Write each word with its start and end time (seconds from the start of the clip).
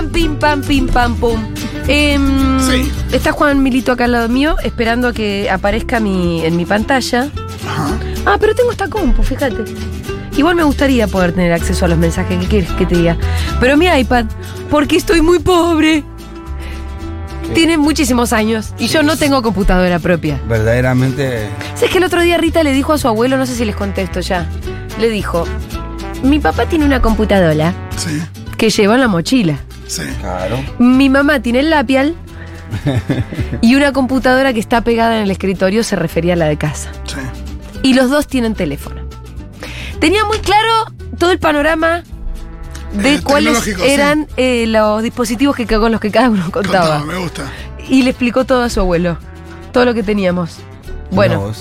pam, 0.00 0.08
pim, 0.10 0.36
pam, 0.36 0.62
pim, 0.62 0.86
pam, 0.86 1.14
pum. 1.16 1.38
Em, 1.86 2.58
Sí. 2.60 2.90
Está 3.12 3.32
Juan 3.32 3.62
Milito 3.62 3.92
acá 3.92 4.04
al 4.04 4.12
lado 4.12 4.28
mío, 4.28 4.56
esperando 4.62 5.08
a 5.08 5.12
que 5.12 5.50
aparezca 5.50 6.00
mi, 6.00 6.42
en 6.44 6.56
mi 6.56 6.64
pantalla. 6.64 7.28
Ajá. 7.68 7.98
Ah, 8.24 8.36
pero 8.40 8.54
tengo 8.54 8.70
esta 8.70 8.88
compu, 8.88 9.22
fíjate. 9.22 9.64
Igual 10.36 10.54
me 10.56 10.62
gustaría 10.62 11.06
poder 11.06 11.32
tener 11.32 11.52
acceso 11.52 11.84
a 11.84 11.88
los 11.88 11.98
mensajes 11.98 12.38
que 12.40 12.46
quieres 12.46 12.70
que 12.72 12.86
te 12.86 12.94
diga. 12.96 13.16
Pero 13.60 13.76
mi 13.76 13.86
iPad, 13.88 14.24
porque 14.70 14.96
estoy 14.96 15.20
muy 15.20 15.38
pobre. 15.38 16.02
Tiene 17.54 17.76
muchísimos 17.76 18.32
años 18.32 18.72
y 18.78 18.86
yo 18.86 19.02
no 19.02 19.16
tengo 19.16 19.42
computadora 19.42 19.98
propia. 19.98 20.40
Verdaderamente. 20.48 21.48
¿Sabes 21.74 21.90
que 21.90 21.98
el 21.98 22.04
otro 22.04 22.22
día 22.22 22.38
Rita 22.38 22.62
le 22.62 22.72
dijo 22.72 22.92
a 22.92 22.98
su 22.98 23.08
abuelo, 23.08 23.36
no 23.36 23.44
sé 23.44 23.54
si 23.56 23.64
les 23.64 23.74
contesto 23.74 24.20
ya, 24.20 24.46
le 25.00 25.08
dijo, 25.10 25.46
mi 26.22 26.38
papá 26.38 26.66
tiene 26.66 26.84
una 26.84 27.02
computadora 27.02 27.74
Sí, 27.96 28.22
que 28.56 28.70
lleva 28.70 28.94
en 28.94 29.00
la 29.00 29.08
mochila. 29.08 29.58
Sí. 29.90 30.02
Claro. 30.20 30.58
Mi 30.78 31.08
mamá 31.08 31.40
tiene 31.40 31.60
el 31.60 31.70
lapial 31.70 32.14
y 33.60 33.74
una 33.74 33.92
computadora 33.92 34.52
que 34.52 34.60
está 34.60 34.82
pegada 34.82 35.16
en 35.16 35.22
el 35.24 35.30
escritorio 35.30 35.82
se 35.82 35.96
refería 35.96 36.34
a 36.34 36.36
la 36.36 36.46
de 36.46 36.56
casa. 36.56 36.90
sí. 37.06 37.16
Y 37.82 37.94
los 37.94 38.10
dos 38.10 38.26
tienen 38.26 38.54
teléfono. 38.54 39.00
Tenía 40.00 40.24
muy 40.26 40.38
claro 40.38 40.68
todo 41.18 41.30
el 41.32 41.38
panorama 41.38 42.02
de 42.92 43.14
Eh, 43.14 43.20
cuáles 43.22 43.58
sí. 43.60 43.72
eran 43.82 44.26
eh, 44.36 44.66
los 44.66 45.02
dispositivos 45.02 45.56
que, 45.56 45.66
con 45.66 45.90
los 45.90 45.98
que 46.00 46.10
cada 46.10 46.28
uno 46.28 46.50
contaba. 46.50 46.98
Contaba, 46.98 47.04
me 47.06 47.16
gusta. 47.18 47.44
Y 47.88 48.02
le 48.02 48.10
explicó 48.10 48.44
todo 48.44 48.62
a 48.64 48.68
su 48.68 48.80
abuelo. 48.80 49.16
Todo 49.72 49.86
lo 49.86 49.94
que 49.94 50.02
teníamos. 50.02 50.56
Bueno. 51.10 51.52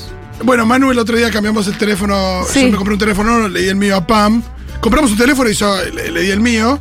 Bueno, 0.43 0.65
Manu, 0.65 0.91
el 0.91 0.99
otro 0.99 1.15
día 1.17 1.31
cambiamos 1.31 1.67
el 1.67 1.77
teléfono. 1.77 2.43
Sí. 2.49 2.63
Yo 2.65 2.71
me 2.71 2.75
compré 2.77 2.93
un 2.95 2.99
teléfono, 2.99 3.47
le 3.47 3.61
di 3.61 3.67
el 3.69 3.75
mío 3.77 3.95
a 3.95 4.05
Pam. 4.05 4.41
Compramos 4.81 5.11
un 5.11 5.17
teléfono 5.17 5.49
y 5.49 5.53
yo 5.53 5.73
le, 5.93 6.11
le 6.11 6.21
di 6.21 6.31
el 6.31 6.41
mío. 6.41 6.79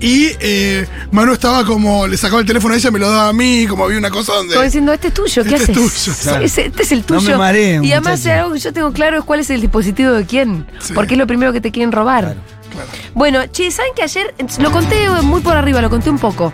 Y 0.00 0.28
eh, 0.40 0.86
Manu 1.12 1.32
estaba 1.34 1.64
como, 1.64 2.06
le 2.06 2.16
sacaba 2.16 2.40
el 2.40 2.46
teléfono 2.46 2.72
a 2.74 2.76
ella, 2.78 2.90
me 2.90 2.98
lo 2.98 3.10
daba 3.10 3.28
a 3.28 3.32
mí, 3.34 3.66
como 3.68 3.84
había 3.84 3.98
una 3.98 4.10
cosa 4.10 4.32
donde. 4.34 4.54
como 4.54 4.64
diciendo, 4.64 4.92
este 4.92 5.08
es 5.08 5.14
tuyo, 5.14 5.44
¿qué 5.44 5.56
Este 5.56 5.72
es 5.72 5.78
haces? 5.78 6.04
tuyo, 6.04 6.16
claro. 6.22 6.44
Este 6.44 6.72
es 6.82 6.92
el 6.92 6.98
No 7.00 7.04
tuyo. 7.06 7.30
me 7.32 7.36
mareen, 7.36 7.84
y 7.84 7.92
además 7.92 8.20
muchacho. 8.20 8.40
algo 8.40 8.52
que 8.54 8.58
yo 8.60 8.72
tengo 8.72 8.92
claro 8.92 9.18
es 9.18 9.24
cuál 9.24 9.40
es 9.40 9.50
el 9.50 9.60
dispositivo 9.60 10.12
de 10.12 10.24
quién. 10.24 10.66
Sí. 10.80 10.94
Porque 10.94 11.14
es 11.14 11.18
lo 11.18 11.26
primero 11.26 11.52
que 11.52 11.60
te 11.60 11.70
quieren 11.70 11.92
robar. 11.92 12.24
Claro. 12.24 12.40
Claro. 12.72 12.88
Bueno, 13.14 13.40
che, 13.52 13.70
¿saben 13.70 13.92
que 13.94 14.02
ayer, 14.02 14.34
lo 14.60 14.70
conté 14.70 15.08
muy 15.22 15.40
por 15.42 15.56
arriba, 15.56 15.82
lo 15.82 15.90
conté 15.90 16.08
un 16.08 16.18
poco. 16.18 16.52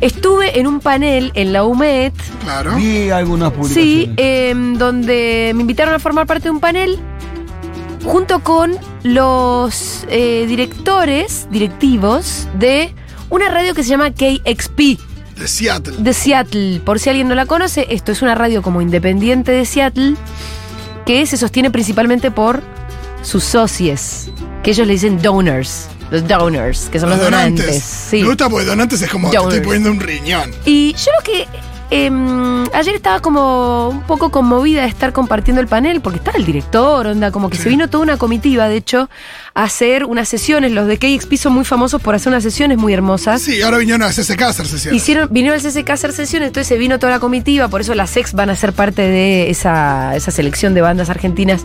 Estuve 0.00 0.58
en 0.58 0.66
un 0.66 0.80
panel 0.80 1.30
en 1.34 1.52
la 1.52 1.64
UMED, 1.64 2.12
Claro. 2.42 2.74
Vi 2.76 3.10
algunas 3.10 3.50
sí, 3.50 3.54
publicaciones. 3.56 4.14
em, 4.18 4.74
donde 4.78 5.52
me 5.54 5.60
invitaron 5.60 5.94
a 5.94 5.98
formar 5.98 6.26
parte 6.26 6.44
de 6.44 6.50
un 6.50 6.60
panel 6.60 6.98
junto 8.04 8.40
con 8.40 8.76
los 9.02 10.06
eh, 10.08 10.44
directores, 10.46 11.48
directivos 11.50 12.46
de 12.58 12.94
una 13.30 13.48
radio 13.48 13.74
que 13.74 13.82
se 13.82 13.90
llama 13.90 14.10
KXP 14.10 14.78
De 15.36 15.48
Seattle. 15.48 15.96
de 15.98 16.12
Seattle. 16.12 16.80
Por 16.84 16.98
si 17.00 17.10
alguien 17.10 17.28
no 17.28 17.34
la 17.34 17.46
conoce, 17.46 17.86
esto 17.90 18.12
es 18.12 18.22
una 18.22 18.34
radio 18.34 18.62
como 18.62 18.80
independiente 18.80 19.52
de 19.52 19.64
Seattle 19.64 20.14
que 21.06 21.26
se 21.26 21.36
sostiene 21.36 21.70
principalmente 21.70 22.30
por 22.30 22.62
sus 23.22 23.44
socios, 23.44 24.30
que 24.62 24.70
ellos 24.70 24.86
le 24.86 24.94
dicen 24.94 25.20
donors, 25.20 25.88
los 26.10 26.26
donors, 26.26 26.88
que 26.90 27.00
son 27.00 27.10
los, 27.10 27.20
donantes. 27.20 27.82
Sí. 27.82 28.20
Me 28.22 28.28
gusta 28.28 28.48
porque 28.48 28.66
donantes 28.66 29.02
es 29.02 29.10
como 29.10 29.30
te 29.30 29.36
Donors. 29.36 29.54
estoy 29.54 29.66
poniendo 29.66 29.90
un 29.90 30.00
riñón. 30.00 30.50
Y 30.64 30.94
yo 30.94 31.10
lo 31.18 31.24
que 31.24 31.46
em, 31.94 32.64
ayer 32.72 32.94
estaba 32.94 33.20
como 33.20 33.88
un 33.88 34.02
poco 34.02 34.30
conmovida 34.30 34.82
de 34.82 34.88
estar 34.88 35.12
compartiendo 35.12 35.60
el 35.60 35.68
panel, 35.68 36.00
porque 36.00 36.18
estaba 36.18 36.36
el 36.38 36.44
director, 36.44 37.06
onda, 37.06 37.30
como 37.30 37.50
que 37.50 37.56
se 37.56 37.68
vino 37.68 37.88
toda 37.88 38.02
una 38.02 38.16
comitiva, 38.16 38.68
de 38.68 38.76
hecho, 38.76 39.08
a 39.54 39.64
hacer 39.64 40.04
unas 40.04 40.28
sesiones. 40.28 40.72
Los 40.72 40.86
de 40.86 40.98
KXP 40.98 41.34
son 41.36 41.52
muy 41.52 41.64
famosos 41.64 42.02
por 42.02 42.14
hacer 42.14 42.30
unas 42.30 42.42
sesiones 42.42 42.78
muy 42.78 42.92
hermosas. 42.92 43.42
Sí, 43.42 43.62
ahora 43.62 43.78
vinieron 43.78 44.02
a 44.02 44.08
CSK 44.08 44.42
a 44.42 44.48
hacer 44.48 44.66
sesiones. 44.66 45.00
Hicieron, 45.00 45.28
vinieron 45.30 45.58
al 45.58 45.64
CCK 45.64 45.90
a 45.90 45.92
hacer 45.92 46.12
sesiones, 46.12 46.48
entonces 46.48 46.68
se 46.68 46.78
vino 46.78 46.98
toda 46.98 47.12
la 47.12 47.20
comitiva, 47.20 47.68
por 47.68 47.80
eso 47.80 47.94
las 47.94 48.16
ex 48.16 48.32
van 48.32 48.50
a 48.50 48.56
ser 48.56 48.72
parte 48.72 49.02
de 49.02 49.50
esa, 49.50 50.16
esa 50.16 50.30
selección 50.30 50.74
de 50.74 50.80
bandas 50.80 51.10
argentinas 51.10 51.64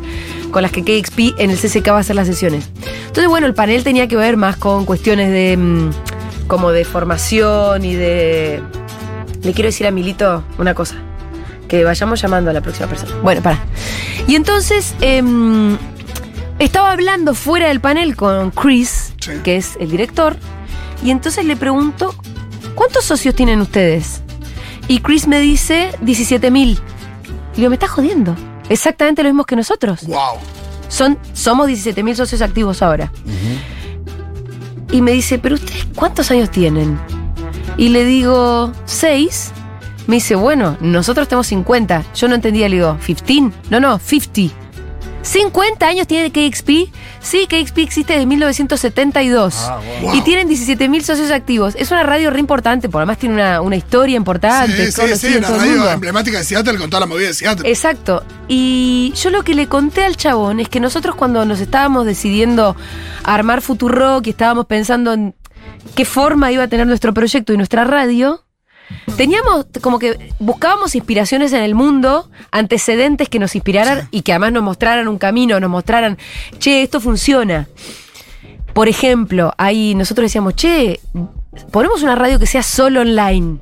con 0.51 0.62
las 0.62 0.72
que 0.72 0.84
KXP 0.84 1.39
en 1.39 1.50
el 1.50 1.57
CCK 1.57 1.89
va 1.89 1.97
a 1.97 2.00
hacer 2.01 2.16
las 2.16 2.28
sesiones. 2.28 2.69
Entonces, 3.07 3.28
bueno, 3.28 3.47
el 3.47 3.53
panel 3.53 3.84
tenía 3.84 4.07
que 4.07 4.16
ver 4.16 4.38
más 4.38 4.57
con 4.57 4.85
cuestiones 4.85 5.31
de 5.31 5.57
mm, 5.57 5.89
como 6.47 6.72
de 6.72 6.84
formación 6.85 7.85
y 7.85 7.95
de. 7.95 8.62
Le 9.44 9.53
quiero 9.53 9.67
decir 9.67 9.88
a 9.88 9.91
Milito 9.91 10.44
una 10.57 10.73
cosa. 10.73 10.95
Que 11.67 11.83
vayamos 11.83 12.19
llamando 12.22 12.50
a 12.50 12.53
la 12.53 12.61
próxima 12.61 12.88
persona. 12.88 13.13
Bueno, 13.22 13.41
para. 13.41 13.59
Y 14.27 14.35
entonces, 14.35 14.95
em, 15.01 15.77
estaba 16.57 16.91
hablando 16.91 17.33
fuera 17.35 17.67
del 17.67 17.79
panel 17.79 18.16
con 18.16 18.51
Chris, 18.51 19.13
Sí. 19.19 19.31
que 19.44 19.57
es 19.57 19.77
el 19.79 19.91
director, 19.91 20.35
y 21.03 21.11
entonces 21.11 21.45
le 21.45 21.55
pregunto, 21.55 22.16
¿cuántos 22.75 23.05
socios 23.05 23.35
tienen 23.35 23.61
ustedes? 23.61 24.22
Y 24.88 25.00
Chris 25.01 25.27
me 25.27 25.39
dice 25.39 25.91
17 26.01 26.50
mil. 26.50 26.79
Y 27.53 27.57
digo, 27.57 27.69
me 27.69 27.75
estás 27.75 27.91
jodiendo. 27.91 28.35
Exactamente 28.69 29.21
lo 29.23 29.29
mismo 29.29 29.45
que 29.45 29.56
nosotros. 29.56 30.06
Wow. 30.07 30.38
Son, 30.88 31.17
somos 31.33 31.67
17 31.67 32.01
mil 32.03 32.16
socios 32.16 32.41
activos 32.41 32.81
ahora. 32.81 33.11
Y 34.91 35.01
me 35.03 35.11
dice, 35.11 35.38
¿pero 35.38 35.56
ustedes 35.56 35.85
cuántos 35.95 36.31
años 36.31 36.50
tienen? 36.50 37.00
Y 37.79 37.88
le 37.88 38.03
digo, 38.03 38.73
¿seis? 38.84 39.51
Me 40.06 40.17
dice, 40.17 40.35
bueno, 40.35 40.75
nosotros 40.81 41.29
tenemos 41.29 41.47
50. 41.47 42.03
Yo 42.13 42.28
no 42.28 42.35
entendía, 42.35 42.67
le 42.67 42.75
digo, 42.75 42.97
¿15? 43.07 43.53
No, 43.69 43.79
no, 43.79 43.97
50. 44.00 44.53
¿50 45.23 45.84
años 45.84 46.06
tiene 46.06 46.29
KXP? 46.29 46.94
Sí, 47.22 47.47
KXP 47.47 47.78
existe 47.78 48.13
desde 48.13 48.25
1972. 48.25 49.56
Ah, 49.59 49.79
wow. 50.01 50.13
Y 50.13 50.22
tienen 50.23 50.50
17 50.50 50.89
mil 50.89 51.06
socios 51.06 51.31
activos. 51.31 51.75
Es 51.78 51.89
una 51.91 52.03
radio 52.03 52.31
re 52.31 52.41
importante, 52.41 52.89
porque 52.89 53.03
además 53.03 53.18
tiene 53.18 53.35
una, 53.35 53.62
una 53.62 53.78
historia 53.78 54.18
importante. 54.18 54.91
Sí, 54.91 55.01
sí, 55.01 55.16
sí, 55.16 55.38
una 55.38 55.47
radio 55.47 55.89
emblemática 55.89 56.39
de 56.39 56.44
Seattle 56.44 56.78
con 56.78 56.89
toda 56.89 57.00
la 57.00 57.06
movida 57.06 57.28
de 57.28 57.34
Seattle. 57.34 57.69
Exacto. 57.69 58.25
Y 58.50 59.13
yo 59.16 59.29
lo 59.29 59.44
que 59.44 59.53
le 59.53 59.68
conté 59.68 60.03
al 60.03 60.18
chabón 60.18 60.59
es 60.59 60.68
que 60.68 60.81
nosotros 60.81 61.16
cuando 61.16 61.45
nos 61.45 61.62
estábamos 61.62 62.06
decidiendo 62.06 62.75
a 63.23 63.34
armar 63.34 63.62
Futurock 63.62 64.28
y 64.28 64.31
estábamos 64.31 64.66
pensando 64.66 65.13
en 65.13 65.34
qué 65.95 66.06
forma 66.06 66.51
iba 66.51 66.63
a 66.63 66.67
tener 66.67 66.88
nuestro 66.88 67.13
proyecto 67.13 67.53
y 67.53 67.57
nuestra 67.57 67.84
radio, 67.84 68.44
teníamos 69.17 69.67
como 69.81 70.00
que 70.00 70.34
buscábamos 70.40 70.95
inspiraciones 70.95 71.53
en 71.53 71.62
el 71.62 71.75
mundo, 71.75 72.29
antecedentes 72.51 73.29
que 73.29 73.40
nos 73.40 73.56
inspiraran 73.56 74.07
y 74.12 74.22
que 74.22 74.31
además 74.31 74.53
nos 74.53 74.63
mostraran 74.63 75.07
un 75.07 75.18
camino, 75.18 75.59
nos 75.59 75.69
mostraran, 75.69 76.18
che, 76.57 76.84
esto 76.84 77.00
funciona. 77.00 77.68
Por 78.73 78.88
ejemplo, 78.88 79.53
ahí 79.57 79.95
nosotros 79.95 80.25
decíamos, 80.25 80.56
che, 80.56 81.00
ponemos 81.72 82.03
una 82.03 82.16
radio 82.16 82.39
que 82.39 82.45
sea 82.45 82.63
solo 82.63 83.01
online 83.01 83.59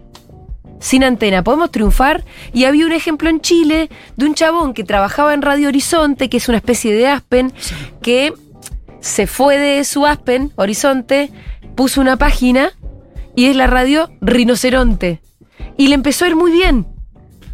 sin 0.80 1.04
antena, 1.04 1.44
podemos 1.44 1.72
triunfar. 1.72 2.24
Y 2.54 2.66
había 2.66 2.86
un 2.86 2.92
ejemplo 2.92 3.30
en 3.30 3.42
Chile 3.42 3.90
de 4.16 4.26
un 4.26 4.36
chabón 4.36 4.74
que 4.74 4.84
trabajaba 4.84 5.34
en 5.34 5.42
Radio 5.42 5.70
Horizonte, 5.70 6.30
que 6.30 6.38
es 6.38 6.48
una 6.50 6.58
especie 6.58 6.94
de 6.94 7.08
Aspen, 7.08 7.54
que 8.02 8.34
se 9.00 9.28
fue 9.28 9.58
de 9.58 9.84
su 9.84 10.06
Aspen, 10.06 10.52
Horizonte, 10.56 11.32
puso 11.78 12.02
una 12.02 12.18
página 12.18 12.74
y 13.38 13.46
es 13.46 13.56
la 13.56 13.68
radio 13.68 14.10
Rinoceronte. 14.20 15.22
Y 15.78 15.88
le 15.88 15.96
empezó 15.96 16.26
a 16.26 16.28
ir 16.28 16.36
muy 16.36 16.52
bien. 16.52 16.86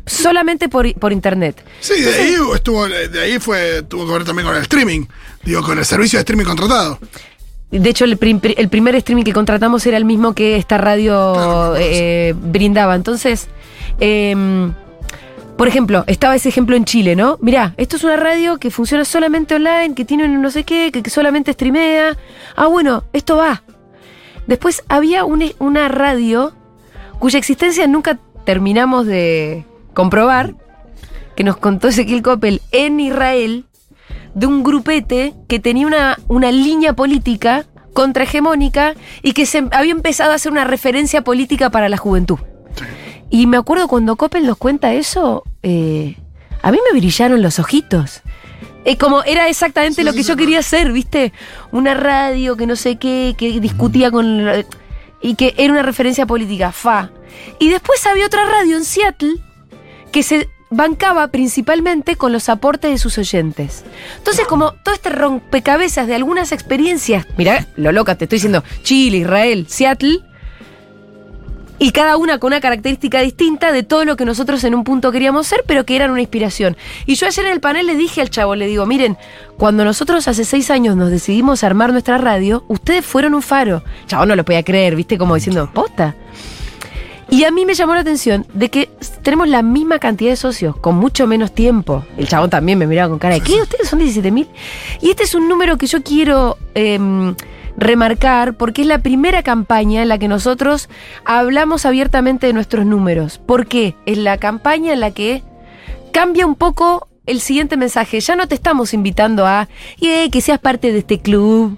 Solamente 0.06 0.68
por, 0.68 0.92
por 0.96 1.14
internet. 1.14 1.64
Sí, 1.80 2.02
de 2.02 2.14
ahí 2.14 2.36
estuvo, 2.56 2.88
de 2.88 3.22
ahí 3.22 3.40
fue, 3.40 3.84
tuvo 3.84 4.06
que 4.08 4.14
ver 4.14 4.24
también 4.26 4.48
con 4.48 4.56
el 4.56 4.64
streaming. 4.64 5.06
Digo, 5.44 5.62
con 5.62 5.78
el 5.78 5.86
servicio 5.86 6.18
de 6.18 6.22
streaming 6.22 6.46
contratado. 6.46 7.00
De 7.72 7.90
hecho, 7.90 8.06
el, 8.06 8.18
prim- 8.18 8.40
el 8.58 8.70
primer 8.70 8.96
streaming 8.96 9.24
que 9.24 9.34
contratamos 9.34 9.86
era 9.86 9.98
el 9.98 10.06
mismo 10.06 10.34
que 10.36 10.58
esta 10.58 10.78
radio 10.78 11.34
Claro, 11.34 11.76
eh, 11.78 12.34
brindaba. 12.38 12.96
Entonces, 12.96 13.48
em, 14.00 14.74
por 15.58 15.68
ejemplo, 15.68 16.04
estaba 16.08 16.36
ese 16.36 16.50
ejemplo 16.50 16.76
en 16.76 16.86
Chile, 16.86 17.16
¿no? 17.16 17.38
Mirá, 17.42 17.74
esto 17.78 17.96
es 17.96 18.04
una 18.04 18.16
radio 18.18 18.58
que 18.58 18.70
funciona 18.72 19.06
solamente 19.06 19.56
online, 19.56 19.96
que 19.96 20.06
tiene 20.06 20.28
no 20.28 20.52
sé 20.52 20.64
qué, 20.66 20.92
que 20.92 21.10
solamente 21.10 21.54
streamea. 21.54 22.16
Ah, 22.56 22.68
bueno, 22.68 23.06
esto 23.14 23.38
va. 23.38 23.64
Después 24.48 24.84
había 24.90 25.26
un- 25.26 25.54
una 25.60 25.88
radio 25.88 26.54
cuya 27.20 27.40
existencia 27.40 27.88
nunca 27.88 28.20
terminamos 28.46 29.06
de 29.06 29.66
comprobar, 29.94 30.56
que 31.36 31.44
nos 31.44 31.58
contó 31.58 31.88
Ezequiel 31.88 32.22
Coppel 32.22 32.62
en 32.72 33.00
Israel, 33.00 33.66
de 34.36 34.48
un 34.48 34.64
grupete 34.64 35.34
que 35.48 35.60
tenía 35.60 35.88
una, 35.88 36.18
una 36.28 36.52
línea 36.52 36.94
política 36.94 37.66
contrahegemónica 37.94 38.96
y 39.22 39.34
que 39.34 39.46
se 39.46 39.64
había 39.72 39.92
empezado 39.92 40.32
a 40.32 40.36
hacer 40.36 40.52
una 40.52 40.64
referencia 40.64 41.24
política 41.24 41.70
para 41.70 41.90
la 41.90 41.98
juventud. 41.98 42.40
Y 43.30 43.48
me 43.48 43.58
acuerdo 43.58 43.88
cuando 43.88 44.16
Coppel 44.16 44.46
nos 44.46 44.58
cuenta 44.58 44.94
eso, 44.94 45.44
eh, 45.64 46.18
a 46.62 46.72
mí 46.72 46.80
me 46.92 47.00
brillaron 47.00 47.42
los 47.42 47.60
ojitos. 47.60 48.22
Eh, 48.86 48.98
como 48.98 49.24
era 49.24 49.48
exactamente 49.48 50.02
Sí, 50.02 50.04
lo 50.04 50.12
que 50.14 50.24
sí, 50.24 50.30
yo 50.30 50.36
quería 50.36 50.60
hacer, 50.60 50.92
¿viste? 50.92 51.32
Una 51.72 51.94
radio 51.94 52.58
que 52.58 52.68
no 52.68 52.76
sé 52.76 52.98
qué, 52.98 53.34
que 53.38 53.60
discutía 53.60 54.12
con... 54.12 54.46
la- 54.46 54.66
y 55.22 55.36
que 55.36 55.54
era 55.58 55.72
una 55.72 55.84
referencia 55.84 56.26
política, 56.26 56.74
fa. 56.74 57.10
Y 57.60 57.70
después 57.70 58.06
había 58.06 58.26
otra 58.26 58.44
radio 58.46 58.76
en 58.76 58.84
Seattle 58.84 59.36
que 60.12 60.22
se 60.22 60.50
bancaba 60.70 61.30
principalmente 61.30 62.18
con 62.18 62.34
los 62.34 62.50
aportes 62.50 62.92
de 62.92 62.98
sus 62.98 63.18
oyentes. 63.18 63.86
Entonces, 64.18 64.46
como 64.48 64.74
todo 64.84 64.94
este 64.94 65.10
rompecabezas 65.10 66.08
de 66.08 66.16
algunas 66.16 66.52
experiencias, 66.52 67.26
mira, 67.38 67.68
lo 67.78 67.92
loca, 67.94 68.16
te 68.16 68.26
estoy 68.26 68.38
diciendo, 68.38 68.64
Chile, 68.84 69.18
Israel, 69.20 69.66
Seattle, 69.70 70.20
Y 71.84 71.92
cada 71.92 72.16
una 72.16 72.40
con 72.40 72.48
una 72.48 72.62
característica 72.62 73.20
distinta 73.20 73.74
de 73.74 73.84
todo 73.84 74.06
lo 74.06 74.16
que 74.16 74.24
nosotros 74.24 74.64
en 74.64 74.74
un 74.74 74.86
punto 74.86 75.12
queríamos 75.12 75.48
ser, 75.48 75.66
pero 75.68 75.86
que 75.86 75.98
eran 75.98 76.12
una 76.12 76.22
inspiración. 76.22 76.78
Y 77.06 77.16
yo 77.16 77.28
ayer 77.28 77.46
en 77.46 77.52
el 77.52 77.60
panel 77.60 77.86
le 77.88 77.98
dije 77.98 78.22
al 78.22 78.30
chavo, 78.30 78.56
le 78.56 78.68
digo, 78.68 78.86
miren, 78.86 79.18
cuando 79.58 79.84
nosotros 79.84 80.30
hace 80.30 80.46
seis 80.46 80.72
años 80.72 80.96
nos 80.96 81.12
decidimos 81.12 81.62
armar 81.62 81.92
nuestra 81.92 82.18
radio, 82.18 82.64
ustedes 82.70 83.06
fueron 83.06 83.34
un 83.34 83.42
faro. 83.42 83.84
Chavo 84.08 84.26
no 84.26 84.38
lo 84.38 84.46
podía 84.46 84.64
creer, 84.64 84.96
viste, 84.96 85.18
como 85.18 85.36
diciendo, 85.36 85.70
posta. 85.74 86.16
Y 87.30 87.44
a 87.44 87.52
mí 87.52 87.66
me 87.66 87.74
llamó 87.74 87.96
la 87.96 88.00
atención 88.00 88.48
de 88.54 88.70
que 88.70 88.90
tenemos 89.22 89.50
la 89.50 89.62
misma 89.62 90.00
cantidad 90.00 90.30
de 90.30 90.38
socios, 90.38 90.78
con 90.78 90.96
mucho 90.96 91.28
menos 91.28 91.54
tiempo. 91.54 92.06
El 92.16 92.30
chabón 92.30 92.50
también 92.50 92.80
me 92.80 92.88
miraba 92.88 93.10
con 93.10 93.20
cara 93.20 93.34
de, 93.34 93.42
¿qué? 93.42 93.62
¿Ustedes 93.62 93.90
son 93.90 94.00
17 94.00 94.32
mil? 94.32 94.48
Y 95.02 95.10
este 95.10 95.24
es 95.24 95.36
un 95.36 95.50
número 95.50 95.78
que 95.78 95.88
yo 95.88 96.02
quiero 96.02 96.58
em, 96.76 97.36
remarcar 97.78 98.56
porque 98.56 98.82
es 98.82 98.88
la 98.88 99.00
primera 99.00 99.44
campaña 99.44 100.02
en 100.02 100.10
la 100.10 100.18
que 100.18 100.28
nosotros 100.28 100.90
hablamos 101.26 101.86
abiertamente 101.86 102.48
de 102.48 102.54
nuestros 102.54 102.86
números. 102.86 103.40
¿Por 103.40 103.68
qué? 103.68 103.96
Es 104.06 104.18
la 104.18 104.38
campaña 104.38 104.94
en 104.94 105.00
la 105.00 105.12
que 105.12 105.44
cambia 106.12 106.46
un 106.46 106.56
poco 106.56 107.08
el 107.26 107.40
siguiente 107.40 107.78
mensaje. 107.78 108.20
Ya 108.20 108.36
no 108.36 108.48
te 108.48 108.56
estamos 108.56 108.94
invitando 108.94 109.48
a 109.48 109.68
"Eh, 110.02 110.30
que 110.30 110.42
seas 110.42 110.60
parte 110.60 110.92
de 110.92 111.00
este 111.00 111.20
club 111.20 111.78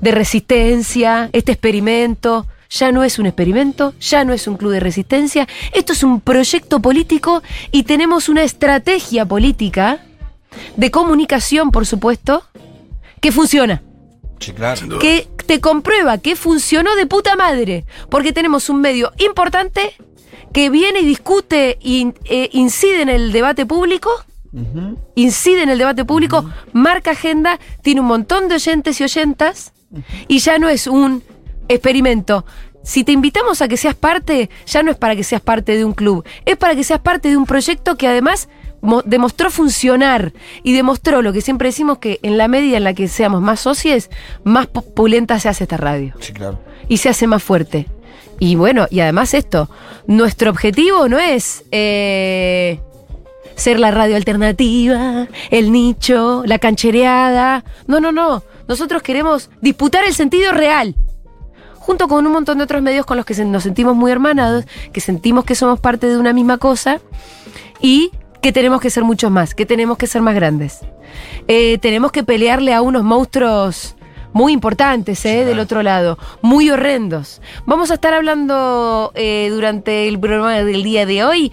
de 0.00 0.10
resistencia, 0.12 1.28
este 1.32 1.52
experimento. 1.52 2.46
Ya 2.70 2.92
no 2.92 3.02
es 3.02 3.18
un 3.18 3.24
experimento, 3.24 3.94
ya 3.98 4.24
no 4.24 4.34
es 4.34 4.46
un 4.46 4.58
club 4.58 4.72
de 4.72 4.80
resistencia, 4.80 5.48
esto 5.72 5.94
es 5.94 6.02
un 6.02 6.20
proyecto 6.20 6.80
político 6.80 7.42
y 7.72 7.84
tenemos 7.84 8.28
una 8.28 8.42
estrategia 8.42 9.24
política 9.24 10.00
de 10.76 10.90
comunicación, 10.90 11.70
por 11.70 11.86
supuesto, 11.86 12.44
que 13.20 13.32
funciona 13.32 13.80
Sí, 14.38 14.52
claro. 14.52 14.98
Que 14.98 15.28
te 15.46 15.60
comprueba 15.60 16.18
que 16.18 16.36
funcionó 16.36 16.94
de 16.96 17.06
puta 17.06 17.36
madre. 17.36 17.84
Porque 18.10 18.32
tenemos 18.32 18.68
un 18.68 18.80
medio 18.80 19.12
importante 19.18 19.94
que 20.52 20.70
viene 20.70 21.00
y 21.00 21.06
discute 21.06 21.78
e 21.82 22.50
incide 22.52 23.02
en 23.02 23.08
el 23.08 23.32
debate 23.32 23.66
público. 23.66 24.10
Incide 25.14 25.62
en 25.62 25.68
el 25.68 25.78
debate 25.78 26.06
público, 26.06 26.50
marca 26.72 27.10
agenda, 27.10 27.58
tiene 27.82 28.00
un 28.00 28.06
montón 28.06 28.48
de 28.48 28.54
oyentes 28.54 28.98
y 28.98 29.04
oyentas, 29.04 29.74
y 30.26 30.38
ya 30.38 30.58
no 30.58 30.70
es 30.70 30.86
un 30.86 31.22
experimento. 31.68 32.46
Si 32.82 33.04
te 33.04 33.12
invitamos 33.12 33.60
a 33.60 33.68
que 33.68 33.76
seas 33.76 33.94
parte, 33.94 34.48
ya 34.66 34.82
no 34.82 34.90
es 34.90 34.96
para 34.96 35.14
que 35.14 35.22
seas 35.22 35.42
parte 35.42 35.76
de 35.76 35.84
un 35.84 35.92
club, 35.92 36.24
es 36.46 36.56
para 36.56 36.74
que 36.74 36.82
seas 36.82 37.00
parte 37.00 37.28
de 37.28 37.36
un 37.36 37.44
proyecto 37.44 37.96
que 37.96 38.08
además 38.08 38.48
demostró 39.04 39.50
funcionar 39.50 40.32
y 40.62 40.72
demostró 40.72 41.22
lo 41.22 41.32
que 41.32 41.40
siempre 41.40 41.68
decimos 41.68 41.98
que 41.98 42.20
en 42.22 42.38
la 42.38 42.48
medida 42.48 42.76
en 42.76 42.84
la 42.84 42.94
que 42.94 43.08
seamos 43.08 43.40
más 43.40 43.60
socios, 43.60 44.08
más 44.44 44.66
populenta 44.66 45.38
se 45.40 45.48
hace 45.48 45.64
esta 45.64 45.76
radio 45.76 46.14
Sí, 46.20 46.32
claro. 46.32 46.58
y 46.88 46.98
se 46.98 47.08
hace 47.08 47.26
más 47.26 47.42
fuerte. 47.42 47.86
Y 48.40 48.54
bueno, 48.54 48.86
y 48.90 49.00
además 49.00 49.34
esto, 49.34 49.68
nuestro 50.06 50.50
objetivo 50.50 51.08
no 51.08 51.18
es 51.18 51.64
eh, 51.72 52.80
ser 53.56 53.80
la 53.80 53.90
radio 53.90 54.14
alternativa, 54.14 55.26
el 55.50 55.72
nicho, 55.72 56.44
la 56.46 56.58
canchereada. 56.60 57.64
No, 57.88 57.98
no, 57.98 58.12
no. 58.12 58.44
Nosotros 58.68 59.02
queremos 59.02 59.50
disputar 59.60 60.04
el 60.04 60.14
sentido 60.14 60.52
real. 60.52 60.94
Junto 61.80 62.06
con 62.06 62.26
un 62.26 62.32
montón 62.32 62.58
de 62.58 62.64
otros 62.64 62.82
medios 62.82 63.06
con 63.06 63.16
los 63.16 63.26
que 63.26 63.34
nos 63.44 63.62
sentimos 63.64 63.96
muy 63.96 64.12
hermanados, 64.12 64.66
que 64.92 65.00
sentimos 65.00 65.44
que 65.44 65.54
somos 65.56 65.80
parte 65.80 66.06
de 66.06 66.18
una 66.18 66.32
misma 66.32 66.58
cosa 66.58 67.00
y 67.80 68.12
que 68.48 68.52
tenemos 68.54 68.80
que 68.80 68.88
ser 68.88 69.04
muchos 69.04 69.30
más, 69.30 69.54
que 69.54 69.66
tenemos 69.66 69.98
que 69.98 70.06
ser 70.06 70.22
más 70.22 70.34
grandes. 70.34 70.80
Eh, 71.48 71.76
tenemos 71.82 72.12
que 72.12 72.24
pelearle 72.24 72.72
a 72.72 72.80
unos 72.80 73.04
monstruos 73.04 73.94
muy 74.32 74.54
importantes, 74.54 75.22
¿eh? 75.26 75.44
Del 75.44 75.58
otro 75.58 75.82
lado, 75.82 76.18
muy 76.40 76.70
horrendos. 76.70 77.42
Vamos 77.66 77.90
a 77.90 77.94
estar 77.94 78.14
hablando 78.14 79.12
eh, 79.14 79.50
durante 79.52 80.08
el 80.08 80.18
programa 80.18 80.62
del 80.62 80.82
día 80.82 81.04
de 81.04 81.24
hoy. 81.24 81.52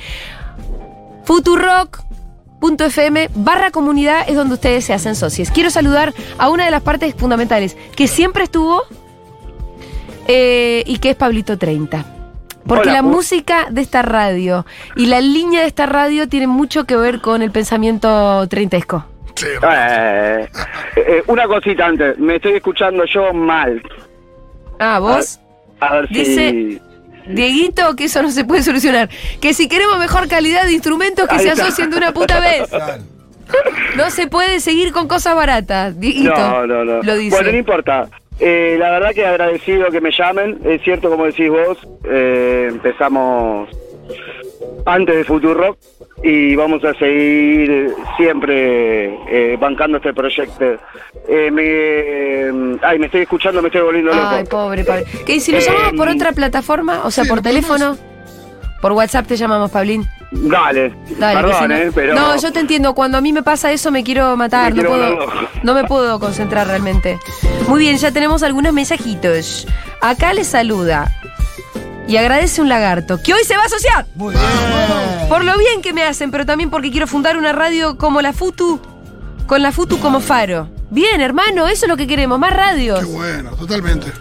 Futurock.fm 1.25 3.29
barra 3.35 3.71
comunidad 3.71 4.23
es 4.29 4.37
donde 4.37 4.53
ustedes 4.53 4.85
se 4.85 4.93
hacen 4.93 5.17
socios. 5.17 5.51
Quiero 5.51 5.71
saludar 5.71 6.13
a 6.37 6.49
una 6.49 6.63
de 6.63 6.71
las 6.71 6.81
partes 6.81 7.13
fundamentales 7.13 7.75
que 7.97 8.07
siempre 8.07 8.45
estuvo 8.45 8.83
eh, 10.29 10.81
y 10.85 10.99
que 10.99 11.09
es 11.09 11.17
Pablito 11.17 11.57
30. 11.57 12.14
Porque 12.67 12.89
Hola, 12.89 12.93
la 12.93 13.01
música 13.03 13.67
de 13.69 13.81
esta 13.81 14.01
radio 14.01 14.65
y 14.95 15.05
la 15.05 15.21
línea 15.21 15.61
de 15.61 15.67
esta 15.67 15.85
radio 15.85 16.27
tiene 16.27 16.47
mucho 16.47 16.85
que 16.85 16.95
ver 16.95 17.21
con 17.21 17.41
el 17.41 17.51
pensamiento 17.51 18.47
treintesco. 18.47 19.05
Sí, 19.35 19.47
Eh, 19.69 20.47
eh, 20.95 21.23
una 21.27 21.45
cosita 21.47 21.85
antes, 21.85 22.17
me 22.17 22.37
estoy 22.37 22.53
escuchando 22.53 23.03
yo 23.05 23.33
mal. 23.33 23.81
Ah, 24.79 24.99
vos, 24.99 25.39
A 25.79 25.95
ver 25.95 26.07
Dice- 26.09 26.51
si. 26.51 26.81
Dieguito, 27.27 27.95
que 27.95 28.05
eso 28.05 28.21
no 28.21 28.29
se 28.29 28.45
puede 28.45 28.61
solucionar. 28.63 29.09
Que 29.41 29.53
si 29.53 29.67
queremos 29.67 29.97
mejor 29.99 30.27
calidad 30.27 30.63
de 30.65 30.73
instrumentos, 30.73 31.27
que 31.27 31.35
Ahí 31.35 31.41
se 31.41 31.49
está. 31.49 31.63
asocien 31.63 31.89
de 31.89 31.97
una 31.97 32.13
puta 32.13 32.39
vez. 32.39 32.69
No 33.95 34.09
se 34.09 34.25
puede 34.27 34.59
seguir 34.59 34.91
con 34.91 35.07
cosas 35.07 35.35
baratas. 35.35 35.99
Dieguito, 35.99 36.33
No, 36.35 36.65
no, 36.65 36.83
no. 36.83 37.03
Lo 37.03 37.15
dice. 37.15 37.35
Bueno, 37.35 37.51
no 37.51 37.57
importa. 37.57 38.09
Eh, 38.39 38.75
la 38.79 38.91
verdad 38.91 39.11
que 39.13 39.25
agradecido 39.25 39.89
que 39.91 40.01
me 40.01 40.11
llamen. 40.11 40.59
Es 40.65 40.81
cierto, 40.83 41.09
como 41.09 41.25
decís 41.25 41.49
vos, 41.49 41.77
eh, 42.03 42.67
empezamos 42.71 43.69
antes 44.85 45.15
de 45.15 45.23
Futurock 45.23 45.77
y 46.23 46.55
vamos 46.55 46.83
a 46.83 46.93
seguir 46.93 47.71
eh, 47.71 47.89
siempre 48.17 49.05
eh, 49.29 49.57
bancando 49.59 49.97
este 49.97 50.13
proyecto. 50.13 50.77
Eh, 51.27 51.49
me, 51.51 52.77
ay, 52.85 52.99
me 52.99 53.05
estoy 53.07 53.21
escuchando, 53.21 53.61
me 53.61 53.69
estoy 53.69 53.81
volviendo 53.81 54.11
loco. 54.13 54.27
Ay, 54.29 54.43
pobre 54.45 54.83
Pablo. 54.83 55.05
¿Qué, 55.25 55.39
si 55.39 55.51
lo 55.51 55.57
Eh, 55.57 55.61
llamamos 55.61 55.93
por 55.93 56.09
otra 56.09 56.31
plataforma? 56.33 57.01
O 57.05 57.11
sea, 57.11 57.23
sí, 57.23 57.29
por 57.29 57.41
teléfono. 57.41 57.97
Por 58.81 58.91
WhatsApp 58.91 59.25
te 59.27 59.35
llamamos, 59.37 59.71
Pablín. 59.71 60.03
Dale, 60.37 60.93
Dale, 61.17 61.41
perdón, 61.41 61.69
no- 61.69 61.75
eh, 61.75 61.91
pero... 61.93 62.13
No, 62.15 62.35
yo 62.37 62.51
te 62.51 62.59
entiendo. 62.59 62.93
Cuando 62.93 63.17
a 63.17 63.21
mí 63.21 63.31
me 63.33 63.41
pasa 63.43 63.71
eso 63.71 63.91
me 63.91 64.03
quiero 64.03 64.35
matar. 64.37 64.73
Me 64.73 64.83
no, 64.83 64.89
quiero 64.89 65.17
puedo, 65.17 65.31
no 65.63 65.73
me 65.73 65.83
puedo 65.85 66.19
concentrar 66.19 66.67
realmente. 66.67 67.19
Muy 67.67 67.79
bien, 67.79 67.97
ya 67.97 68.11
tenemos 68.11 68.43
algunos 68.43 68.73
mensajitos. 68.73 69.67
Acá 70.01 70.33
les 70.33 70.47
saluda 70.47 71.11
y 72.07 72.17
agradece 72.17 72.61
un 72.61 72.69
lagarto 72.69 73.19
que 73.23 73.33
hoy 73.33 73.43
se 73.43 73.55
va 73.55 73.63
a 73.63 73.65
asociar. 73.65 74.05
Muy 74.15 74.33
bien. 74.35 74.45
Por 75.29 75.43
lo 75.43 75.57
bien 75.57 75.81
que 75.81 75.93
me 75.93 76.03
hacen, 76.03 76.29
pero 76.31 76.45
también 76.45 76.69
porque 76.69 76.91
quiero 76.91 77.07
fundar 77.07 77.37
una 77.37 77.51
radio 77.53 77.97
como 77.97 78.21
la 78.21 78.31
Futu, 78.33 78.79
con 79.47 79.63
la 79.63 79.71
Futu 79.71 79.99
como 79.99 80.19
faro. 80.19 80.69
Bien, 80.91 81.19
hermano, 81.21 81.67
eso 81.67 81.85
es 81.85 81.89
lo 81.89 81.97
que 81.97 82.05
queremos, 82.05 82.37
más 82.37 82.53
radios. 82.53 82.99
Qué 82.99 83.05
bueno, 83.05 83.51
totalmente. 83.55 84.11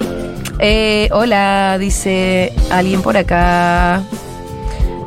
Eh, 0.61 1.09
hola, 1.13 1.77
dice 1.79 2.53
alguien 2.71 3.03
por 3.03 3.17
acá. 3.19 4.03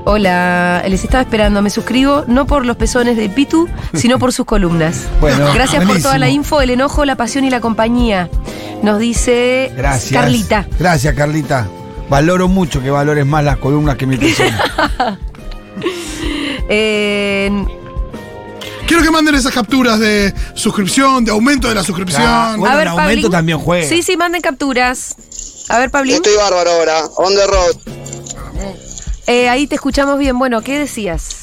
Hola, 0.09 0.85
les 0.87 1.03
estaba 1.03 1.21
esperando. 1.21 1.61
Me 1.61 1.69
suscribo 1.69 2.23
no 2.27 2.47
por 2.47 2.65
los 2.65 2.77
pezones 2.77 3.17
de 3.17 3.27
Pitu, 3.27 3.67
sino 3.93 4.17
por 4.19 4.31
sus 4.31 4.45
columnas. 4.45 5.01
Bueno, 5.19 5.51
Gracias 5.53 5.83
por 5.85 6.01
toda 6.01 6.17
la 6.17 6.29
info, 6.29 6.61
el 6.61 6.69
enojo, 6.69 7.03
la 7.03 7.17
pasión 7.17 7.43
y 7.43 7.49
la 7.49 7.59
compañía. 7.59 8.29
Nos 8.83 8.99
dice 8.99 9.69
Gracias. 9.75 10.13
Carlita. 10.13 10.65
Gracias, 10.79 11.13
Carlita. 11.13 11.67
Valoro 12.09 12.47
mucho 12.47 12.81
que 12.81 12.89
valores 12.89 13.25
más 13.25 13.43
las 13.43 13.57
columnas 13.57 13.97
que 13.97 14.07
mi 14.07 14.17
persona. 14.17 15.19
Eh, 16.69 17.49
Quiero 18.87 19.03
que 19.03 19.11
manden 19.11 19.35
esas 19.35 19.53
capturas 19.53 19.99
de 19.99 20.33
suscripción, 20.53 21.25
de 21.25 21.31
aumento 21.31 21.67
de 21.67 21.75
la 21.75 21.83
suscripción. 21.83 22.21
Claro. 22.21 22.57
Bueno, 22.59 22.73
a 22.73 22.77
ver, 22.77 22.81
el 22.83 22.87
aumento 22.89 23.13
Pablín. 23.13 23.31
también 23.31 23.57
juega. 23.59 23.87
Sí, 23.87 24.01
sí, 24.01 24.15
manden 24.15 24.41
capturas. 24.41 25.15
A 25.69 25.79
ver, 25.79 25.91
Pablín. 25.91 26.15
Estoy 26.15 26.35
bárbaro 26.35 26.71
ahora, 26.71 27.05
on 27.17 27.35
the 27.35 27.47
road. 27.47 27.97
Eh, 29.27 29.50
ahí 29.50 29.67
te 29.67 29.75
escuchamos 29.75 30.17
bien. 30.17 30.38
Bueno, 30.39 30.62
¿qué 30.62 30.79
decías? 30.79 31.38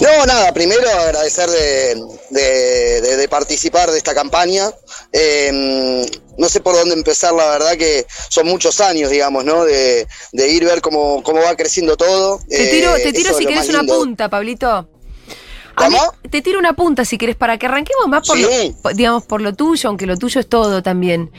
No, 0.00 0.26
nada, 0.26 0.52
primero 0.52 0.88
agradecer 0.88 1.48
de, 1.50 1.94
de- 2.30 3.00
de- 3.00 3.16
de 3.16 3.28
participar 3.28 3.90
de 3.90 3.98
esta 3.98 4.14
campaña. 4.14 4.70
Eh, 5.12 6.06
no 6.36 6.48
sé 6.48 6.60
por 6.60 6.76
dónde 6.76 6.94
empezar, 6.94 7.32
la 7.34 7.48
verdad 7.50 7.72
que 7.76 8.06
son 8.28 8.46
muchos 8.46 8.80
años, 8.80 9.10
digamos, 9.10 9.44
¿no? 9.44 9.64
De, 9.64 10.06
de 10.32 10.48
ir 10.48 10.64
ver 10.64 10.80
cómo, 10.80 11.22
cómo 11.24 11.40
va 11.42 11.56
creciendo 11.56 11.96
todo. 11.96 12.38
Te 12.48 12.68
tiro, 12.68 12.94
Eh, 12.96 13.02
te 13.02 13.12
tiro 13.12 13.34
si 13.36 13.44
querés 13.44 13.68
una 13.68 13.82
punta, 13.82 14.28
Pablito. 14.28 14.82
Mí- 14.82 15.74
¿Cómo? 15.74 15.98
te 16.30 16.42
tiro 16.42 16.58
una 16.60 16.74
punta 16.74 17.04
si 17.04 17.18
querés 17.18 17.36
para 17.36 17.56
que 17.58 17.66
arranquemos 17.66 18.06
más 18.08 18.26
por 18.26 18.36
Sí. 18.36 18.42
lo, 18.82 18.90
digamos, 18.94 19.24
por 19.24 19.40
lo 19.40 19.54
tuyo, 19.54 19.88
aunque 19.88 20.06
lo 20.06 20.16
tuyo 20.16 20.40
es 20.40 20.48
todo 20.48 20.82
también. 20.82 21.30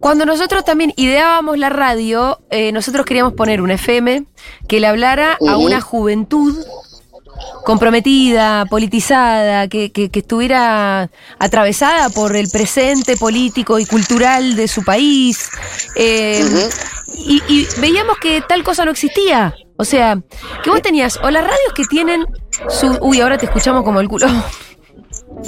Cuando 0.00 0.24
nosotros 0.24 0.64
también 0.64 0.92
ideábamos 0.96 1.58
la 1.58 1.68
radio, 1.68 2.40
eh, 2.50 2.72
nosotros 2.72 3.04
queríamos 3.04 3.34
poner 3.34 3.60
una 3.60 3.74
FM 3.74 4.24
que 4.66 4.80
le 4.80 4.86
hablara 4.86 5.36
a 5.46 5.56
una 5.58 5.80
juventud 5.82 6.56
comprometida, 7.64 8.64
politizada, 8.66 9.68
que, 9.68 9.92
que- 9.92 10.10
que 10.10 10.20
estuviera 10.20 11.10
atravesada 11.38 12.08
por 12.10 12.34
el 12.36 12.48
presente 12.50 13.16
político 13.16 13.78
y 13.78 13.86
cultural 13.86 14.56
de 14.56 14.68
su 14.68 14.82
país. 14.84 15.48
Eh, 15.96 16.44
y, 17.18 17.42
y 17.48 17.68
veíamos 17.80 18.16
que 18.18 18.42
tal 18.48 18.62
cosa 18.64 18.84
no 18.84 18.90
existía. 18.92 19.54
O 19.76 19.84
sea, 19.84 20.18
que 20.62 20.70
vos 20.70 20.82
tenías, 20.82 21.18
o 21.22 21.30
las 21.30 21.42
radios 21.44 21.72
que 21.74 21.84
tienen 21.84 22.24
su... 22.68 22.98
Uy, 23.00 23.20
ahora 23.20 23.38
te 23.38 23.46
escuchamos 23.46 23.82
como 23.84 24.00
el 24.00 24.08
culo. 24.08 24.26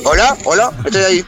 Hola, 0.04 0.37
hola, 0.44 0.73
estoy 0.85 1.02
ahí. 1.02 1.25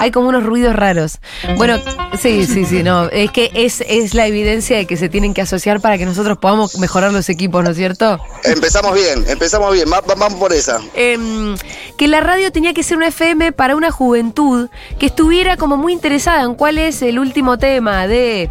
Hay 0.00 0.10
como 0.10 0.28
unos 0.28 0.44
ruidos 0.44 0.74
raros. 0.76 1.18
Bueno, 1.56 1.78
sí, 2.20 2.44
sí, 2.46 2.64
sí, 2.64 2.82
no. 2.82 3.04
Es 3.06 3.30
que 3.30 3.50
es, 3.54 3.82
es 3.88 4.14
la 4.14 4.26
evidencia 4.26 4.76
de 4.76 4.86
que 4.86 4.96
se 4.96 5.08
tienen 5.08 5.34
que 5.34 5.42
asociar 5.42 5.80
para 5.80 5.98
que 5.98 6.06
nosotros 6.06 6.38
podamos 6.38 6.78
mejorar 6.78 7.12
los 7.12 7.28
equipos, 7.28 7.62
¿no 7.64 7.70
es 7.70 7.76
cierto? 7.76 8.18
Empezamos 8.44 8.94
bien, 8.94 9.24
empezamos 9.28 9.72
bien, 9.72 9.90
va- 9.92 10.00
va- 10.00 10.14
vamos 10.14 10.38
por 10.38 10.52
esa. 10.52 10.80
Em, 10.94 11.56
que 11.96 12.08
la 12.08 12.20
radio 12.20 12.52
tenía 12.52 12.72
que 12.74 12.82
ser 12.82 12.96
una 12.96 13.08
FM 13.08 13.52
para 13.52 13.74
una 13.76 13.90
juventud 13.90 14.68
que 14.98 15.06
estuviera 15.06 15.56
como 15.56 15.76
muy 15.76 15.92
interesada 15.92 16.42
en 16.42 16.54
cuál 16.54 16.78
es 16.78 17.02
el 17.02 17.18
último 17.18 17.58
tema 17.58 18.06
de, 18.06 18.50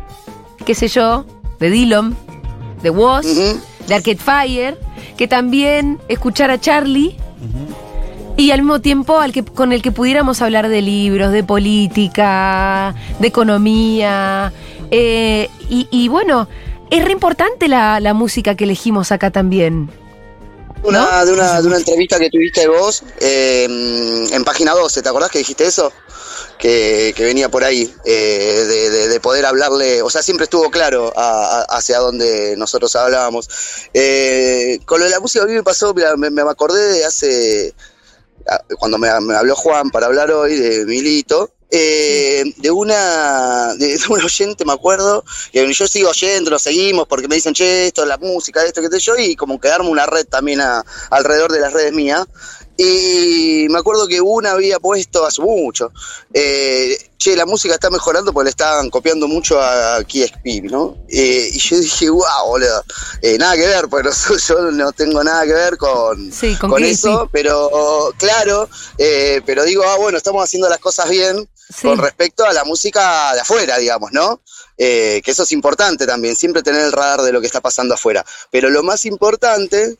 qué 0.66 0.76
sé 0.76 0.88
yo, 0.88 1.26
de 1.60 1.70
Dillon, 1.70 2.18
de 2.84 2.90
Woz, 2.90 3.26
de 3.26 3.96
Arcade 3.96 4.18
Fire, 4.18 4.80
que 5.18 5.28
también 5.28 6.00
escuchara 6.10 6.54
a 6.56 6.60
Charlie. 6.60 7.18
Y 8.38 8.52
al 8.52 8.60
mismo 8.62 8.82
tiempo 8.82 9.20
al 9.20 9.32
que, 9.32 9.46
con 9.46 9.72
el 9.72 9.82
que 9.82 9.92
pudiéramos 9.92 10.42
hablar 10.42 10.68
de 10.68 10.82
libros, 10.82 11.32
de 11.32 11.44
política, 11.44 12.94
de 13.20 13.28
economía. 13.28 14.52
eh, 14.92 15.50
y, 15.70 15.88
y 15.90 16.10
bueno, 16.10 16.48
es 16.92 17.04
re 17.06 17.12
importante 17.14 17.68
la, 17.68 18.00
la 18.00 18.14
música 18.14 18.56
que 18.56 18.66
elegimos 18.66 19.12
acá 19.12 19.32
también. 19.32 19.90
Una, 20.84 21.26
de, 21.26 21.34
una, 21.34 21.62
de 21.62 21.68
una 21.68 21.78
entrevista 21.78 22.20
que 22.20 22.30
tuviste 22.30 22.68
vos 22.68 23.04
eh, 23.20 23.64
en 24.32 24.44
página 24.44 24.74
12, 24.74 25.02
¿te 25.02 25.10
acordás 25.10 25.32
que 25.32 25.40
dijiste 25.40 25.66
eso? 25.66 25.92
Que, 26.60 27.14
que 27.16 27.24
venía 27.24 27.50
por 27.50 27.64
ahí, 27.64 27.92
eh, 28.06 28.66
de, 28.68 28.90
de- 28.92 29.08
de 29.08 29.20
poder 29.20 29.46
hablarle, 29.48 30.02
o 30.04 30.10
sea, 30.12 30.22
siempre 30.22 30.44
estuvo 30.44 30.70
claro 30.70 31.12
a- 31.16 31.62
a- 31.72 31.78
hacia 31.78 31.98
dónde 32.00 32.56
nosotros 32.58 32.96
hablábamos. 32.96 33.50
Eh, 33.96 34.80
con 34.86 35.00
lo 35.00 35.06
de 35.06 35.12
la 35.12 35.20
música 35.20 35.44
a 35.44 35.48
mí 35.48 35.54
me 35.54 35.64
pasó, 35.64 35.94
mira, 35.96 36.16
me, 36.18 36.30
me 36.30 36.42
acordé 36.44 36.82
de 36.94 37.06
hace, 37.06 37.74
cuando 38.80 38.98
me, 38.98 39.08
habló 39.10 39.56
Juan 39.56 39.90
para 39.90 40.08
hablar 40.08 40.32
hoy 40.32 40.56
de 40.56 40.86
Milito, 40.86 41.52
eh, 41.72 42.44
de 42.58 42.72
una 42.72 43.74
de, 43.76 44.00
un 44.10 44.22
oyente, 44.22 44.66
me 44.66 44.74
acuerdo, 44.74 45.24
que 45.52 45.72
yo 45.74 45.88
sigo 45.88 46.10
oyendo, 46.10 46.52
lo 46.52 46.60
seguimos 46.60 47.08
porque 47.08 47.28
me 47.28 47.36
dicen, 47.36 47.54
che, 47.54 47.88
esto 47.88 48.04
es 48.04 48.08
la 48.08 48.18
música, 48.18 48.64
esto, 48.64 48.82
qué 48.82 48.90
sé 48.90 49.00
yo, 49.00 49.18
y 49.18 49.36
como 49.36 49.60
que 49.60 49.70
armo 49.70 49.90
una 49.90 50.06
red 50.06 50.26
también 50.28 50.62
a- 50.62 50.86
alrededor 51.10 51.52
de 51.52 51.60
las 51.60 51.74
redes 51.74 51.94
mías. 51.94 52.26
Y 52.78 53.68
me 53.70 53.80
acuerdo 53.80 54.08
que 54.08 54.20
una 54.20 54.52
había 54.52 54.80
puesto 54.80 55.26
hace 55.26 55.42
mucho, 55.42 55.92
eh, 56.34 56.98
che, 57.18 57.36
la 57.36 57.46
música 57.46 57.74
está 57.76 57.90
mejorando 57.90 58.34
porque 58.34 58.46
le 58.46 58.50
estaban 58.50 58.90
copiando 58.90 59.28
mucho 59.30 59.62
a 59.62 60.00
Speed, 60.02 60.64
¿no? 60.66 60.98
Eh, 61.08 61.50
y 61.54 61.58
yo 61.58 61.80
dije, 61.80 62.10
wow, 62.10 62.26
boludo, 62.48 62.84
eh, 63.22 63.38
nada 63.38 63.56
que 63.56 63.66
ver, 63.68 63.88
no- 63.90 64.38
yo 64.48 64.72
no 64.72 64.92
tengo 64.92 65.24
nada 65.24 65.46
que 65.46 65.54
ver 65.54 65.78
con, 65.78 66.32
Sí, 66.34 66.56
con 66.58 66.84
eso, 66.84 67.30
pero 67.32 68.12
claro, 68.18 68.70
pero 69.46 69.64
digo, 69.64 69.84
ah, 69.86 69.96
bueno, 69.98 70.18
estamos 70.18 70.44
haciendo 70.44 70.68
las 70.68 70.80
cosas 70.80 71.10
bien 71.10 71.48
Sí. 71.68 71.88
con 71.88 71.98
respecto 71.98 72.46
a 72.46 72.54
la 72.54 72.64
música 72.64 73.34
de 73.34 73.40
afuera, 73.40 73.78
digamos, 73.80 74.12
¿no? 74.12 74.40
Que 74.78 75.24
eso 75.26 75.44
es 75.44 75.52
importante 75.52 76.06
también, 76.06 76.36
siempre 76.36 76.62
tener 76.62 76.82
el 76.82 76.92
radar 76.92 77.22
de 77.24 77.32
lo 77.32 77.40
que 77.42 77.48
está 77.48 77.60
pasando 77.62 77.96
afuera. 77.96 78.24
Pero 78.52 78.70
lo 78.70 78.84
más 78.84 79.04
importante 79.06 79.98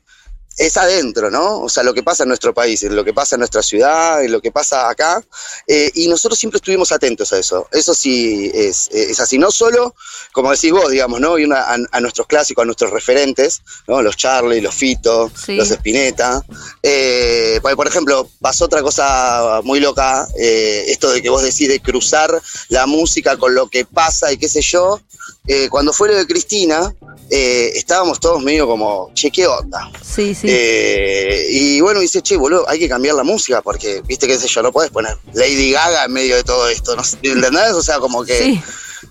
es 0.58 0.78
adentro, 0.78 1.30
¿no? 1.30 1.62
O 1.62 1.70
sea, 1.70 1.84
lo 1.84 1.94
que 1.94 2.02
pasa 2.04 2.24
en 2.24 2.30
nuestro 2.30 2.54
país, 2.54 2.82
lo 2.84 3.04
que 3.04 3.14
pasa 3.14 3.36
en 3.36 3.40
nuestra 3.40 3.62
ciudad, 3.62 4.24
lo 4.28 4.42
que 4.42 4.52
pasa 4.52 4.90
acá. 4.90 5.22
eh, 5.68 5.92
y 5.96 6.08
nosotros 6.08 6.38
siempre 6.40 6.58
estuvimos 6.58 6.92
atentos 6.92 7.34
a 7.34 7.40
eso. 7.40 7.68
Eso 7.72 7.94
sí 7.94 8.50
es, 8.54 8.90
es 8.92 9.20
así. 9.20 9.38
No 9.38 9.52
solo, 9.52 9.96
como 10.32 10.52
decís 10.52 10.72
vos, 10.72 10.90
digamos, 10.92 11.20
¿no? 11.20 11.38
Y 11.38 11.44
una- 11.46 11.62
a, 11.64 11.78
a 11.92 12.00
nuestros 12.00 12.28
clásicos, 12.28 12.62
a 12.62 12.66
nuestros 12.66 12.92
referentes, 12.92 13.62
¿no? 13.88 14.02
Los 14.02 14.16
Charlie, 14.18 14.62
los 14.62 14.74
Fito, 14.76 15.30
Sí. 15.46 15.56
los 15.56 15.70
Spinetta. 15.72 16.42
Eh, 16.84 17.60
porque, 17.62 17.76
por 17.76 17.88
ejemplo, 17.88 18.30
pasó 18.40 18.66
otra 18.66 18.82
cosa 18.82 19.62
muy 19.64 19.80
loca, 19.80 20.28
eh, 20.38 20.86
esto 20.88 21.12
de 21.12 21.22
que 21.22 21.30
vos 21.30 21.42
decís 21.44 21.68
de 21.68 21.80
cruzar 21.82 22.30
la 22.70 22.86
música 22.86 23.38
con 23.38 23.56
lo 23.56 23.68
que 23.68 23.86
pasa 23.86 24.32
y 24.32 24.38
qué 24.38 24.48
sé 24.48 24.62
yo. 24.62 25.02
Eh, 25.48 25.70
cuando 25.70 25.94
fue 25.94 26.08
lo 26.10 26.16
de 26.16 26.26
Cristina, 26.26 26.94
eh, 27.30 27.72
estábamos 27.76 28.20
todos 28.20 28.42
medio 28.44 28.66
como, 28.68 29.12
che, 29.14 29.30
¿qué 29.32 29.46
onda? 29.48 29.92
Sí, 30.04 30.34
sí. 30.34 30.48
Eh, 30.50 31.48
y 31.52 31.82
bueno, 31.82 32.00
dice, 32.00 32.22
che, 32.22 32.36
boludo, 32.36 32.68
hay 32.68 32.80
que 32.80 32.90
cambiar 32.90 33.16
la 33.16 33.24
música 33.24 33.62
porque, 33.62 34.02
viste, 34.08 34.28
qué 34.28 34.38
sé 34.40 34.48
yo, 34.48 34.62
no 34.64 34.72
podés 34.72 34.90
poner 34.92 35.18
Lady 35.34 35.72
Gaga 35.72 36.06
en 36.06 36.14
medio 36.14 36.36
de 36.36 36.44
todo 36.44 36.68
esto, 36.70 36.96
¿no? 36.96 37.04
¿entendés? 37.22 37.74
O 37.74 37.84
sea, 37.84 38.00
como 38.00 38.24
que 38.24 38.38
sí. 38.38 38.62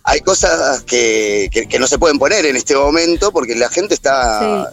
hay 0.05 0.21
cosas 0.21 0.83
que, 0.83 1.49
que- 1.53 1.67
que 1.69 1.79
no 1.79 1.87
se 1.87 1.99
pueden 1.99 2.19
poner 2.19 2.45
en 2.47 2.57
este 2.57 2.75
momento 2.77 3.31
porque 3.33 3.55
la 3.55 3.69
gente 3.69 3.95
está... 3.95 4.71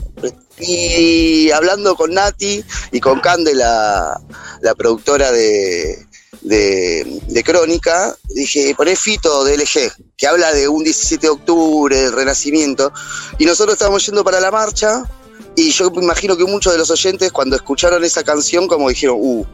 Y 0.60 1.50
hablando 1.52 1.96
con 1.96 2.14
Nati 2.14 2.64
y 2.92 3.00
con 3.00 3.20
Cande, 3.20 3.56
la, 3.56 4.20
la 4.62 4.76
productora 4.76 5.32
de, 5.32 6.06
de, 6.42 7.22
de 7.28 7.44
Crónica, 7.44 8.16
dije, 8.30 8.74
poné 8.76 8.96
Fito 8.96 9.44
de 9.44 9.58
LG, 9.58 9.92
que 10.18 10.28
habla 10.28 10.54
de 10.54 10.68
un 10.68 10.84
17 10.84 11.28
de 11.28 11.32
octubre, 11.32 11.96
del 11.96 12.14
Renacimiento, 12.14 12.92
y 13.38 13.46
nosotros 13.46 13.74
estábamos 13.74 14.06
yendo 14.06 14.24
para 14.24 14.40
la 14.40 14.52
marcha, 14.52 15.04
y 15.56 15.72
yo 15.72 15.92
me 15.92 16.04
imagino 16.04 16.38
que 16.38 16.46
muchos 16.46 16.74
de 16.74 16.80
los 16.80 16.90
oyentes 16.90 17.32
cuando 17.32 17.56
escucharon 17.56 18.04
esa 18.04 18.24
canción 18.24 18.68
como 18.68 18.90
dijeron, 18.90 19.18
uh, 19.20 19.46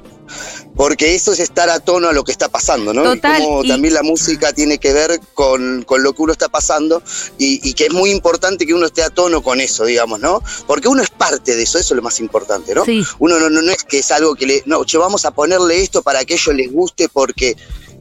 porque 0.76 1.16
eso 1.16 1.32
es 1.34 1.40
estar 1.40 1.70
a 1.70 1.80
tono 1.80 2.10
a 2.10 2.14
lo 2.14 2.24
que 2.24 2.32
está 2.32 2.50
pasando, 2.50 2.94
¿no? 2.94 3.04
Total, 3.04 3.42
y 3.42 3.46
como 3.46 3.64
y- 3.64 3.68
también 3.68 3.94
la 3.94 4.04
música 4.04 4.54
tiene 4.54 4.78
que 4.78 4.94
ver 4.94 5.20
con, 5.34 5.84
con 5.84 6.04
lo 6.04 6.14
que 6.14 6.22
uno 6.22 6.32
está 6.32 6.50
pasando 6.50 7.02
y, 7.38 7.68
y 7.68 7.74
que 7.74 7.86
es 7.86 7.94
muy 7.94 8.12
importante 8.12 8.66
que 8.66 8.74
uno 8.74 8.86
esté 8.86 9.04
a 9.04 9.10
tono 9.10 9.42
con 9.42 9.60
eso, 9.60 9.86
digamos, 9.86 10.20
¿no? 10.20 10.42
Porque 10.68 10.88
uno 10.88 11.02
es 11.02 11.10
parte 11.10 11.56
de 11.56 11.64
eso, 11.64 11.78
eso 11.80 11.94
es 11.94 11.96
lo 11.96 12.02
más 12.04 12.20
importante, 12.20 12.76
¿no? 12.76 12.86
Sí. 12.86 13.04
Uno 13.20 13.40
no, 13.40 13.50
no, 13.50 13.62
no 13.62 13.72
es 13.72 13.84
que 13.84 14.00
es 14.00 14.12
algo 14.12 14.36
que 14.36 14.46
le, 14.46 14.64
no, 14.66 14.84
che, 14.86 14.98
vamos 14.98 15.26
a 15.26 15.32
ponerle 15.32 15.82
esto 15.82 16.02
para 16.02 16.24
que 16.26 16.36
ellos 16.36 16.54
les 16.56 16.72
guste 16.72 17.10
porque 17.10 17.56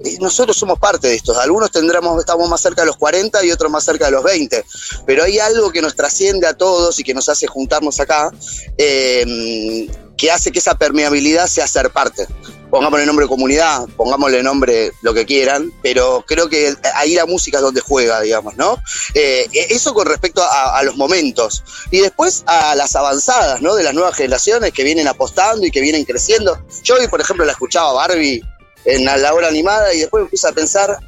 eh, 0.05 0.19
nosotros 0.21 0.57
somos 0.57 0.79
parte 0.79 1.09
de 1.09 1.15
esto. 1.15 1.39
Algunos 1.41 1.71
tendremos, 1.71 2.19
estamos 2.21 2.49
más 2.51 2.61
cerca 2.61 2.83
de 2.83 2.87
los 2.89 2.97
40 2.99 3.43
y 3.45 3.51
otros 3.51 3.71
más 3.73 3.85
cerca 3.85 4.05
de 4.07 4.11
los 4.11 4.23
20, 4.23 4.65
pero 5.07 5.25
hay 5.25 5.39
algo 5.39 5.71
que 5.73 5.81
nos 5.81 5.95
trasciende 5.97 6.47
a 6.47 6.53
todos 6.55 6.99
y 7.01 7.05
que 7.05 7.15
nos 7.15 7.29
hace 7.31 7.47
juntarnos 7.47 7.99
acá, 8.01 8.31
eh, 8.77 9.89
que 10.17 10.31
hace 10.31 10.53
que 10.53 10.59
esa 10.59 10.77
permeabilidad 10.77 11.47
sea 11.47 11.67
ser 11.67 11.91
parte. 11.91 12.27
Pongámosle 12.71 13.07
nombre 13.07 13.27
comunidad, 13.29 13.87
pongámosle 13.97 14.43
nombre 14.43 14.93
lo 15.03 15.15
que 15.15 15.25
quieran, 15.25 15.73
pero 15.83 16.25
creo 16.27 16.49
que 16.49 16.75
ahí 16.95 17.15
la 17.15 17.25
música 17.25 17.59
es 17.59 17.63
donde 17.63 17.81
juega, 17.81 18.21
digamos, 18.21 18.57
¿no? 18.57 18.77
Eh, 19.15 19.47
eso 19.53 19.95
con 19.95 20.07
respecto 20.07 20.43
a, 20.43 20.79
a 20.79 20.83
los 20.83 20.97
momentos. 20.97 21.63
Y 21.91 22.01
después 22.01 22.43
a 22.47 22.75
las 22.75 22.97
avanzadas, 22.97 23.63
¿no? 23.63 23.77
De 23.77 23.85
las 23.85 23.95
nuevas 23.95 24.17
generaciones 24.17 24.73
que 24.73 24.83
vienen 24.83 25.07
apostando 25.07 25.65
y 25.67 25.71
que 25.71 25.81
vienen 25.81 26.05
creciendo. 26.05 26.59
Yo 26.83 26.97
hoy, 26.97 27.07
por 27.09 27.21
ejemplo, 27.21 27.45
la 27.45 27.53
escuchaba 27.53 27.93
Barbie 27.93 28.43
en 28.87 29.05
la 29.05 29.35
hora 29.35 29.49
animada 29.49 29.93
y 29.93 30.01
después 30.01 30.25
me 30.25 30.31
puse 30.31 30.49
a 30.49 30.53
pensar, 30.53 30.99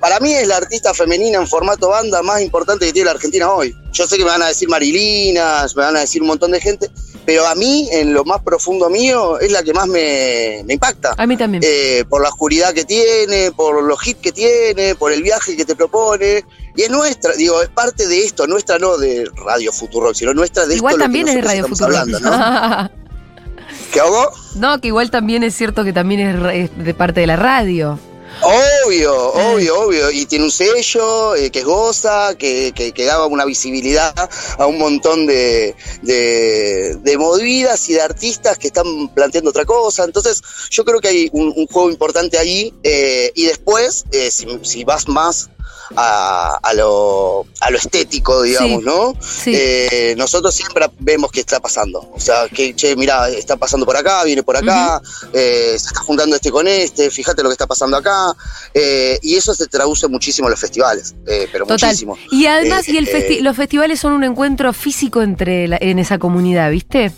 para 0.00 0.20
mí 0.20 0.32
es 0.32 0.46
la 0.46 0.56
artista 0.56 0.92
femenina 0.94 1.38
en 1.38 1.46
formato 1.46 1.88
banda 1.88 2.22
más 2.22 2.40
importante 2.40 2.86
que 2.86 2.92
tiene 2.92 3.06
la 3.06 3.12
Argentina 3.12 3.50
hoy. 3.50 3.74
Yo 3.92 4.06
sé 4.06 4.16
que 4.16 4.24
me 4.24 4.30
van 4.30 4.42
a 4.42 4.48
decir 4.48 4.68
Marilinas, 4.68 5.74
me 5.76 5.82
van 5.82 5.96
a 5.96 6.00
decir 6.00 6.22
un 6.22 6.28
montón 6.28 6.50
de 6.50 6.60
gente, 6.60 6.90
pero 7.26 7.44
a 7.44 7.56
mí, 7.56 7.88
en 7.90 8.14
lo 8.14 8.24
más 8.24 8.40
profundo 8.40 8.88
mío, 8.88 9.40
es 9.40 9.50
la 9.50 9.64
que 9.64 9.74
más 9.74 9.88
me, 9.88 10.62
me 10.64 10.74
impacta. 10.74 11.14
A 11.18 11.26
mí 11.26 11.36
también. 11.36 11.60
Eh, 11.66 12.04
por 12.08 12.22
la 12.22 12.28
oscuridad 12.28 12.72
que 12.72 12.84
tiene, 12.84 13.50
por 13.50 13.82
los 13.82 14.06
hits 14.06 14.20
que 14.20 14.30
tiene, 14.30 14.94
por 14.94 15.12
el 15.12 15.24
viaje 15.24 15.56
que 15.56 15.64
te 15.64 15.74
propone. 15.74 16.44
Y 16.76 16.82
es 16.82 16.90
nuestra, 16.90 17.32
digo, 17.34 17.60
es 17.60 17.68
parte 17.68 18.06
de 18.06 18.24
esto, 18.24 18.46
nuestra 18.46 18.78
no 18.78 18.96
de 18.96 19.28
Radio 19.44 19.72
Futuro, 19.72 20.14
sino 20.14 20.32
nuestra 20.34 20.66
de 20.66 20.76
igual 20.76 20.92
esto 20.94 20.98
lo 20.98 21.12
que 21.12 21.18
también 21.18 21.28
es 21.36 21.44
Radio 21.44 21.66
Futuro. 21.66 21.86
hablando, 21.86 22.20
¿no? 22.20 22.90
¿Qué 23.92 24.00
hago? 24.00 24.30
no, 24.54 24.80
que 24.80 24.88
igual 24.88 25.10
también 25.10 25.42
es 25.42 25.54
cierto 25.56 25.82
que 25.82 25.92
también 25.92 26.20
es 26.20 26.70
de 26.76 26.94
parte 26.94 27.20
de 27.20 27.26
la 27.26 27.36
radio. 27.36 27.98
Obvio, 28.42 29.32
obvio, 29.32 29.80
obvio. 29.80 30.10
Y 30.10 30.26
tiene 30.26 30.44
un 30.44 30.50
sello 30.50 31.34
eh, 31.34 31.50
que 31.50 31.60
es 31.60 31.64
goza, 31.64 32.34
que, 32.36 32.72
que, 32.74 32.92
que 32.92 33.04
daba 33.04 33.26
una 33.26 33.44
visibilidad 33.44 34.14
a 34.58 34.66
un 34.66 34.78
montón 34.78 35.26
de, 35.26 35.74
de, 36.02 36.96
de 36.96 37.18
movidas 37.18 37.88
y 37.88 37.94
de 37.94 38.02
artistas 38.02 38.58
que 38.58 38.68
están 38.68 39.08
planteando 39.14 39.50
otra 39.50 39.64
cosa. 39.64 40.04
Entonces, 40.04 40.42
yo 40.70 40.84
creo 40.84 41.00
que 41.00 41.08
hay 41.08 41.30
un, 41.32 41.52
un 41.56 41.66
juego 41.66 41.90
importante 41.90 42.38
ahí. 42.38 42.72
eh, 42.82 43.32
y 43.34 43.46
después, 43.46 44.04
eh, 44.12 44.30
si, 44.30 44.46
si 44.62 44.84
vas 44.84 45.08
más 45.08 45.50
a, 45.94 46.58
a, 46.62 46.74
lo, 46.74 47.46
a 47.60 47.70
lo 47.70 47.78
estético, 47.78 48.42
digamos, 48.42 48.80
Sí, 48.80 48.86
¿no? 48.86 49.14
sí. 49.20 49.52
Eh, 49.54 50.14
nosotros 50.18 50.54
siempre 50.54 50.86
vemos 50.98 51.30
qué 51.30 51.40
está 51.40 51.60
pasando. 51.60 52.10
O 52.12 52.20
sea, 52.20 52.48
que, 52.48 52.74
che, 52.74 52.96
mira, 52.96 53.28
está 53.28 53.56
pasando 53.56 53.86
por 53.86 53.96
acá, 53.96 54.24
viene 54.24 54.42
por 54.42 54.56
acá, 54.56 55.00
eh, 55.32 55.76
se 55.78 55.88
está 55.88 56.00
juntando 56.00 56.36
este 56.36 56.50
con 56.50 56.66
este, 56.66 57.10
fíjate 57.10 57.42
lo 57.42 57.48
que 57.48 57.54
está 57.54 57.66
pasando 57.66 57.96
acá. 57.96 58.34
eh, 58.74 59.18
y 59.22 59.36
eso 59.36 59.54
se 59.54 59.66
traduce 59.66 60.08
muchísimo 60.08 60.48
en 60.48 60.50
los 60.52 60.60
festivales, 60.60 61.14
eh, 61.26 61.48
pero 61.52 61.66
Total. 61.66 61.88
muchísimo. 61.90 62.16
Y 62.30 62.46
además, 62.46 62.88
y 62.88 62.96
el 62.96 63.06
festi- 63.06 63.40
los 63.40 63.56
festivales 63.56 64.00
son 64.00 64.12
un 64.12 64.24
encuentro 64.24 64.72
físico 64.72 65.22
entre 65.22 65.68
la- 65.68 65.78
en 65.80 65.98
esa 65.98 66.18
comunidad, 66.18 66.70
¿viste? 66.70 67.12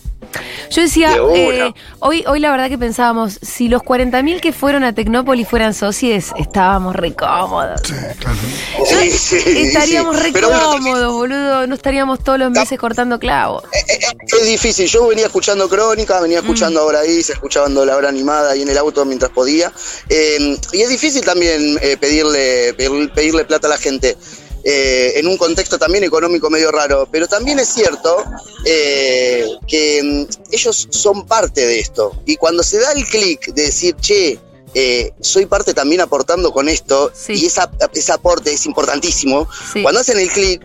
Yo 0.70 0.82
decía, 0.82 1.16
eh, 1.34 1.72
hoy, 2.00 2.24
hoy 2.26 2.40
la 2.40 2.50
verdad 2.50 2.68
que 2.68 2.76
pensábamos, 2.76 3.38
si 3.40 3.68
los 3.68 3.82
40.000 3.82 4.40
que 4.40 4.52
fueron 4.52 4.84
a 4.84 4.92
Tecnópolis 4.94 5.48
fueran 5.48 5.72
socios, 5.72 6.26
estábamos 6.38 6.94
re 6.94 7.14
cómodos. 7.14 7.80
Sí, 7.84 7.94
claro. 8.18 8.36
Sí, 8.84 9.10
sí, 9.10 9.36
estaríamos 9.68 10.16
sí. 10.16 10.22
re 10.24 10.32
Pero 10.32 10.48
bueno, 10.48 10.72
cómodos, 10.72 11.12
boludo. 11.14 11.66
No 11.66 11.74
estaríamos 11.74 12.22
todos 12.22 12.38
los 12.38 12.50
meses 12.50 12.78
cortando 12.78 13.18
clavos. 13.18 13.64
Es 14.26 14.46
difícil, 14.46 14.86
yo 14.88 15.06
venía 15.06 15.26
escuchando 15.26 15.68
crónica, 15.68 16.18
Mm. 16.18 16.22
venía 16.22 16.38
escuchando 16.40 16.80
ahora 16.80 17.00
ahí, 17.00 17.18
escuchando 17.20 17.84
la 17.86 17.96
hora 17.96 18.08
animada 18.10 18.50
ahí 18.52 18.62
en 18.62 18.68
el 18.68 18.76
auto 18.78 19.04
mientras 19.06 19.30
podía. 19.30 19.72
Eh, 20.10 20.58
y 20.72 20.82
es 20.82 20.88
difícil 20.90 21.24
también 21.24 21.78
eh, 21.80 21.96
pedirle, 21.96 22.74
pedir- 22.74 23.12
pedirle 23.14 23.44
plata 23.46 23.66
a 23.68 23.70
la 23.70 23.78
gente. 23.78 24.16
Eh, 24.64 25.12
en 25.16 25.26
un 25.26 25.36
contexto 25.36 25.78
también 25.78 26.04
económico 26.04 26.50
medio 26.50 26.70
raro, 26.70 27.08
pero 27.10 27.26
también 27.28 27.58
es 27.58 27.68
cierto 27.68 28.24
eh, 28.64 29.46
que 29.66 30.02
mm, 30.02 30.52
ellos 30.52 30.88
son 30.90 31.26
parte 31.26 31.66
de 31.66 31.78
esto. 31.80 32.14
Y 32.26 32.36
cuando 32.36 32.62
se 32.62 32.78
da 32.78 32.92
el 32.92 33.04
clic 33.06 33.52
de 33.52 33.62
decir, 33.62 33.94
che, 33.96 34.38
eh, 34.74 35.12
soy 35.20 35.46
parte 35.46 35.72
también 35.74 36.00
aportando 36.00 36.52
con 36.52 36.68
esto, 36.68 37.10
Sí. 37.14 37.32
y 37.34 37.46
esa, 37.46 37.70
ese 37.94 38.12
aporte 38.12 38.52
es 38.52 38.66
importantísimo, 38.66 39.48
Sí. 39.72 39.82
cuando 39.82 40.00
hacen 40.00 40.18
el 40.18 40.30
clic, 40.30 40.60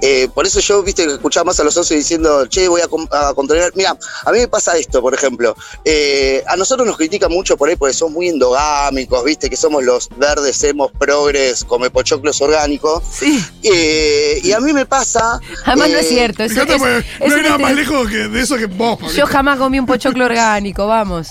eh, 0.00 0.28
por 0.32 0.46
eso 0.46 0.60
yo, 0.60 0.82
viste, 0.82 1.06
que 1.06 1.14
escuchaba 1.14 1.44
más 1.44 1.58
a 1.60 1.64
los 1.64 1.74
socios 1.74 1.98
diciendo, 1.98 2.46
che, 2.46 2.68
voy 2.68 2.80
a, 2.80 2.88
controlar. 3.34 3.72
Mira, 3.74 3.96
a 4.24 4.32
mí 4.32 4.38
me 4.38 4.48
pasa 4.48 4.76
esto, 4.76 5.00
por 5.02 5.14
ejemplo. 5.14 5.56
Eh, 5.84 6.44
a 6.46 6.56
nosotros 6.56 6.86
nos 6.86 6.96
critican 6.96 7.32
mucho 7.32 7.56
por 7.56 7.68
ahí 7.68 7.76
porque 7.76 7.94
son 7.94 8.12
muy 8.12 8.28
endogámicos, 8.28 9.24
viste, 9.24 9.50
que 9.50 9.56
somos 9.56 9.82
los 9.82 10.08
verdes, 10.16 10.62
hemos 10.64 10.92
progres, 10.92 11.64
come 11.64 11.90
pochoclos 11.90 12.40
orgánicos. 12.40 13.02
Sí. 13.12 13.44
Eh, 13.62 14.40
y 14.44 14.52
a 14.52 14.60
mí 14.60 14.72
me 14.72 14.86
pasa. 14.86 15.40
Además 15.64 15.90
no 15.90 15.98
es 15.98 16.06
eh, 16.06 16.08
cierto. 16.08 16.42
Eso, 16.44 16.62
es- 16.62 16.66
porque 16.66 17.04
es 17.20 17.28
no 17.30 17.36
hay 17.36 17.42
nada 17.42 17.58
más 17.58 17.74
lejos 17.74 18.08
que 18.08 18.28
de 18.28 18.40
eso 18.40 18.56
que 18.56 18.66
vos, 18.66 18.98
Pablito. 18.98 19.18
Yo 19.18 19.26
jamás 19.26 19.58
comí 19.58 19.78
un 19.78 19.86
pochoclo 19.86 20.24
orgánico, 20.24 20.86
vamos. 20.86 21.28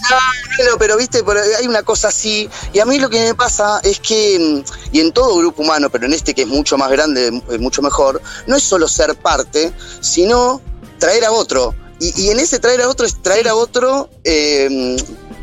Bueno, 0.58 0.74
pero 0.78 0.98
viste, 0.98 1.24
por 1.24 1.38
hay 1.38 1.68
una 1.68 1.84
cosa 1.84 2.10
así. 2.10 2.50
Y 2.74 2.80
a 2.80 2.86
mí 2.86 3.00
lo 3.00 3.10
que 3.10 3.20
me 3.22 3.36
pasa 3.36 3.80
es 3.84 4.00
que, 4.00 4.38
mm, 4.40 4.96
y 4.96 5.00
en 5.00 5.12
todo 5.12 5.38
grupo 5.38 5.62
humano, 5.62 5.90
pero 5.90 6.06
en 6.06 6.14
este 6.14 6.34
que 6.34 6.42
es 6.42 6.48
mucho 6.48 6.78
más 6.78 6.92
grande, 6.92 7.32
mucho 7.60 7.82
mejor, 7.82 8.22
no 8.48 8.56
es 8.56 8.64
solo 8.64 8.88
ser 8.88 9.16
parte, 9.16 9.74
sino 10.02 10.62
traer 11.00 11.26
a 11.26 11.32
otro. 11.32 11.76
Y, 12.00 12.20
y 12.20 12.30
en 12.30 12.40
ese 12.40 12.60
traer 12.60 12.82
a 12.82 12.90
otro 12.90 13.06
es 13.06 13.22
traer 13.22 13.48
a 13.48 13.56
otro 13.56 14.10
eh, 14.24 14.98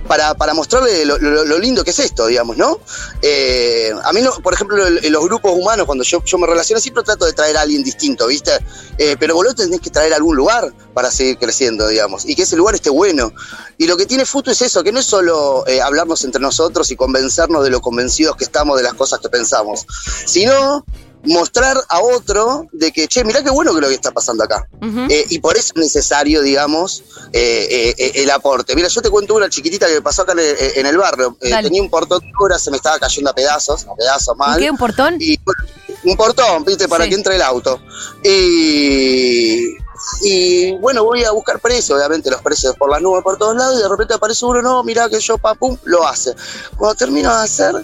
para, 0.08 0.34
para 0.34 0.54
mostrarle 0.54 1.04
lo, 1.04 1.58
lindo 1.58 1.84
que 1.84 1.90
es 1.90 1.98
esto, 2.00 2.26
digamos, 2.26 2.56
¿no? 2.56 2.80
Eh, 3.22 3.92
a 4.02 4.12
mí, 4.12 4.22
por 4.42 4.54
ejemplo, 4.54 4.84
en 4.86 5.12
los 5.12 5.24
grupos 5.24 5.52
humanos, 5.52 5.86
cuando 5.86 6.02
yo, 6.02 6.24
yo 6.24 6.38
me 6.38 6.46
relaciono, 6.46 6.80
siempre 6.80 7.04
trato 7.04 7.26
de 7.26 7.34
traer 7.34 7.56
a 7.58 7.60
alguien 7.60 7.84
distinto, 7.84 8.26
¿viste? 8.26 8.52
Eh, 8.96 9.16
pero 9.20 9.34
vos 9.34 9.44
lo 9.44 9.54
tenés 9.54 9.80
que 9.80 9.90
traer 9.90 10.14
algún 10.14 10.34
lugar 10.34 10.72
para 10.94 11.10
seguir 11.10 11.38
creciendo, 11.38 11.86
digamos, 11.86 12.24
y 12.24 12.34
que 12.34 12.42
ese 12.42 12.56
lugar 12.56 12.74
esté 12.74 12.90
bueno. 12.90 13.32
Y 13.76 13.86
lo 13.86 13.96
que 13.96 14.06
tiene 14.06 14.24
Futu 14.24 14.50
es 14.50 14.62
eso, 14.62 14.82
que 14.82 14.90
no 14.90 14.98
es 14.98 15.06
solo 15.06 15.64
eh, 15.66 15.80
hablarnos 15.80 16.24
entre 16.24 16.40
nosotros 16.40 16.90
y 16.90 16.96
convencernos 16.96 17.62
de 17.62 17.70
lo 17.70 17.80
convencidos 17.80 18.34
que 18.36 18.44
estamos 18.44 18.78
de 18.78 18.82
las 18.82 18.94
cosas 18.94 19.20
que 19.20 19.28
pensamos, 19.28 19.86
sino 20.24 20.84
mostrar 21.28 21.76
a 21.88 22.00
otro 22.00 22.66
de 22.72 22.90
que, 22.92 23.06
che, 23.08 23.24
mirá 23.24 23.42
qué 23.42 23.50
bueno 23.50 23.74
que 23.74 23.80
lo 23.80 23.88
que 23.88 23.94
está 23.94 24.10
pasando 24.12 24.44
acá. 24.44 24.68
Eh, 25.08 25.24
y 25.30 25.38
por 25.38 25.56
eso 25.56 25.72
es 25.74 25.80
necesario, 25.82 26.42
digamos, 26.42 27.02
eh, 27.32 27.94
eh, 27.96 28.12
el 28.16 28.30
aporte. 28.30 28.74
Mira, 28.74 28.88
yo 28.88 29.00
te 29.02 29.10
cuento 29.10 29.34
una 29.34 29.48
chiquitita 29.48 29.86
que 29.86 29.94
me 29.94 30.02
pasó 30.02 30.22
acá 30.22 30.32
en 30.32 30.40
el, 30.40 30.56
en 30.76 30.86
el 30.86 30.96
barrio. 30.98 31.36
Tenía 31.40 31.82
un 31.82 31.90
portón 31.90 32.20
de 32.20 32.32
obra, 32.40 32.58
se 32.58 32.70
me 32.70 32.76
estaba 32.76 32.98
cayendo 32.98 33.30
a 33.30 33.34
pedazos, 33.34 33.86
a 33.86 33.94
pedazos 33.94 34.36
mal. 34.36 34.58
¿Qué? 34.58 34.70
¿Un 34.70 34.76
portón? 34.76 35.16
Y 35.20 35.38
bueno, 35.44 35.62
un 36.04 36.16
portón, 36.16 36.64
viste, 36.64 36.88
para 36.88 37.04
Sí. 37.04 37.10
que 37.10 37.16
entre 37.16 37.36
el 37.36 37.42
auto. 37.42 37.80
Y, 38.24 39.76
y 40.22 40.72
bueno, 40.78 41.04
voy 41.04 41.24
a 41.24 41.32
buscar 41.32 41.60
precios, 41.60 41.98
obviamente 41.98 42.30
los 42.30 42.40
precios 42.42 42.74
por 42.76 42.90
las 42.90 43.00
nubes 43.02 43.22
por 43.22 43.36
todos 43.38 43.56
lados, 43.56 43.78
y 43.78 43.82
de 43.82 43.88
repente 43.88 44.14
aparece 44.14 44.44
uno, 44.44 44.62
no, 44.62 44.82
mira 44.84 45.08
que 45.08 45.20
yo, 45.20 45.38
pa, 45.38 45.54
pum, 45.54 45.76
lo 45.84 46.06
hace. 46.06 46.34
Cuando 46.76 46.94
termino 46.94 47.34
de 47.36 47.42
hacer, 47.42 47.74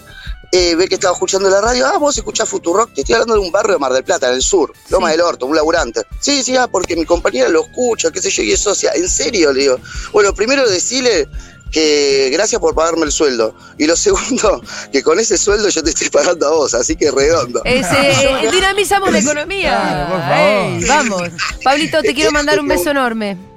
eh, 0.55 0.77
ve 0.77 0.87
que 0.87 0.95
estaba 0.95 1.15
escuchando 1.15 1.51
la 1.51 1.61
radio, 1.61 1.85
ah, 1.85 1.99
vos 1.99 2.17
escuchás 2.17 2.49
Futurock, 2.49 2.93
te 2.95 3.01
estoy 3.01 3.15
hablando 3.15 3.35
de 3.35 3.41
un 3.41 3.51
barrio 3.51 3.73
de 3.73 3.79
Mar 3.81 3.93
del 3.93 4.05
Plata, 4.05 4.29
en 4.29 4.35
el 4.35 4.43
sur, 4.43 4.73
Loma 4.89 5.09
Sí. 5.09 5.13
del 5.17 5.23
Orto, 5.23 5.47
un 5.47 5.57
laburante. 5.57 6.03
Sí, 6.21 6.45
sí, 6.45 6.57
ah, 6.57 6.69
porque 6.69 6.95
mi 6.95 7.05
compañera 7.05 7.49
lo 7.49 7.63
escucha, 7.63 8.13
qué 8.13 8.23
sé 8.23 8.31
yo, 8.31 8.45
y 8.45 8.53
eso, 8.53 8.71
o 8.71 8.75
sea, 8.75 8.93
en 8.95 9.09
serio, 9.09 9.53
le 9.53 9.63
digo. 9.63 9.79
Bueno, 10.13 10.33
primero 10.33 10.69
decirle 10.69 11.29
que 11.73 12.31
gracias 12.33 12.61
por 12.61 12.73
pagarme 12.73 13.05
el 13.05 13.11
sueldo. 13.11 13.57
Y 13.79 13.87
lo 13.87 13.97
segundo, 14.07 14.63
que 14.93 15.03
con 15.03 15.19
ese 15.19 15.37
sueldo 15.37 15.69
yo 15.71 15.83
te 15.83 15.91
estoy 15.91 16.09
pagando 16.09 16.47
a 16.47 16.51
vos, 16.51 16.75
así 16.75 16.95
que 16.95 17.11
redondo. 17.11 17.61
Ese, 17.65 17.89
eh, 18.01 18.51
dinamizamos 18.53 19.11
la 19.11 19.19
economía. 19.19 19.71
Claro, 19.71 20.13
por 20.13 20.21
favor. 20.21 20.39
Ey, 20.39 20.85
vamos. 20.85 21.23
Pablito, 21.65 22.01
te 22.01 22.15
quiero 22.15 22.31
mandar 22.31 22.61
un 22.61 22.69
beso 22.69 22.91
enorme. 22.91 23.54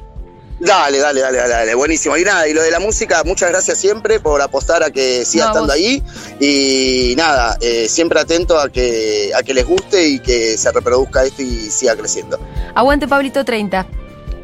Dale, 0.60 0.98
dale, 0.98 1.22
dale, 1.22 1.38
dale, 1.38 1.50
dale, 1.54 1.76
buenísimo. 1.76 2.18
Y 2.18 2.24
nada, 2.24 2.48
y 2.48 2.54
lo 2.54 2.64
de 2.64 2.72
la 2.72 2.80
música, 2.80 3.24
muchas 3.24 3.50
gracias 3.52 3.78
siempre 3.80 4.20
por 4.20 4.42
apostar 4.42 4.82
a 4.84 4.90
que 4.90 5.24
siga 5.24 5.46
No, 5.46 5.52
estando 5.52 5.68
vos. 5.68 5.76
ahí. 5.76 6.02
Y 6.40 7.14
nada, 7.16 7.58
eh, 7.62 7.88
siempre 7.88 8.20
atento 8.20 8.60
a 8.60 8.70
que, 8.70 9.32
a 9.38 9.44
que 9.44 9.54
les 9.54 9.66
guste 9.66 10.08
y 10.08 10.20
que 10.20 10.58
se 10.58 10.72
reproduzca 10.72 11.24
esto 11.24 11.44
y 11.44 11.70
siga 11.70 11.96
creciendo. 11.96 12.40
Aguante, 12.74 13.08
Pablito 13.08 13.46
30. 13.46 13.84
Parte 13.84 13.94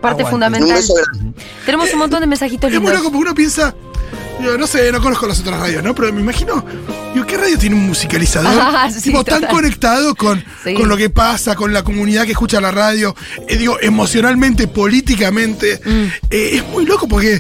Aguante. 0.02 0.24
Un 0.24 0.30
fundamental. 0.30 0.76
beso 0.78 0.94
grande. 0.94 1.42
Tenemos 1.66 1.92
un 1.94 2.00
montón 2.00 2.20
de 2.22 2.28
mensajitos 2.28 2.70
Es 2.70 2.76
lindos. 2.76 2.94
loco 2.94 3.06
porque 3.06 3.18
uno 3.18 3.34
piensa, 3.34 3.74
digo, 4.40 4.58
no 4.58 4.68
sé, 4.68 4.92
no 4.92 5.02
conozco 5.02 5.28
las 5.28 5.40
otras 5.40 5.60
radios, 5.60 5.84
¿no? 5.84 5.94
Pero 5.96 6.12
me 6.14 6.22
imagino, 6.22 6.64
digo, 7.14 7.26
¿qué 7.26 7.38
radio 7.38 7.58
tiene 7.58 7.76
un 7.76 7.88
musicalizador? 7.88 8.52
Ah, 8.76 8.90
sí, 8.92 9.02
tipo, 9.02 9.24
tan 9.24 9.44
conectado 9.48 10.16
con, 10.16 10.44
Sí. 10.64 10.74
con 10.74 10.90
lo 10.90 10.98
que 10.98 11.10
pasa, 11.10 11.56
con 11.56 11.72
la 11.74 11.84
comunidad 11.84 12.26
que 12.26 12.32
escucha 12.32 12.60
la 12.60 12.72
radio, 12.72 13.16
eh, 13.48 13.58
digo, 13.58 13.78
emocionalmente, 13.82 14.68
políticamente. 14.68 15.80
Mm. 15.86 16.06
Eh, 16.30 16.50
es 16.56 16.68
muy 16.68 16.86
loco 16.86 17.08
porque 17.08 17.40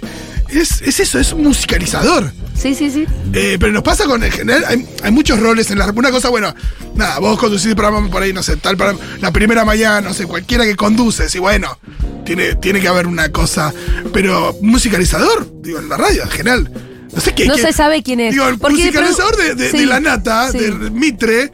es, 0.49 0.81
es 0.81 0.99
eso, 0.99 1.19
es 1.19 1.33
un 1.33 1.43
musicalizador. 1.43 2.31
Sí, 2.55 2.75
sí, 2.75 2.89
sí. 2.91 3.05
Eh, 3.33 3.57
pero 3.59 3.71
nos 3.73 3.83
pasa 3.83 4.05
con 4.05 4.23
en 4.23 4.31
general, 4.31 4.63
hay, 4.67 4.87
hay 5.03 5.11
muchos 5.11 5.39
roles 5.39 5.69
en 5.71 5.79
la 5.79 5.87
una 5.91 6.11
cosa, 6.11 6.29
bueno, 6.29 6.53
nada, 6.95 7.19
vos 7.19 7.37
conducís 7.37 7.65
el 7.65 7.75
programa 7.75 8.09
por 8.09 8.21
ahí, 8.23 8.31
no 8.31 8.41
sé, 8.43 8.55
tal 8.57 8.77
para 8.77 8.95
la 9.19 9.31
primera 9.31 9.65
mañana, 9.65 10.01
no 10.01 10.13
sé, 10.13 10.25
cualquiera 10.25 10.63
que 10.63 10.75
conduces, 10.75 11.33
y 11.35 11.39
bueno, 11.39 11.77
tiene, 12.25 12.55
tiene 12.55 12.79
que 12.79 12.87
haber 12.87 13.07
una 13.07 13.29
cosa. 13.29 13.73
Pero 14.13 14.55
musicalizador, 14.61 15.47
digo, 15.61 15.79
en 15.79 15.89
la 15.89 15.97
radio, 15.97 16.23
en 16.23 16.29
general. 16.29 16.71
No 17.13 17.21
sé 17.21 17.35
qué. 17.35 17.45
No 17.45 17.55
qué- 17.55 17.61
se 17.61 17.73
sabe 17.73 18.01
quién 18.01 18.19
es. 18.21 18.31
Digo, 18.33 18.47
el 18.47 18.57
musicalizador 18.57 19.35
de, 19.37 19.55
de- 19.55 19.69
Sí, 19.71 19.77
de 19.79 19.85
la 19.85 19.99
nata, 19.99 20.51
sí. 20.51 20.57
de 20.59 20.71
Mitre, 20.89 21.51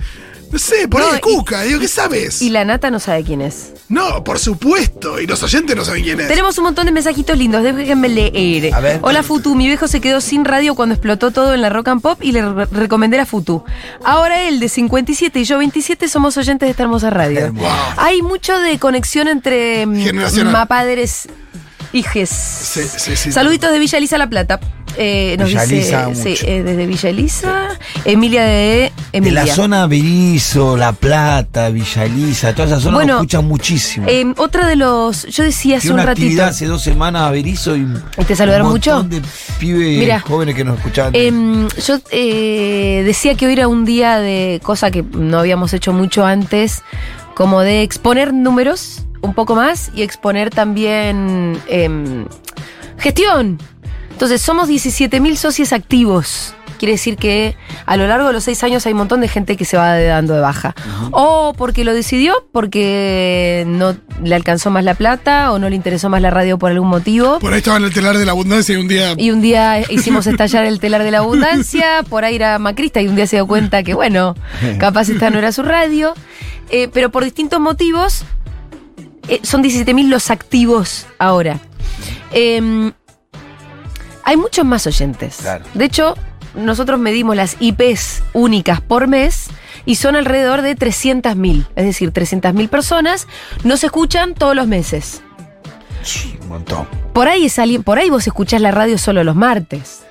no 0.52 0.58
sé, 0.60 0.88
por 0.88 1.02
ahí 1.02 1.08
No, 1.08 1.14
de 1.14 1.18
y- 1.20 1.22
Cuca, 1.22 1.62
digo, 1.64 1.80
¿qué 1.80 1.88
sabes? 1.88 2.42
Y 2.42 2.50
la 2.50 2.66
nata 2.66 2.90
no 2.90 3.00
sabe 3.00 3.24
quién 3.24 3.42
es. 3.42 3.74
No, 3.88 4.24
por 4.24 4.40
supuesto, 4.40 5.20
y 5.20 5.26
los 5.28 5.42
oyentes 5.44 5.76
no 5.76 5.84
saben 5.86 6.04
quién 6.04 6.20
es. 6.20 6.28
Tenemos 6.28 6.58
un 6.58 6.66
montón 6.66 6.86
de 6.86 6.92
mensajitos 6.92 7.38
lindos, 7.38 7.64
déjenme 7.64 8.10
leer. 8.10 8.74
A 8.74 8.80
ver. 8.80 9.00
Hola 9.02 9.24
Futu, 9.24 9.56
mi 9.56 9.68
viejo 9.68 9.88
se 9.88 10.00
quedó 10.02 10.22
sin 10.22 10.46
radio 10.46 10.76
cuando 10.76 10.94
explotó 10.96 11.32
todo 11.32 11.54
en 11.54 11.62
la 11.62 11.70
rock 11.70 11.88
and 11.90 12.02
pop 12.02 12.20
y 12.22 12.32
le 12.32 12.42
re- 12.48 12.66
recomendé 12.72 13.20
a 13.20 13.26
Futu. 13.26 13.64
Ahora 14.04 14.44
él 14.44 14.60
de 14.60 14.70
57 14.70 15.40
y 15.40 15.44
yo 15.44 15.58
27 15.58 16.08
somos 16.08 16.38
oyentes 16.38 16.68
de 16.68 16.72
esta 16.72 16.84
hermosa 16.84 17.10
radio. 17.10 17.52
Wow. 17.54 17.68
Hay 17.98 18.22
mucho 18.22 18.60
de 18.60 18.78
conexión 18.80 19.28
entre 19.28 19.86
mm, 19.86 20.52
mapadres 20.52 21.28
hijes. 21.92 22.30
Sí, 22.30 22.82
sí, 22.98 23.16
sí. 23.16 23.32
Saluditos 23.32 23.72
de 23.72 23.80
Villa 23.80 23.98
Elisa 23.98 24.18
La 24.18 24.28
Plata. 24.30 24.60
Eh, 24.98 25.36
nos 25.38 25.48
Villa 25.48 25.62
dice 25.66 25.76
Elisa, 25.76 26.16
sí, 26.16 26.36
eh, 26.46 26.64
desde 26.64 26.86
Villa 26.86 27.10
Emilia 27.10 27.78
Emilia 28.06 28.44
de 28.44 28.50
De 28.52 28.92
Emilia. 29.14 29.46
la 29.46 29.54
zona 29.54 29.88
Berizo, 29.88 30.76
La 30.76 30.92
Plata, 30.94 31.70
Villa 31.70 32.06
Elisa, 32.06 32.54
toda 32.54 32.68
esa 32.68 32.80
zona 32.80 32.98
Bueno, 32.98 33.14
lo 33.14 33.20
escuchan 33.20 33.46
muchísimo. 33.46 34.08
Eh, 34.10 34.26
otra 34.38 34.68
de 34.68 34.76
los. 34.76 35.26
Yo 35.28 35.44
decía 35.44 35.78
hace 35.78 35.92
un 35.92 35.98
ratito. 35.98 36.12
actividad 36.12 36.48
hace 36.50 36.66
dos 36.66 36.82
semanas 36.82 37.24
a 37.24 37.32
Berizo 37.32 37.76
y. 37.76 37.88
¿Y 38.18 38.24
te 38.26 38.36
saludaron 38.36 38.68
un 38.68 38.74
mucho? 38.74 39.04
de 39.04 39.22
pibes 39.60 40.22
jóvenes 40.24 40.56
que 40.56 40.64
nos 40.64 40.78
escuchaban. 40.78 41.16
Em, 41.16 41.68
yo 41.86 42.00
eh, 42.12 43.04
decía 43.06 43.36
que 43.36 43.48
hoy 43.48 43.54
era 43.54 43.68
un 43.68 43.86
día 43.86 44.20
de 44.20 44.60
cosa 44.64 44.92
que 44.92 45.04
no 45.04 45.40
habíamos 45.40 45.74
hecho 45.74 45.94
mucho 45.94 46.26
antes, 46.26 46.82
como 47.36 47.62
de 47.62 47.84
exponer 47.84 48.34
números 48.34 49.04
un 49.22 49.34
poco 49.34 49.56
más 49.56 49.92
y 49.96 50.02
exponer 50.02 50.50
también 50.50 51.60
em, 51.68 52.26
gestión. 52.98 53.60
Entonces, 54.20 54.42
somos 54.42 54.68
17.000 54.68 55.38
socios 55.38 55.72
activos. 55.72 56.54
Quiere 56.78 56.92
decir 56.92 57.16
que 57.16 57.56
a 57.86 57.96
lo 57.96 58.06
largo 58.06 58.28
de 58.28 58.34
los 58.34 58.44
seis 58.44 58.62
años 58.66 58.86
hay 58.86 58.92
un 58.92 58.98
montón 58.98 59.22
de 59.22 59.30
gente 59.30 59.56
que 59.56 59.64
se 59.64 59.78
va 59.78 59.98
dando 59.98 60.34
de 60.34 60.42
baja. 60.42 60.76
O 61.12 61.54
porque 61.56 61.86
lo 61.86 61.94
decidió, 61.94 62.34
porque 62.52 63.64
no 63.66 63.96
le 64.22 64.36
alcanzó 64.36 64.72
más 64.72 64.84
la 64.84 64.94
plata, 64.94 65.54
o 65.54 65.60
no 65.60 65.70
le 65.70 65.78
interesó 65.78 66.10
más 66.10 66.22
la 66.22 66.32
radio 66.32 66.60
por 66.60 66.70
algún 66.70 66.90
motivo. 66.90 67.40
Por 67.40 67.54
ahí 67.54 67.60
estaba 67.60 67.78
en 67.78 67.86
el 67.86 67.94
telar 67.94 68.18
de 68.18 68.26
la 68.26 68.34
abundancia 68.34 68.76
y 68.76 68.78
un 68.78 68.90
día. 68.90 69.14
Y 69.16 69.32
un 69.32 69.40
día 69.40 69.80
hicimos 69.90 70.28
estallar 70.28 70.66
el 70.66 70.82
telar 70.82 71.04
de 71.04 71.12
la 71.12 71.20
abundancia, 71.20 72.04
por 72.10 72.26
ahí 72.26 72.36
era 72.36 72.60
macrista 72.60 73.00
y 73.00 73.08
un 73.08 73.16
día 73.16 73.26
se 73.26 73.38
dio 73.38 73.48
cuenta 73.48 73.84
que, 73.84 73.94
bueno, 73.94 74.36
capaz 74.80 75.08
esta 75.08 75.30
no 75.30 75.38
era 75.38 75.54
su 75.54 75.64
radio. 75.64 76.14
Eh, 76.72 76.90
pero 76.92 77.10
por 77.10 77.24
distintos 77.24 77.62
motivos, 77.62 78.26
eh, 79.30 79.40
son 79.44 79.64
17.000 79.64 80.10
los 80.10 80.30
activos 80.30 81.08
ahora. 81.20 81.62
Eh, 82.34 82.92
hay 84.30 84.38
muchos 84.38 84.64
más 84.64 84.86
oyentes. 84.86 85.38
Claro. 85.38 85.66
De 85.74 85.86
hecho, 85.86 86.14
nosotros 86.54 87.00
medimos 87.00 87.36
las 87.36 87.58
IPs 87.60 88.22
únicas 88.34 88.80
por 88.80 89.08
mes 89.08 89.48
y 89.86 89.96
son 89.96 90.16
alrededor 90.16 90.62
de 90.62 90.78
300.000. 90.78 91.66
Es 91.76 91.86
decir, 91.86 92.14
300.000 92.14 92.70
personas 92.70 93.28
nos 93.64 93.84
escuchan 93.84 94.36
todos 94.36 94.56
los 94.56 94.68
meses. 94.68 95.24
Un 96.42 96.48
montón. 96.48 96.88
Por 97.12 97.28
ahí 97.28 97.46
es 97.46 97.58
alguien, 97.58 97.82
por 97.82 97.98
ahí 97.98 98.12
vos 98.12 98.28
escuchás 98.28 98.62
la 98.62 98.70
radio 98.70 99.00
solo 99.00 99.24
los 99.24 99.36
martes. 99.36 100.04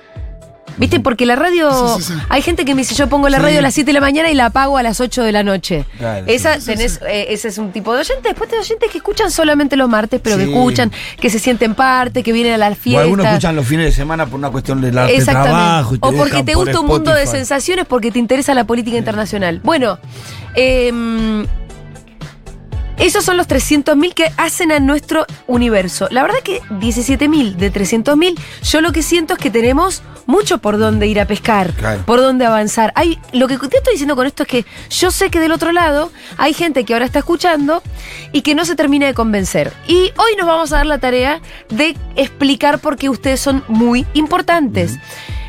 ¿Viste? 0.77 0.99
Porque 0.99 1.25
la 1.25 1.35
radio. 1.35 1.97
Sí, 1.97 2.03
sí, 2.03 2.13
sí. 2.13 2.19
Hay 2.29 2.41
gente 2.41 2.65
que 2.65 2.73
me 2.75 2.81
dice, 2.81 2.95
yo 2.95 3.07
pongo 3.09 3.27
la 3.29 3.39
radio 3.39 3.59
a 3.59 3.61
las 3.61 3.73
7 3.73 3.87
de 3.87 3.93
la 3.93 4.01
mañana 4.01 4.29
y 4.31 4.35
la 4.35 4.45
apago 4.47 4.77
a 4.77 4.83
las 4.83 4.99
8 5.01 5.23
de 5.23 5.31
la 5.31 5.43
noche. 5.43 5.85
Claro, 5.97 6.25
Esa, 6.27 6.57
tenés, 6.59 6.99
eh, 7.07 7.27
ese 7.29 7.47
es 7.49 7.57
un 7.57 7.71
tipo 7.71 7.93
de 7.93 8.01
oyente. 8.01 8.29
Después 8.29 8.49
tenés 8.49 8.65
oyentes 8.65 8.89
que 8.91 8.97
escuchan 8.99 9.31
solamente 9.31 9.75
los 9.75 9.89
martes, 9.89 10.21
pero 10.23 10.37
que 10.37 10.43
escuchan, 10.43 10.91
que 11.19 11.29
se 11.29 11.39
sienten 11.39 11.75
parte, 11.75 12.23
que 12.23 12.31
vienen 12.31 12.53
a 12.53 12.57
las 12.57 12.73
O 12.73 12.75
fiestas. 12.75 13.03
algunos 13.03 13.25
escuchan 13.25 13.55
los 13.55 13.65
fines 13.67 13.85
de 13.85 13.91
semana 13.91 14.25
por 14.25 14.39
una 14.39 14.49
cuestión 14.49 14.81
de, 14.81 14.91
la, 14.91 15.05
de 15.05 15.15
Exactamente. 15.15 15.49
trabajo. 15.57 15.95
y 15.95 15.99
te 15.99 16.07
o 16.07 16.11
porque 16.13 16.43
te 16.43 16.53
por 16.53 16.63
gusta 16.65 16.79
un 16.79 16.87
mundo 16.87 17.13
de 17.13 17.27
sensaciones, 17.27 17.85
porque 17.85 18.11
te 18.11 18.19
interesa 18.19 18.53
la 18.53 18.63
política 18.65 18.97
internacional. 18.97 19.59
Bueno, 19.63 19.99
em, 20.55 21.45
esos 22.99 23.23
son 23.25 23.37
los 23.37 23.47
300.000 23.47 24.13
que 24.13 24.31
hacen 24.37 24.71
a 24.71 24.79
nuestro 24.79 25.25
universo. 25.47 26.07
La 26.11 26.21
verdad 26.21 26.39
que 26.43 26.61
17.000 26.61 27.55
de 27.55 27.71
300.000, 27.73 28.37
yo 28.63 28.81
lo 28.81 28.91
que 28.91 29.01
siento 29.03 29.33
es 29.33 29.39
que 29.39 29.49
tenemos 29.49 30.03
mucho 30.25 30.59
por 30.59 30.77
dónde 30.77 31.07
ir 31.07 31.19
a 31.19 31.25
pescar, 31.25 31.71
Claro. 31.73 32.03
por 32.05 32.19
dónde 32.19 32.45
avanzar. 32.45 32.91
Hay, 32.95 33.17
lo 33.33 33.47
que 33.47 33.57
te 33.57 33.77
estoy 33.77 33.93
diciendo 33.93 34.15
con 34.15 34.27
esto 34.27 34.43
es 34.43 34.49
que 34.49 34.65
yo 34.89 35.09
sé 35.11 35.31
que 35.31 35.39
del 35.39 35.51
otro 35.51 35.71
lado 35.71 36.11
hay 36.37 36.53
gente 36.53 36.83
que 36.83 36.93
ahora 36.93 37.05
está 37.05 37.19
escuchando 37.19 37.81
y 38.31 38.41
que 38.41 38.53
no 38.53 38.63
se 38.65 38.75
termina 38.75 39.07
de 39.07 39.13
convencer. 39.15 39.73
Y 39.87 40.11
hoy 40.17 40.35
nos 40.37 40.45
vamos 40.45 40.71
a 40.71 40.77
dar 40.77 40.85
la 40.85 40.99
tarea 40.99 41.41
de 41.69 41.95
explicar 42.15 42.79
por 42.79 42.97
qué 42.97 43.09
ustedes 43.09 43.39
son 43.39 43.63
muy 43.67 44.05
importantes. 44.13 44.97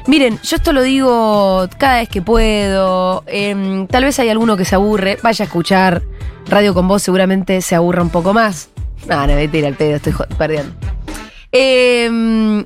Miren, 0.07 0.39
yo 0.43 0.57
esto 0.57 0.73
lo 0.73 0.83
digo 0.83 1.69
cada 1.79 1.99
vez 2.01 2.09
que 2.09 2.23
puedo. 2.23 3.23
em, 3.27 3.87
tal 3.87 4.05
vez 4.05 4.19
hay 4.19 4.29
alguno 4.29 4.57
que 4.57 4.65
se 4.65 4.75
aburre. 4.75 5.19
Vaya 5.23 5.45
a 5.45 5.47
escuchar 5.47 6.03
Radio 6.49 6.75
con 6.75 6.89
Vos, 6.89 7.03
seguramente 7.03 7.61
se 7.63 7.75
aburra 7.75 8.03
un 8.03 8.11
poco 8.11 8.33
más. 8.33 8.71
No, 9.09 9.27
no, 9.27 9.35
vete 9.35 9.67
al 9.67 9.75
pedo, 9.75 9.97
estoy 9.97 10.13
perdiendo. 10.37 10.73
Em, 11.53 12.65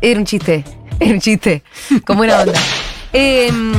era 0.00 0.18
un 0.20 0.26
chiste, 0.26 0.64
era 1.00 1.12
un 1.14 1.20
chiste, 1.20 1.62
con 2.06 2.16
buena 2.16 2.40
onda. 2.40 2.52
Em, 3.12 3.72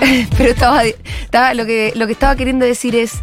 pero 0.38 0.50
estaba, 0.50 0.84
estaba- 0.84 1.54
lo, 1.54 1.64
que, 1.66 1.92
lo 1.96 2.06
que 2.06 2.12
estaba 2.12 2.36
queriendo 2.36 2.64
decir 2.66 2.94
es, 2.94 3.22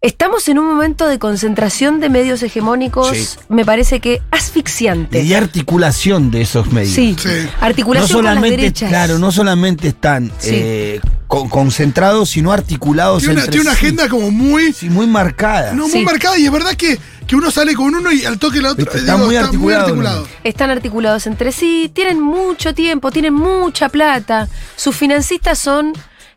estamos 0.00 0.48
en 0.48 0.58
un 0.58 0.66
momento 0.66 1.08
de 1.08 1.18
concentración 1.18 1.98
de 2.00 2.08
medios 2.08 2.42
hegemónicos, 2.42 3.16
Sí. 3.16 3.28
me 3.48 3.64
parece 3.64 4.00
que 4.00 4.22
asfixiante. 4.30 5.20
Y 5.22 5.28
de 5.30 5.36
articulación 5.36 6.30
de 6.30 6.42
esos 6.42 6.70
medios. 6.72 6.94
Sí, 6.94 7.16
Sí. 7.18 7.28
articulación 7.60 8.08
no 8.10 8.16
con 8.18 8.24
las 8.24 8.34
solamente, 8.34 8.56
derechas. 8.56 8.88
claro, 8.88 9.18
no 9.18 9.32
solamente 9.32 9.88
están 9.88 10.30
Sí. 10.38 10.50
eh, 10.52 11.00
con- 11.26 11.48
concentrados, 11.48 12.30
sino 12.30 12.52
articulados 12.52 13.18
Tiene 13.20 13.34
una, 13.34 13.40
entre 13.42 13.52
tiene 13.52 13.68
una 13.68 13.76
sí. 13.78 13.84
agenda 13.86 14.08
como 14.08 14.30
muy, 14.30 14.72
Sí, 14.72 14.88
muy 14.88 15.06
marcada. 15.06 15.72
no, 15.72 15.82
muy 15.88 15.90
Sí. 15.98 16.04
marcada 16.04 16.38
y 16.38 16.46
es 16.46 16.52
verdad 16.52 16.74
que, 16.74 16.98
que 17.26 17.36
uno 17.36 17.50
sale 17.50 17.74
con 17.74 17.94
uno 17.94 18.10
y 18.12 18.24
al 18.24 18.38
toque 18.38 18.58
el 18.58 18.66
otro. 18.66 18.90
Está 18.90 19.14
digo, 19.16 19.26
muy 19.26 19.36
articulado, 19.36 19.94
¿no? 19.96 20.24
Están 20.44 20.70
articulados 20.70 21.26
entre 21.26 21.50
sí, 21.52 21.90
tienen 21.92 22.20
mucho 22.20 22.72
tiempo, 22.74 23.10
tienen 23.10 23.34
mucha 23.34 23.88
plata. 23.90 24.48
Sus 24.76 24.96
financistas 24.96 25.58
son 25.58 25.92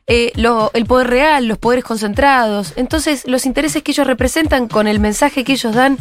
eh, 0.07 0.31
lo- 0.35 0.71
el 0.73 0.85
poder 0.85 1.07
real, 1.07 1.45
los 1.47 1.57
poderes 1.57 1.83
concentrados. 1.85 2.73
Entonces, 2.75 3.23
los 3.27 3.45
intereses 3.45 3.83
que 3.83 3.91
ellos 3.91 4.07
representan 4.07 4.67
con 4.67 4.87
el 4.87 4.99
mensaje 4.99 5.43
que 5.43 5.53
ellos 5.53 5.73
dan 5.73 5.97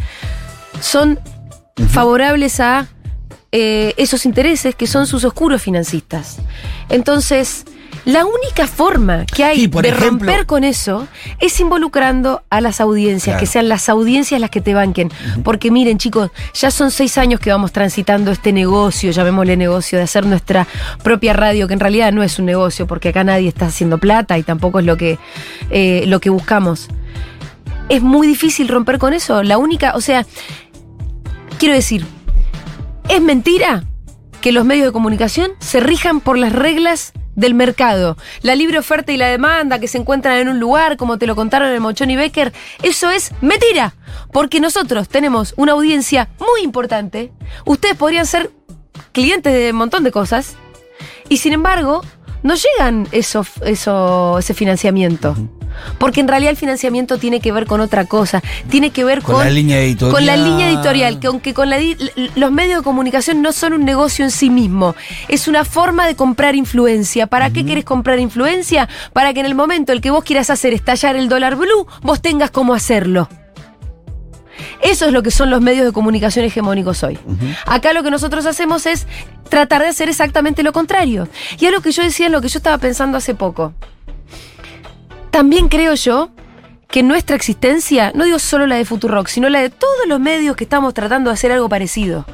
son 0.81 1.19
favorables 1.91 2.61
a 2.61 2.89
eh, 3.53 3.95
esos 3.97 4.27
intereses 4.27 4.75
que 4.75 4.87
son 4.87 5.07
sus 5.07 5.25
oscuros 5.25 5.61
financistas. 5.63 6.39
Entonces, 6.89 7.65
la 8.05 8.25
única 8.25 8.67
forma 8.67 9.27
que 9.27 9.45
hay 9.45 9.57
Sí, 9.61 9.67
de 9.67 9.89
ejemplo- 9.89 10.27
romper 10.27 10.47
con 10.47 10.65
eso 10.65 11.07
es 11.39 11.61
involucrando 11.61 12.43
a 12.51 12.61
las 12.61 12.81
audiencias, 12.81 13.35
Claro. 13.35 13.41
que 13.41 13.47
sean 13.47 13.69
las 13.69 13.89
audiencias 13.89 14.41
las 14.41 14.51
que 14.51 14.61
te 14.61 14.75
banquen. 14.75 15.11
Porque 15.45 15.71
miren, 15.71 15.99
chicos, 15.99 16.31
ya 16.55 16.71
son 16.71 16.91
seis 16.91 17.19
años 17.19 17.41
que 17.41 17.51
vamos 17.51 17.73
transitando 17.73 18.31
este 18.31 18.53
negocio, 18.53 19.11
llamémosle 19.11 19.57
negocio, 19.57 19.99
de 19.99 20.05
hacer 20.05 20.25
nuestra 20.27 20.67
propia 21.03 21.33
radio, 21.33 21.69
que 21.69 21.75
en 21.75 21.81
realidad 21.81 22.13
no 22.13 22.23
es 22.23 22.39
un 22.39 22.47
negocio, 22.47 22.87
porque 22.87 23.11
acá 23.11 23.23
nadie 23.25 23.49
está 23.49 23.67
haciendo 23.67 23.99
plata 23.99 24.39
y 24.39 24.43
tampoco 24.43 24.79
es 24.81 24.87
lo 24.87 24.97
que, 24.97 25.19
eh, 25.71 26.05
lo 26.07 26.21
que 26.21 26.31
buscamos. 26.31 26.89
Es 27.89 28.03
muy 28.03 28.27
difícil 28.27 28.69
romper 28.69 28.99
con 28.99 29.13
eso. 29.15 29.43
La 29.43 29.59
única, 29.59 29.95
o 29.97 30.01
sea, 30.01 30.25
quiero 31.59 31.75
decir, 31.75 32.05
es 33.09 33.21
mentira 33.21 33.85
que 34.41 34.53
los 34.53 34.65
medios 34.65 34.87
de 34.87 34.93
comunicación 34.93 35.51
se 35.59 35.81
rijan 35.81 36.21
por 36.21 36.39
las 36.39 36.53
reglas 36.53 37.13
del 37.35 37.55
mercado. 37.55 38.17
La 38.43 38.55
libre 38.55 38.79
oferta 38.79 39.13
y 39.13 39.17
la 39.17 39.29
demanda 39.29 39.79
que 39.79 39.89
se 39.89 39.99
encuentran 39.99 40.39
en 40.39 40.49
un 40.49 40.61
lugar, 40.61 40.97
como 40.97 41.19
te 41.19 41.27
lo 41.27 41.37
contaron 41.37 41.73
en 41.73 41.83
Mochón 41.83 42.11
y 42.11 42.17
Becker, 42.17 42.53
eso 42.83 43.11
es 43.11 43.33
mentira. 43.41 43.95
Porque 44.33 44.61
nosotros 44.61 45.09
tenemos 45.09 45.55
una 45.57 45.73
audiencia 45.73 46.29
muy 46.39 46.63
importante. 46.63 47.33
Ustedes 47.65 47.97
podrían 47.97 48.27
ser 48.27 48.51
clientes 49.13 49.53
de 49.53 49.71
un 49.71 49.77
montón 49.77 50.05
de 50.05 50.13
cosas. 50.13 50.57
Y 51.29 51.39
sin 51.39 51.53
embargo, 51.53 52.03
no 52.43 52.55
llegan 52.55 53.09
eso, 53.13 53.45
eso, 53.65 54.39
ese 54.39 54.55
financiamiento. 54.55 55.37
Porque 55.99 56.21
en 56.21 56.29
realidad 56.29 56.51
el 56.51 56.57
financiamiento 56.57 57.19
tiene 57.19 57.41
que 57.41 57.53
ver 57.53 57.67
con 57.67 57.81
otra 57.81 58.05
cosa. 58.05 58.43
Tiene 58.69 58.91
que 58.91 59.05
ver 59.05 59.23
Con 59.23 59.37
con, 59.37 59.45
la 59.45 59.51
línea 59.51 59.81
editorial. 59.81 60.15
con 60.15 60.27
la 60.27 60.37
línea 60.37 60.69
editorial. 60.69 61.21
Que 61.21 61.27
aunque 61.29 61.55
con 61.55 61.71
la 61.71 61.79
los 62.35 62.53
medios 62.53 62.79
de 62.79 62.85
comunicación 62.85 63.41
no 63.43 63.53
son 63.53 63.73
un 63.73 63.85
negocio 63.85 64.25
en 64.25 64.31
sí 64.31 64.51
mismo. 64.51 64.95
Es 65.29 65.49
una 65.49 65.65
forma 65.65 66.07
de 66.07 66.17
comprar 66.17 66.55
influencia. 66.55 67.27
¿Para 67.27 67.51
qué 67.51 67.65
querés 67.65 67.85
comprar 67.85 68.19
influencia? 68.19 68.89
Para 69.13 69.33
que 69.33 69.41
en 69.41 69.47
el 69.47 69.55
momento 69.55 69.93
el 69.93 70.01
que 70.01 70.11
vos 70.11 70.25
quieras 70.25 70.51
hacer 70.51 70.75
estallar 70.75 71.17
el 71.17 71.29
dólar 71.29 71.57
blue, 71.57 71.87
vos 72.03 72.21
tengas 72.21 72.51
cómo 72.51 72.75
hacerlo. 72.75 73.29
Eso 74.83 75.07
es 75.07 75.13
lo 75.13 75.23
que 75.23 75.31
son 75.31 75.51
los 75.51 75.61
medios 75.61 75.87
de 75.87 75.93
comunicación 75.93 76.45
hegemónicos 76.45 77.03
hoy. 77.03 77.19
Acá 77.67 77.93
lo 77.93 78.03
que 78.03 78.11
nosotros 78.11 78.47
hacemos 78.47 78.87
es 78.87 79.07
tratar 79.49 79.83
de 79.83 79.89
hacer 79.89 80.09
exactamente 80.09 80.63
lo 80.63 80.73
contrario. 80.73 81.29
Y 81.59 81.67
es 81.67 81.73
lo 81.73 81.81
que 81.81 81.93
yo 81.93 82.03
decía, 82.03 82.29
lo 82.29 82.41
que 82.41 82.49
yo 82.49 82.59
estaba 82.59 82.79
pensando 82.79 83.19
hace 83.19 83.35
poco. 83.35 83.73
También 85.31 85.69
creo 85.69 85.95
yo 85.95 86.31
que 86.89 87.03
nuestra 87.05 87.37
existencia, 87.37 88.11
no 88.15 88.25
digo 88.25 88.39
solo 88.41 88.67
la 88.67 88.77
de 88.77 88.85
Futurock, 88.85 89.29
sino 89.29 89.49
la 89.49 89.61
de 89.61 89.71
todos 89.71 90.09
los 90.09 90.19
medios 90.19 90.57
que 90.57 90.65
estamos 90.65 90.93
tratando 90.93 91.31
de 91.31 91.35
hacer 91.35 91.53
algo 91.53 91.69
parecido, 91.69 92.27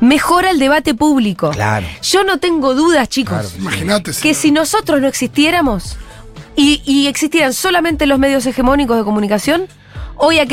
mejora 0.00 0.50
el 0.50 0.60
debate 0.60 0.94
público. 0.94 1.50
Claro. 1.50 1.86
Yo 2.02 2.22
no 2.22 2.38
tengo 2.38 2.74
dudas, 2.74 3.08
chicos, 3.08 3.32
Claro 3.32 3.48
que 3.48 3.54
sí. 3.54 3.60
Imagínate. 3.60 4.12
que 4.22 4.34
si 4.34 4.52
nosotros 4.52 5.00
no 5.00 5.08
existiéramos 5.08 5.96
y, 6.54 6.82
y 6.84 7.08
existieran 7.08 7.52
solamente 7.52 8.06
los 8.06 8.20
medios 8.20 8.46
hegemónicos 8.46 8.96
de 8.96 9.02
comunicación, 9.02 9.66
hoy, 10.16 10.38
a 10.38 10.44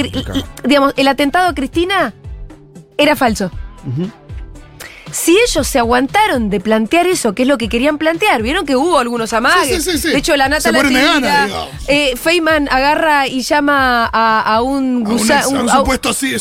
digamos, 0.64 0.94
el 0.98 1.08
atentado 1.08 1.50
a 1.50 1.54
Cristina 1.56 2.14
era 2.98 3.16
falso. 3.16 3.52
Si 5.12 5.38
ellos 5.48 5.68
se 5.68 5.78
aguantaron 5.78 6.50
de 6.50 6.60
plantear 6.60 7.06
eso, 7.06 7.36
que 7.36 7.44
es 7.44 7.48
lo 7.48 7.60
que 7.60 7.70
querían 7.70 8.00
plantear, 8.00 8.42
vieron 8.42 8.66
que 8.66 8.76
hubo 8.76 8.98
algunos 8.98 9.32
amagues. 9.34 9.84
Sí, 9.84 9.92
sí, 9.92 9.92
sí, 9.92 9.98
sí. 10.00 10.10
De 10.10 10.18
hecho, 10.18 10.36
la 10.36 10.50
nata 10.50 10.72
la 10.72 10.80
tira, 11.22 11.46
digo. 11.46 11.68
eh, 11.88 12.16
Feynman 12.18 12.68
agarra 12.72 13.28
y 13.28 13.44
llama 13.44 14.10
a, 14.12 14.42
a 14.42 14.62
un, 14.64 14.74
A 14.74 14.78
un 14.80 15.04
gusa- 15.04 15.38
ex- 15.42 15.46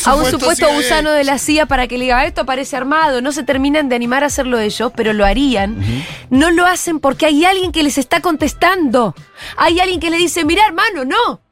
a 0.08 0.14
un 0.14 0.22
supuesto 0.30 0.64
a 0.64 0.68
un 0.70 0.76
gusano 0.76 1.10
de 1.10 1.24
la 1.24 1.36
CIA 1.38 1.66
para 1.66 1.86
que 1.86 1.98
le 1.98 2.04
diga 2.04 2.24
esto 2.24 2.46
parece 2.46 2.74
armado. 2.78 3.20
No 3.20 3.32
se 3.32 3.42
terminan 3.42 3.90
de 3.90 3.96
animar 3.96 4.22
a 4.22 4.28
hacerlo 4.28 4.58
ellos, 4.58 4.90
pero 4.96 5.12
lo 5.12 5.26
harían. 5.26 5.76
No 6.30 6.50
lo 6.50 6.64
hacen 6.64 6.98
porque 6.98 7.26
hay 7.26 7.44
alguien 7.44 7.72
que 7.72 7.82
les 7.82 7.98
está 7.98 8.20
contestando. 8.22 9.14
Hay 9.58 9.80
alguien 9.80 10.00
que 10.00 10.08
le 10.08 10.16
dice, 10.16 10.46
mira 10.46 10.64
hermano, 10.64 11.04
no. 11.04 11.42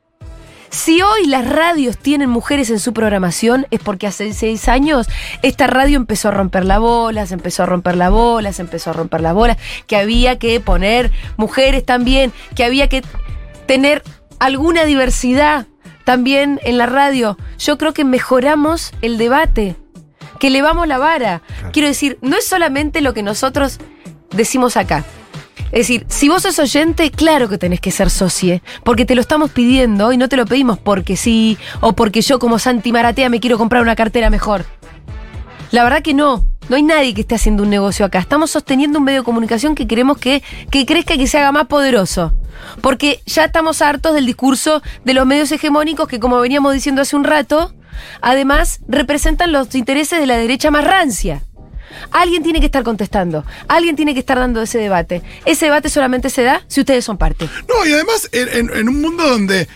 Si 0.71 1.03
hoy 1.03 1.27
las 1.27 1.49
radios 1.49 1.99
tienen 1.99 2.31
mujeres 2.31 2.71
en 2.71 2.79
su 2.79 2.93
programación 2.93 3.67
es 3.71 3.81
porque 3.81 4.07
hace 4.07 4.33
seis 4.33 4.69
años 4.69 5.09
esta 5.43 5.67
radio 5.67 5.97
empezó 5.97 6.29
a 6.29 6.31
romper 6.31 6.65
la 6.65 6.79
bola, 6.79 7.27
se 7.27 7.35
empezó 7.35 7.65
a 7.65 7.67
romper 7.67 7.97
la 7.97 8.09
bola, 8.09 8.53
se 8.53 8.63
empezó 8.63 8.91
a 8.91 8.93
romper 8.93 9.21
la 9.21 9.33
bola, 9.33 9.59
que 9.89 9.97
había 9.97 10.39
que 10.39 10.61
poner 10.61 11.11
mujeres 11.37 11.85
también, 11.85 12.33
que 12.55 12.65
había 12.65 12.89
que 12.89 13.03
tener 13.67 14.05
alguna 14.39 14.85
diversidad 14.85 15.67
también 16.05 16.61
en 16.63 16.79
la 16.79 16.87
radio. 16.87 17.37
Yo 17.59 17.77
creo 17.77 17.93
que 17.93 18.05
mejoramos 18.05 18.93
el 19.03 19.19
debate, 19.19 19.75
que 20.39 20.47
elevamos 20.47 20.87
la 20.87 20.99
vara. 20.99 21.43
Quiero 21.73 21.89
decir, 21.89 22.17
no 22.23 22.37
es 22.37 22.47
solamente 22.47 23.01
lo 23.01 23.13
que 23.13 23.25
nosotros 23.25 23.79
decimos 24.31 24.77
acá. 24.77 25.05
Es 25.73 25.87
decir, 25.87 26.05
si 26.09 26.29
vos 26.29 26.43
sos 26.43 26.59
oyente, 26.59 27.11
claro 27.11 27.49
que 27.49 27.59
tenés 27.59 27.81
que 27.81 27.91
ser 27.91 28.11
socie, 28.11 28.63
porque 28.85 29.05
te 29.05 29.15
lo 29.15 29.21
estamos 29.21 29.51
pidiendo 29.51 30.13
y 30.13 30.17
no 30.17 30.29
te 30.29 30.37
lo 30.37 30.47
pedimos 30.47 30.79
porque 30.79 31.17
sí, 31.17 31.59
o 31.81 31.93
porque 31.93 32.23
yo 32.23 32.39
como 32.39 32.59
Santi 32.59 32.93
Maratea 32.93 33.29
me 33.29 33.41
quiero 33.41 33.57
comprar 33.57 33.83
una 33.83 33.95
cartera 33.95 34.31
mejor. 34.31 34.65
La 35.71 35.85
verdad 35.85 36.03
que 36.03 36.15
no, 36.15 36.45
no 36.69 36.77
hay 36.77 36.83
nadie 36.83 37.15
que 37.15 37.21
esté 37.21 37.37
haciendo 37.37 37.63
un 37.63 37.71
negocio 37.71 38.05
acá. 38.05 38.19
Estamos 38.19 38.51
sosteniendo 38.51 38.99
un 38.99 39.05
medio 39.05 39.21
de 39.21 39.25
comunicación 39.25 39.75
que 39.75 39.87
queremos 39.87 40.19
que, 40.19 40.43
que 40.71 40.87
crezca 40.87 41.15
y 41.15 41.19
que 41.19 41.27
se 41.27 41.39
haga 41.39 41.53
más 41.53 41.67
poderoso. 41.67 42.35
Porque 42.81 43.23
ya 43.27 43.45
estamos 43.45 43.81
hartos 43.81 44.15
del 44.15 44.27
discurso 44.27 44.83
de 45.05 45.15
los 45.15 45.27
medios 45.27 45.53
hegemónicos 45.53 46.09
que, 46.09 46.21
como 46.21 46.41
veníamos 46.41 46.75
diciendo 46.75 47.03
hace 47.03 47.15
un 47.17 47.25
rato, 47.25 47.73
además 48.21 48.81
representan 48.89 49.53
los 49.53 49.75
intereses 49.75 50.21
de 50.21 50.27
la 50.27 50.37
derecha 50.37 50.71
más 50.71 50.85
rancia. 50.85 51.43
Alguien 52.11 52.43
tiene 52.43 52.61
que 52.61 52.67
estar 52.67 52.83
contestando, 52.83 53.45
alguien 53.69 53.97
tiene 53.97 54.15
que 54.15 54.21
estar 54.21 54.39
dando 54.39 54.63
ese 54.63 54.79
debate. 54.79 55.23
Ese 55.45 55.67
debate 55.67 55.89
solamente 55.89 56.31
se 56.31 56.43
da 56.43 56.63
si 56.67 56.81
ustedes 56.81 57.05
son 57.05 57.19
parte. 57.19 57.49
No, 57.69 57.87
y 57.87 57.93
además, 57.93 58.29
en, 58.33 58.89
un 58.89 59.01
mundo 59.01 59.29
donde 59.29 59.69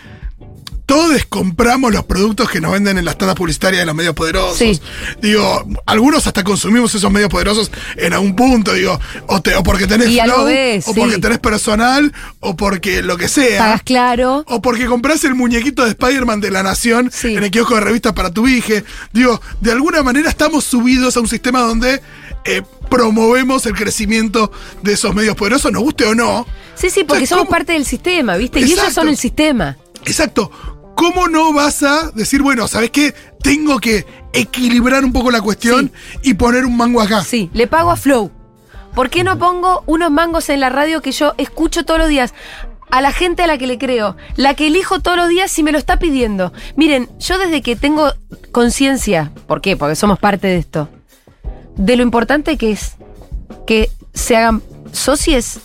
todos 0.85 1.25
compramos 1.25 1.91
los 1.93 2.03
productos 2.05 2.49
que 2.49 2.61
nos 2.61 2.71
venden 2.71 2.97
en 2.97 3.05
las 3.05 3.17
tandas 3.17 3.35
publicitarias 3.35 3.81
de 3.81 3.85
los 3.87 3.95
medios 3.95 4.13
poderosos. 4.13 4.57
Sí. 4.57 4.79
Digo, 5.21 5.65
algunos 5.85 6.27
hasta 6.27 6.43
consumimos 6.43 6.93
esos 6.93 7.11
medios 7.11 7.29
poderosos 7.29 7.71
en 7.97 8.13
algún 8.13 8.35
punto, 8.35 8.73
digo, 8.73 8.99
o, 9.27 9.41
te- 9.41 9.55
o 9.55 9.63
porque 9.63 9.87
tenés 9.87 10.09
flow, 10.21 10.45
ves, 10.45 10.87
o 10.87 10.93
sí. 10.93 10.99
porque 10.99 11.17
tenés 11.17 11.39
personal, 11.39 12.13
o 12.39 12.55
porque 12.55 13.01
lo 13.01 13.17
que 13.17 13.27
sea. 13.27 13.59
Pagas 13.59 13.83
claro. 13.83 14.43
O 14.47 14.61
porque 14.61 14.85
compras 14.85 15.23
el 15.23 15.35
muñequito 15.35 15.83
de 15.83 15.89
Spider-Man 15.91 16.39
de 16.41 16.51
la 16.51 16.61
Nación 16.63 17.09
Sí. 17.11 17.35
en 17.35 17.43
el 17.43 17.51
kiosco 17.51 17.75
de 17.75 17.81
revistas 17.81 18.13
para 18.13 18.31
tu 18.31 18.47
hija. 18.47 18.83
Digo, 19.11 19.41
de 19.61 19.71
alguna 19.71 20.03
manera 20.03 20.29
estamos 20.29 20.63
subidos 20.65 21.17
a 21.17 21.19
un 21.19 21.27
sistema 21.27 21.61
donde 21.61 22.01
eh, 22.45 22.61
promovemos 22.89 23.65
el 23.65 23.73
crecimiento 23.73 24.51
de 24.83 24.93
esos 24.93 25.15
medios 25.15 25.35
poderosos, 25.35 25.71
nos 25.71 25.81
guste 25.81 26.05
o 26.05 26.13
no. 26.15 26.45
Sí, 26.75 26.89
sí, 26.89 27.03
porque 27.03 27.23
O 27.23 27.27
sea, 27.27 27.37
somos 27.37 27.45
¿cómo? 27.45 27.51
parte 27.57 27.73
del 27.73 27.85
sistema, 27.85 28.37
¿viste? 28.37 28.59
Y 28.59 28.63
ellos 28.65 28.93
son 28.93 29.07
el 29.07 29.17
sistema. 29.17 29.77
Exacto. 30.05 30.51
¿Cómo 30.95 31.27
no 31.27 31.53
vas 31.53 31.83
a 31.83 32.11
decir, 32.11 32.41
bueno, 32.41 32.67
¿sabes 32.67 32.89
qué? 32.89 33.13
Tengo 33.41 33.79
que 33.79 34.05
equilibrar 34.33 35.03
un 35.03 35.13
poco 35.13 35.29
la 35.29 35.41
cuestión 35.41 35.91
y 36.23 36.33
poner 36.33 36.65
un 36.65 36.77
mango 36.77 37.01
acá? 37.01 37.23
Sí, 37.23 37.49
le 37.53 37.67
pago 37.67 37.91
a 37.91 37.95
Flow. 37.95 38.31
¿Por 38.93 39.09
qué 39.09 39.23
no 39.23 39.37
pongo 39.37 39.83
unos 39.87 40.09
mangos 40.09 40.49
en 40.49 40.61
la 40.61 40.69
radio 40.69 41.01
que 41.01 41.11
yo 41.11 41.33
escucho 41.37 41.83
todos 41.83 41.99
los 41.99 42.09
días? 42.09 42.33
A 42.89 43.01
la 43.01 43.11
gente 43.11 43.43
a 43.43 43.47
la 43.47 43.57
que 43.57 43.67
le 43.67 43.77
creo, 43.77 44.15
la 44.37 44.53
que 44.53 44.67
elijo 44.67 45.01
todos 45.01 45.17
los 45.17 45.27
días 45.27 45.51
si 45.51 45.63
me 45.63 45.73
lo 45.73 45.77
está 45.77 45.99
pidiendo. 45.99 46.53
Miren, 46.77 47.09
yo 47.19 47.37
desde 47.37 47.61
que 47.61 47.75
tengo 47.75 48.13
conciencia, 48.53 49.31
¿por 49.47 49.59
qué? 49.59 49.75
Porque 49.75 49.95
somos 49.95 50.17
parte 50.17 50.47
de 50.47 50.57
esto, 50.57 50.87
de 51.75 51.97
lo 51.97 52.03
importante 52.03 52.57
que 52.57 52.71
es 52.71 52.95
que 53.67 53.89
se 54.13 54.37
hagan 54.37 54.61
socies, 54.93 55.59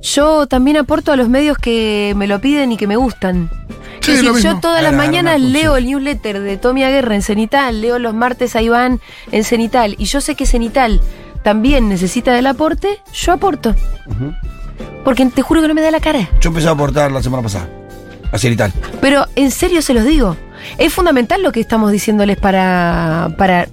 yo 0.00 0.46
también 0.46 0.76
aporto 0.76 1.12
a 1.12 1.16
los 1.16 1.28
medios 1.28 1.58
que 1.58 2.14
me 2.16 2.26
lo 2.26 2.40
piden 2.40 2.72
y 2.72 2.76
que 2.76 2.86
me 2.86 2.96
gustan. 2.96 3.50
Sí, 4.00 4.10
es 4.10 4.16
decir, 4.18 4.24
lo 4.24 4.34
mismo. 4.34 4.52
yo 4.52 4.60
todas 4.60 4.82
las 4.82 4.92
mañanas 4.92 5.40
leo 5.40 5.76
el 5.76 5.86
newsletter 5.86 6.40
de 6.40 6.56
Tommy 6.56 6.84
Aguerra 6.84 7.14
en 7.14 7.22
Cenital, 7.22 7.80
leo 7.80 7.98
los 7.98 8.14
martes 8.14 8.56
a 8.56 8.62
Iván 8.62 9.00
en 9.32 9.44
Cenital, 9.44 9.96
y 9.98 10.04
yo 10.04 10.20
sé 10.20 10.34
que 10.34 10.46
Cenital 10.46 11.00
también 11.42 11.88
necesita 11.88 12.32
del 12.32 12.46
aporte, 12.46 13.00
yo 13.12 13.32
aporto. 13.32 13.74
Porque 15.04 15.24
te 15.26 15.42
juro 15.42 15.60
que 15.60 15.68
no 15.68 15.74
me 15.74 15.82
da 15.82 15.90
la 15.90 16.00
cara. 16.00 16.28
Yo 16.40 16.48
empecé 16.48 16.68
a 16.68 16.72
aportar 16.72 17.12
la 17.12 17.22
semana 17.22 17.42
pasada. 17.42 17.68
Así 18.32 18.48
y 18.48 18.56
tal. 18.56 18.72
Pero 19.00 19.26
en 19.36 19.50
serio 19.50 19.82
se 19.82 19.94
los 19.94 20.04
digo. 20.04 20.36
Es 20.78 20.92
fundamental 20.92 21.42
lo 21.42 21.52
que 21.52 21.60
estamos 21.60 21.92
diciéndoles 21.92 22.38
para, 22.38 23.32
para, 23.36 23.68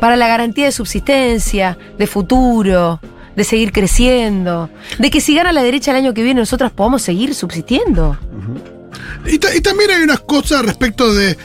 para 0.00 0.16
la 0.16 0.26
garantía 0.26 0.66
de 0.66 0.72
subsistencia, 0.72 1.78
de 1.96 2.06
futuro, 2.06 3.00
de 3.36 3.44
seguir 3.44 3.72
creciendo, 3.72 4.68
de 4.98 5.10
que 5.10 5.20
si 5.20 5.34
gana 5.34 5.52
la 5.52 5.62
derecha 5.62 5.92
el 5.92 5.98
año 5.98 6.14
que 6.14 6.22
viene 6.22 6.40
nosotros 6.40 6.72
podamos 6.72 7.02
seguir 7.02 7.34
subsistiendo. 7.34 8.18
Y 9.26 9.38
también 9.38 9.90
hay 9.90 10.02
unas 10.02 10.20
cosas 10.20 10.64
respecto 10.64 11.14
de, 11.14 11.36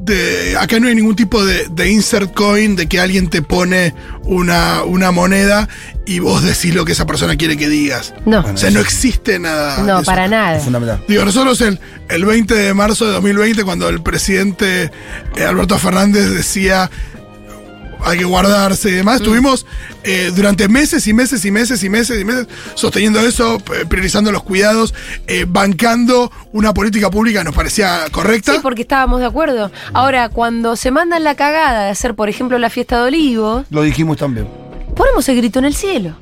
de- 0.00 0.56
Acá 0.58 0.78
no 0.80 0.88
hay 0.88 0.94
ningún 0.94 1.16
tipo 1.16 1.44
de, 1.44 1.66
de 1.70 1.90
insert 1.90 2.32
coin, 2.34 2.76
de 2.76 2.86
que 2.86 3.00
alguien 3.00 3.28
te 3.28 3.42
pone 3.42 3.94
una, 4.24 4.82
una 4.84 5.10
moneda 5.10 5.68
y 6.06 6.18
vos 6.20 6.42
decís 6.42 6.74
lo 6.74 6.84
que 6.84 6.92
esa 6.92 7.06
persona 7.06 7.36
quiere 7.36 7.56
que 7.56 7.68
digas. 7.68 8.14
No, 8.24 8.40
O 8.40 8.56
sea, 8.56 8.70
no 8.70 8.80
existe 8.80 9.38
nada. 9.38 9.82
no, 9.82 9.96
eso. 9.98 10.06
para 10.06 10.28
nada. 10.28 10.56
Es 10.56 10.64
fundamental. 10.64 11.02
Digo, 11.08 11.24
nosotros 11.24 11.60
el, 11.60 11.78
el 12.08 12.24
20 12.24 12.54
de 12.54 12.74
marzo 12.74 13.06
de 13.06 13.12
2020, 13.12 13.64
cuando 13.64 13.88
el 13.88 14.00
presidente 14.02 14.90
eh, 15.36 15.44
Alberto 15.44 15.78
Fernández 15.78 16.30
decía 16.30 16.90
hay 18.06 18.18
que 18.18 18.24
guardarse 18.24 18.88
y 18.88 18.92
Mm. 18.92 18.96
demás, 18.96 19.16
estuvimos 19.16 19.66
eh, 20.04 20.32
durante 20.34 20.68
meses 20.68 21.06
y 21.06 21.12
meses 21.12 21.44
y 21.44 21.50
meses 21.50 21.82
y 21.82 21.88
meses 21.90 22.20
y 22.20 22.24
meses 22.24 22.46
sosteniendo 22.74 23.20
eso, 23.20 23.58
p- 23.58 23.84
priorizando 23.86 24.30
los 24.32 24.42
cuidados, 24.42 24.94
eh, 25.26 25.44
bancando 25.48 26.30
una 26.52 26.72
política 26.72 27.10
pública 27.10 27.40
que 27.40 27.44
nos 27.44 27.54
parecía 27.54 28.04
correcta. 28.12 28.52
Sí, 28.52 28.58
porque 28.62 28.82
estábamos 28.82 29.20
de 29.20 29.26
acuerdo. 29.26 29.70
Ahora, 29.92 30.28
cuando 30.28 30.76
se 30.76 30.90
mandan 30.90 31.24
la 31.24 31.34
cagada 31.34 31.84
de 31.84 31.90
hacer, 31.90 32.14
por 32.14 32.28
ejemplo, 32.28 32.58
la 32.58 32.70
fiesta 32.70 32.96
de 32.98 33.02
olivos, 33.08 33.66
Lo 33.70 33.82
dijimos 33.82 34.16
también. 34.16 34.48
ponemos 34.94 35.28
el 35.28 35.36
grito 35.36 35.58
en 35.58 35.64
el 35.66 35.74
cielo. 35.74 36.16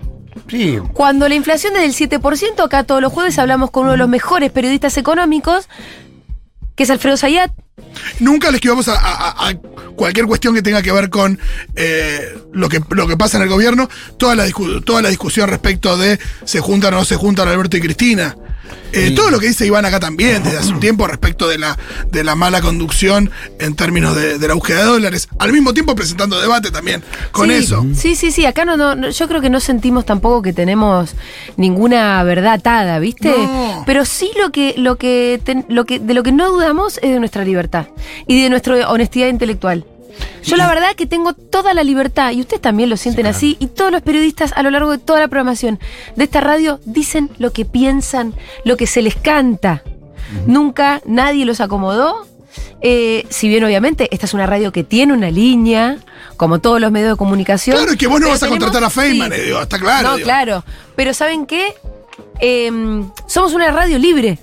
Sí. 0.49 0.79
Cuando 0.95 1.29
la 1.29 1.35
inflación 1.37 1.75
es 1.77 1.83
del 1.83 1.93
7%, 1.95 2.65
acá 2.65 2.85
todos 2.85 3.01
los 3.01 3.13
jueves 3.13 3.39
hablamos 3.39 3.71
con 3.71 3.85
uno 3.85 3.93
de 3.93 3.99
los 3.99 4.09
mejores 4.09 4.51
periodistas 4.51 4.97
económicos, 4.99 5.69
que 6.75 6.83
es 6.83 6.91
Alfredo 6.91 7.17
Zayat. 7.17 7.53
Nunca 8.21 8.51
le 8.51 8.57
esquivamos 8.57 8.89
a, 8.89 8.95
a- 8.95 9.55
cualquier 9.97 10.27
cuestión 10.27 10.55
que 10.55 10.63
tenga 10.63 10.83
que 10.83 10.93
ver 10.93 11.11
con 11.11 11.39
eh, 11.77 12.37
lo, 12.53 12.69
que, 12.69 12.81
lo 12.91 13.07
que 13.07 13.17
pasa 13.17 13.37
en 13.37 13.45
el 13.45 13.49
gobierno, 13.49 13.89
toda 14.17 14.35
la, 14.35 14.47
toda 14.85 15.03
la 15.03 15.09
discusión 15.09 15.49
respecto 15.49 15.97
de 15.97 16.19
se 16.45 16.61
juntan 16.61 16.95
o 16.95 16.99
no 16.99 17.05
se 17.05 17.17
juntan 17.17 17.49
Alberto 17.49 17.77
y 17.77 17.81
Cristina. 17.81 18.37
Eh, 18.93 19.13
Todo 19.17 19.31
lo 19.31 19.41
que 19.41 19.49
dice 19.49 19.67
Iván 19.67 19.85
acá 19.85 19.99
también, 19.99 20.43
desde 20.45 20.59
hace 20.59 20.73
un 20.73 20.79
tiempo, 20.81 21.07
respecto 21.09 21.49
de 21.49 21.59
la, 21.59 21.77
de 22.13 22.23
la 22.23 22.37
mala 22.37 22.61
conducción 22.61 23.31
en 23.59 23.75
términos 23.75 24.15
de, 24.15 24.39
de 24.39 24.49
la 24.49 24.55
búsqueda 24.55 24.79
de 24.81 24.85
dólares. 24.85 25.29
Al 25.39 25.53
mismo 25.53 25.75
tiempo 25.75 25.97
presentando 25.97 26.41
debate 26.41 26.71
también 26.71 27.03
con 27.33 27.49
Sí, 27.49 27.55
eso. 27.57 27.85
Sí, 27.95 28.15
sí, 28.15 28.31
sí. 28.31 28.47
Acá 28.47 28.65
no, 28.65 28.77
no, 28.77 29.11
yo 29.11 29.29
creo 29.29 29.41
que 29.41 29.51
no 29.51 29.59
sentimos 29.59 30.07
tampoco 30.07 30.43
que 30.43 30.53
tenemos 30.53 31.15
ninguna 31.57 32.23
verdad 32.23 32.55
atada, 32.55 32.99
¿viste? 33.01 33.31
No. 33.31 33.83
Pero 33.87 34.05
sí 34.05 34.31
lo 34.41 34.53
que, 34.53 34.75
lo 34.77 34.97
que, 34.97 35.41
ten- 35.45 35.67
lo 35.69 35.85
que, 35.87 35.99
de 35.99 36.15
lo 36.15 36.23
que 36.23 36.33
no 36.33 36.51
dudamos 36.53 36.99
es 36.99 37.11
de 37.11 37.19
nuestra 37.19 37.45
libertad 37.45 37.87
y 38.27 38.41
de 38.43 38.49
nuestra 38.49 38.89
honestidad 38.91 39.29
intelectual. 39.29 39.85
Yo 40.43 40.57
la 40.57 40.69
verdad 40.69 40.95
que 40.95 41.07
tengo 41.07 41.33
toda 41.33 41.73
la 41.75 41.83
libertad, 41.83 42.33
y 42.33 42.41
ustedes 42.41 42.61
también 42.61 42.91
lo 42.91 42.97
sienten 42.97 43.27
así, 43.27 43.57
y 43.61 43.69
todos 43.69 43.91
los 43.91 44.03
periodistas 44.03 44.53
a 44.55 44.63
lo 44.63 44.71
largo 44.71 44.91
de 44.91 44.99
toda 44.99 45.21
la 45.21 45.29
programación 45.29 45.79
de 46.17 46.25
esta 46.25 46.41
radio 46.41 46.81
dicen 46.85 47.31
lo 47.39 47.53
que 47.53 47.65
piensan, 47.65 48.35
lo 48.65 48.77
que 48.77 48.87
se 48.87 49.03
les 49.03 49.17
canta. 49.17 49.83
Nunca 50.47 51.01
nadie 51.07 51.45
los 51.45 51.61
acomodó. 51.61 52.27
Eh, 52.83 53.27
si 53.31 53.49
bien 53.49 53.65
obviamente 53.65 54.09
esta 54.13 54.27
es 54.27 54.35
una 54.35 54.47
radio 54.47 54.71
que 54.71 54.85
tiene 54.85 55.15
una 55.15 55.31
línea, 55.31 55.99
como 56.37 56.61
todos 56.61 56.81
los 56.81 56.93
medios 56.93 57.13
de 57.13 57.17
comunicación. 57.17 57.79
Claro, 57.79 57.97
que 57.97 58.07
vos 58.07 58.21
no 58.21 58.29
vas 58.29 58.43
a 58.43 58.49
contratar 58.49 58.85
a 58.85 58.91
Feynman, 58.91 59.33
sí. 59.33 59.41
eh, 59.41 59.45
digo, 59.45 59.63
está 59.63 59.79
claro. 59.79 60.09
No, 60.09 60.17
digo. 60.17 60.27
claro. 60.27 60.65
Pero 60.95 61.15
¿saben 61.15 61.47
qué? 61.47 61.75
Em, 62.41 63.11
somos 63.27 63.55
una 63.55 63.71
radio 63.71 63.99
libre. 63.99 64.39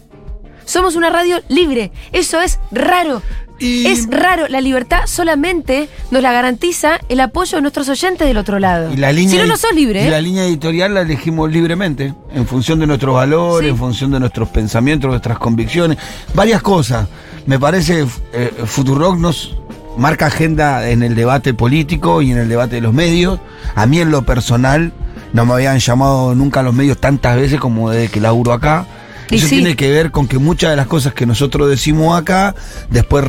Somos 0.65 0.95
una 0.95 1.10
radio 1.10 1.41
libre. 1.49 1.91
Eso 2.12 2.41
es 2.41 2.60
raro. 2.71 3.21
Y- 3.62 3.88
Es 3.88 4.08
raro. 4.10 4.47
La 4.50 4.60
libertad 4.62 5.02
solamente 5.06 5.88
nos 6.10 6.21
la 6.21 6.32
garantiza 6.32 7.00
el 7.10 7.19
apoyo 7.19 7.58
de 7.58 7.62
nuestros 7.62 7.88
oyentes 7.89 8.28
del 8.28 8.38
otro 8.38 8.60
lado. 8.60 8.91
Y 8.91 8.97
la 8.97 9.12
línea 9.12 9.32
si 9.32 9.38
no, 9.38 9.45
no 9.45 9.58
sos 9.58 9.74
libre. 9.74 10.04
Y 10.04 10.08
¿eh? 10.08 10.10
la 10.10 10.19
línea 10.21 10.45
editorial 10.45 10.93
la 10.93 11.02
elegimos 11.02 11.52
libremente, 11.52 12.13
en 12.34 12.47
función 12.47 12.80
de 12.80 12.88
nuestros 12.88 13.13
valores, 13.15 13.67
Sí. 13.67 13.71
en 13.71 13.78
función 13.78 14.12
de 14.12 14.19
nuestros 14.19 14.50
pensamientos, 14.50 15.10
nuestras 15.10 15.38
convicciones, 15.38 15.97
varias 16.34 16.62
cosas. 16.62 17.08
Me 17.45 17.60
parece 17.60 18.06
eh, 18.34 18.52
Futurock 18.65 19.17
nos 19.17 19.56
marca 19.97 20.28
agenda 20.28 20.89
en 20.89 21.04
el 21.04 21.15
debate 21.15 21.54
político 21.54 22.21
y 22.21 22.32
en 22.32 22.38
el 22.38 22.50
debate 22.50 22.76
de 22.76 22.82
los 22.82 22.93
medios. 22.93 23.39
A 23.76 23.86
mí 23.86 24.00
en 24.00 24.10
lo 24.12 24.24
personal 24.24 24.93
no 25.34 25.45
me 25.45 25.54
habían 25.54 25.80
llamado 25.80 26.34
nunca 26.36 26.62
a 26.62 26.63
los 26.63 26.74
medios 26.74 26.97
tantas 27.00 27.36
veces 27.36 27.60
como 27.60 27.89
desde 27.89 28.10
que 28.10 28.19
laburo 28.21 28.54
acá. 28.54 28.86
Y 29.31 29.37
Eso 29.37 29.47
sí. 29.47 29.55
tiene 29.57 29.75
que 29.75 29.89
ver 29.89 30.11
con 30.11 30.27
que 30.27 30.37
muchas 30.37 30.71
de 30.71 30.75
las 30.75 30.87
cosas 30.87 31.13
que 31.13 31.25
nosotros 31.25 31.69
decimos 31.69 32.19
acá, 32.19 32.53
después... 32.89 33.25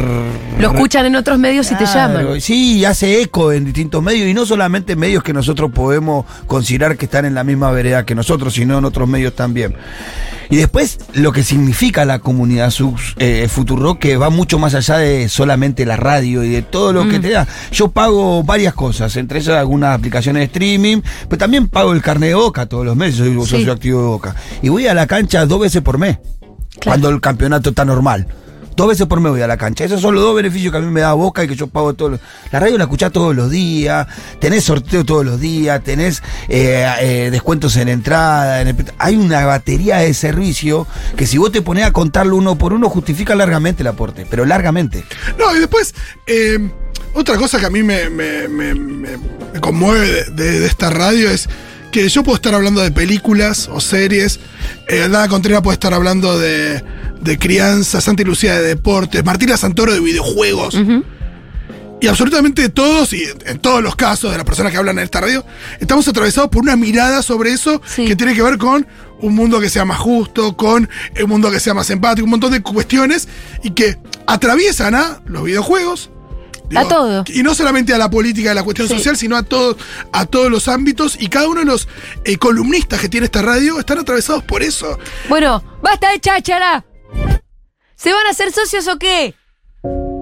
Lo 0.58 0.72
escuchan 0.72 1.06
en 1.06 1.16
otros 1.16 1.38
medios 1.38 1.70
y 1.70 1.76
te 1.76 1.86
llaman. 1.86 2.40
Sí, 2.40 2.84
hace 2.84 3.22
eco 3.22 3.52
en 3.52 3.64
distintos 3.64 4.02
medios, 4.02 4.28
y 4.28 4.34
no 4.34 4.44
solamente 4.44 4.96
medios 4.96 5.22
que 5.22 5.32
nosotros 5.32 5.70
podemos 5.72 6.26
considerar 6.46 6.96
que 6.96 7.04
están 7.06 7.24
en 7.24 7.34
la 7.34 7.44
misma 7.44 7.70
vereda 7.70 8.04
que 8.04 8.14
nosotros, 8.14 8.54
sino 8.54 8.78
en 8.78 8.84
otros 8.84 9.08
medios 9.08 9.34
también. 9.34 9.74
Y 10.50 10.56
después, 10.56 10.98
lo 11.14 11.32
que 11.32 11.42
significa 11.44 12.04
la 12.04 12.18
comunidad 12.18 12.70
sub, 12.70 12.96
eh, 13.16 13.48
Futurock, 13.50 13.98
que 13.98 14.18
va 14.18 14.28
mucho 14.28 14.58
más 14.58 14.74
allá 14.74 14.98
de 14.98 15.30
solamente 15.30 15.86
la 15.86 15.96
radio 15.96 16.44
y 16.44 16.50
de 16.50 16.60
todo 16.60 16.92
lo 16.92 17.08
que 17.08 17.18
Mm. 17.18 17.22
te 17.22 17.30
da. 17.30 17.46
Yo 17.72 17.88
pago 17.90 18.42
varias 18.42 18.74
cosas, 18.74 19.16
entre 19.16 19.38
ellas 19.38 19.56
algunas 19.56 19.96
aplicaciones 19.96 20.40
de 20.40 20.44
streaming, 20.46 21.00
pero 21.28 21.38
también 21.38 21.68
pago 21.68 21.94
el 21.94 22.02
carnet 22.02 22.30
de 22.30 22.34
Boca 22.34 22.66
todos 22.66 22.84
los 22.84 22.94
meses, 22.96 23.16
soy 23.16 23.30
Sí. 23.32 23.46
socio 23.50 23.72
activo 23.72 24.00
de 24.00 24.06
Boca. 24.08 24.36
Y 24.60 24.68
voy 24.68 24.86
a 24.88 24.92
la 24.94 25.06
cancha 25.06 25.46
dos 25.46 25.60
veces 25.60 25.80
por 25.80 25.91
mes, 25.98 26.18
cuando 26.85 27.09
el 27.09 27.20
campeonato 27.20 27.70
está 27.70 27.85
normal. 27.85 28.26
Dos 28.74 28.88
veces 28.88 29.07
por 29.07 29.20
mes 29.20 29.31
voy 29.31 29.42
a 29.42 29.46
la 29.46 29.59
cancha. 29.59 29.85
Esos 29.85 30.00
son 30.00 30.14
los 30.14 30.24
dos 30.24 30.35
beneficios 30.35 30.72
que 30.72 30.78
a 30.78 30.81
mí 30.81 30.90
me 30.90 31.02
da 31.02 31.12
Boca 31.12 31.44
y 31.44 31.46
que 31.46 31.55
yo 31.55 31.66
pago 31.66 31.92
todos 31.92 32.12
los... 32.12 32.20
La 32.50 32.59
radio 32.59 32.78
la 32.78 32.85
escuchás 32.85 33.12
todos 33.12 33.37
los 33.37 33.50
días, 33.50 34.07
tenés 34.40 34.64
sorteo 34.64 35.05
todos 35.05 35.26
los 35.26 35.38
días, 35.38 35.85
tenés 35.85 36.22
eh, 36.48 36.90
eh, 37.00 37.28
descuentos 37.31 37.76
en 37.76 37.88
entrada. 37.90 38.62
en 38.62 38.68
el- 38.68 38.76
Hay 38.96 39.16
una 39.16 39.44
batería 39.44 39.98
de 39.98 40.14
servicio 40.14 40.87
que 41.18 41.26
si 41.26 41.37
vos 41.37 41.52
te 41.52 41.61
ponés 41.61 41.85
a 41.85 41.92
contarlo 41.92 42.35
uno 42.35 42.57
por 42.57 42.72
uno 42.72 42.88
justifica 42.88 43.35
largamente 43.35 43.83
el 43.83 43.88
aporte, 43.88 44.26
pero 44.31 44.46
largamente. 44.46 45.05
No, 45.38 45.55
y 45.55 45.59
después, 45.61 45.94
eh, 46.26 46.59
otra 47.12 47.37
cosa 47.37 47.61
que 47.61 47.66
a 47.66 47.70
mí 47.70 47.83
me, 47.83 48.09
me- 48.09 48.48
me- 48.48 48.74
me- 48.74 49.18
me 49.52 49.61
conmueve 49.61 50.09
de, 50.09 50.24
de- 50.31 50.61
de 50.61 50.66
esta 50.66 50.88
radio 50.88 51.28
es 51.28 51.46
que 51.92 52.09
yo 52.09 52.22
puedo 52.24 52.37
estar 52.37 52.55
hablando 52.55 52.81
de 52.81 52.90
películas 52.90 53.68
o 53.72 53.81
series, 53.81 54.40
eh, 54.88 55.02
Aldana 55.02 55.28
Contreras 55.28 55.62
puede 55.62 55.74
estar 55.74 55.92
hablando 55.94 56.38
de, 56.38 56.83
de 57.20 57.38
crianza, 57.38 58.00
Santi 58.00 58.24
Lucía 58.24 58.55
de 58.61 58.66
deportes, 58.68 59.24
Martina 59.24 59.57
Santoro 59.57 59.92
de 59.92 60.00
videojuegos. 60.00 60.76
y 62.00 62.09
absolutamente 62.09 62.68
todos, 62.70 63.12
y 63.12 63.22
en 63.46 63.59
todos 63.61 63.81
los 63.83 63.94
casos 63.94 64.33
de 64.33 64.37
las 64.38 64.44
personas 64.46 64.72
que 64.72 64.78
hablan 64.78 64.98
en 64.98 65.05
esta 65.05 65.20
radio, 65.20 65.44
estamos 65.78 66.09
atravesados 66.09 66.50
por 66.50 66.62
una 66.62 66.74
mirada 66.76 67.22
sobre 67.22 67.52
eso 67.52 67.81
Sí. 67.87 68.07
que 68.07 68.16
tiene 68.16 68.35
que 68.35 68.42
ver 68.42 68.59
con 68.59 68.87
un 69.20 69.35
mundo 69.37 69.61
que 69.61 69.70
sea 69.70 69.85
más 69.85 69.98
justo, 69.98 70.57
con 70.57 70.88
un 71.22 71.28
mundo 71.31 71.48
que 71.50 71.61
sea 71.61 71.74
más 71.74 71.88
empático, 71.90 72.24
un 72.24 72.31
montón 72.33 72.50
de 72.52 72.61
cuestiones 72.62 73.28
y 73.62 73.70
que 73.70 73.98
atraviesan 74.26 74.94
a 74.96 75.20
los 75.26 75.44
videojuegos. 75.44 76.11
A 76.76 76.88
todo. 76.88 77.24
Y 77.28 77.42
no 77.42 77.54
solamente 77.54 77.92
a 77.94 77.98
la 77.98 78.11
política 78.11 78.50
de 78.50 78.54
la 78.54 78.62
cuestión 78.62 78.88
Sí. 78.88 78.94
social, 78.96 79.16
sino 79.16 79.37
a, 79.37 79.42
todos 79.42 79.76
a 80.12 80.26
todos 80.26 80.50
los 80.50 80.68
ámbitos. 80.68 81.16
Y 81.20 81.28
cada 81.28 81.48
uno 81.48 81.61
de 81.61 81.66
los 81.66 81.88
eh, 82.24 82.37
columnistas 82.38 83.00
que 83.00 83.08
tiene 83.08 83.26
esta 83.26 83.42
radio 83.42 83.78
están 83.78 83.98
atravesados 83.98 84.42
por 84.44 84.62
eso. 84.62 84.98
Bueno, 85.28 85.62
basta 85.82 86.11
de 86.11 86.20
cháchara. 86.20 86.85
¿Se 87.96 88.12
van 88.12 88.26
a 88.26 88.30
hacer 88.30 88.52
socios 88.52 88.88
o 88.88 88.98
qué? 88.98 89.35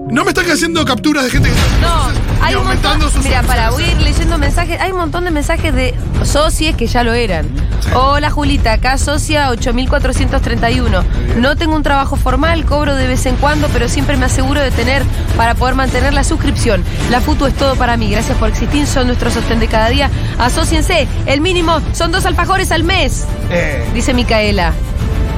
No 0.09 0.23
me 0.25 0.31
están 0.31 0.49
haciendo 0.51 0.83
capturas 0.85 1.23
de 1.23 1.29
gente 1.31 1.49
que 1.49 1.81
No, 1.81 2.09
hay 2.41 2.53
y 2.53 2.55
un 2.55 2.63
aumentando 2.63 3.05
montón. 3.05 3.11
sus 3.11 3.23
Mira, 3.23 3.43
para, 3.43 3.69
voy 3.71 3.83
a 3.83 3.91
ir 3.91 4.01
leyendo 4.01 4.37
mensajes. 4.37 4.79
Hay 4.81 4.91
un 4.91 4.97
montón 4.97 5.25
de 5.25 5.31
mensajes 5.31 5.73
de 5.73 5.93
socios 6.23 6.75
que 6.75 6.87
ya 6.87 7.03
lo 7.03 7.13
eran. 7.13 7.47
Hola 7.93 8.29
Julita, 8.29 8.73
acá 8.73 8.97
socia 8.97 9.49
8431. 9.49 11.03
No 11.37 11.55
tengo 11.55 11.75
un 11.75 11.83
trabajo 11.83 12.15
formal, 12.15 12.65
cobro 12.65 12.95
de 12.95 13.07
vez 13.07 13.25
en 13.25 13.35
cuando, 13.35 13.67
pero 13.69 13.89
siempre 13.89 14.17
me 14.17 14.25
aseguro 14.25 14.61
de 14.61 14.71
tener 14.71 15.03
para 15.35 15.55
poder 15.55 15.75
mantener 15.75 16.13
la 16.13 16.23
suscripción. 16.23 16.83
La 17.09 17.21
FUTU 17.21 17.47
es 17.47 17.55
todo 17.55 17.75
para 17.75 17.97
mí. 17.97 18.09
Gracias 18.09 18.37
por 18.37 18.49
existir, 18.49 18.85
son 18.87 19.07
nuestro 19.07 19.29
sostén 19.31 19.59
de 19.59 19.67
cada 19.67 19.89
día. 19.89 20.09
Asociense, 20.39 21.07
el 21.25 21.41
mínimo 21.41 21.79
son 21.93 22.11
dos 22.11 22.25
alfajores 22.25 22.71
al 22.71 22.83
mes. 22.83 23.25
Eh, 23.49 23.85
Dice 23.93 24.13
Micaela. 24.13 24.73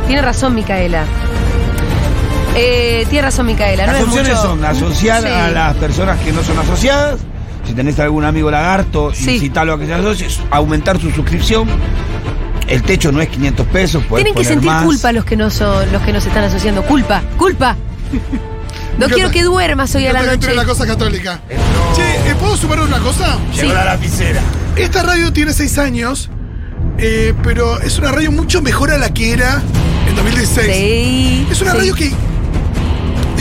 Tiene 0.07 0.21
razón, 0.21 0.53
Micaela. 0.53 1.05
Eh, 2.55 3.05
tiene 3.09 3.23
razón, 3.27 3.45
Micaela. 3.47 3.85
las 3.87 3.95
no 3.95 4.01
es 4.01 4.07
opciones 4.07 4.31
mucho. 4.35 4.41
son 4.43 4.65
asociar 4.65 5.21
Sí. 5.23 5.27
a 5.29 5.49
las 5.49 5.75
personas 5.77 6.19
que 6.19 6.31
no 6.31 6.43
son 6.43 6.57
asociadas. 6.59 7.19
Si 7.65 7.73
tenés 7.73 7.97
algún 7.99 8.25
amigo 8.25 8.51
lagarto, 8.51 9.11
Sí. 9.13 9.35
incitarlo 9.35 9.73
a 9.73 9.79
que 9.79 9.85
se 9.85 9.93
asocie, 9.93 10.27
aumentar 10.51 10.99
su 10.99 11.09
suscripción. 11.11 11.67
El 12.67 12.81
techo 12.83 13.11
no 13.11 13.21
es 13.21 13.29
500 13.29 13.65
pesos, 13.67 14.03
Tienen 14.13 14.33
que 14.33 14.43
sentir 14.45 14.69
más. 14.69 14.83
culpa 14.83 15.11
los 15.11 15.25
que 15.25 15.35
no 15.35 15.49
son, 15.49 15.91
los 15.91 16.01
que 16.01 16.13
no 16.13 16.21
se 16.21 16.29
están 16.29 16.43
asociando. 16.45 16.81
Culpa, 16.83 17.21
culpa. 17.37 17.75
No 18.97 19.07
quiero 19.09 19.31
que 19.31 19.43
duermas 19.43 19.93
hoy 19.95 20.07
a 20.07 20.13
la 20.13 20.23
noche. 20.23 20.53
la 20.53 20.65
cosa 20.65 20.85
católica. 20.85 21.39
No. 21.49 21.95
Che, 21.95 22.29
¿eh, 22.31 22.35
¿puedo 22.39 22.55
sumar 22.57 22.79
una 22.81 22.99
cosa? 22.99 23.37
Llegó 23.53 23.69
Sí. 23.69 23.73
la 23.75 23.85
lapicera. 23.85 24.41
Esta 24.75 25.03
radio 25.03 25.31
tiene 25.33 25.53
seis 25.53 25.77
años, 25.77 26.29
eh, 26.97 27.33
pero 27.43 27.79
es 27.81 27.97
una 27.99 28.11
radio 28.11 28.31
mucho 28.31 28.61
mejor 28.61 28.91
a 28.91 28.97
la 28.97 29.13
que 29.13 29.33
era 29.33 29.61
en 30.07 30.15
2016. 30.15 30.75
Sí. 30.75 31.47
Es 31.51 31.61
una 31.61 31.71
sí. 31.71 31.77
radio 31.77 31.95
que. 31.95 32.11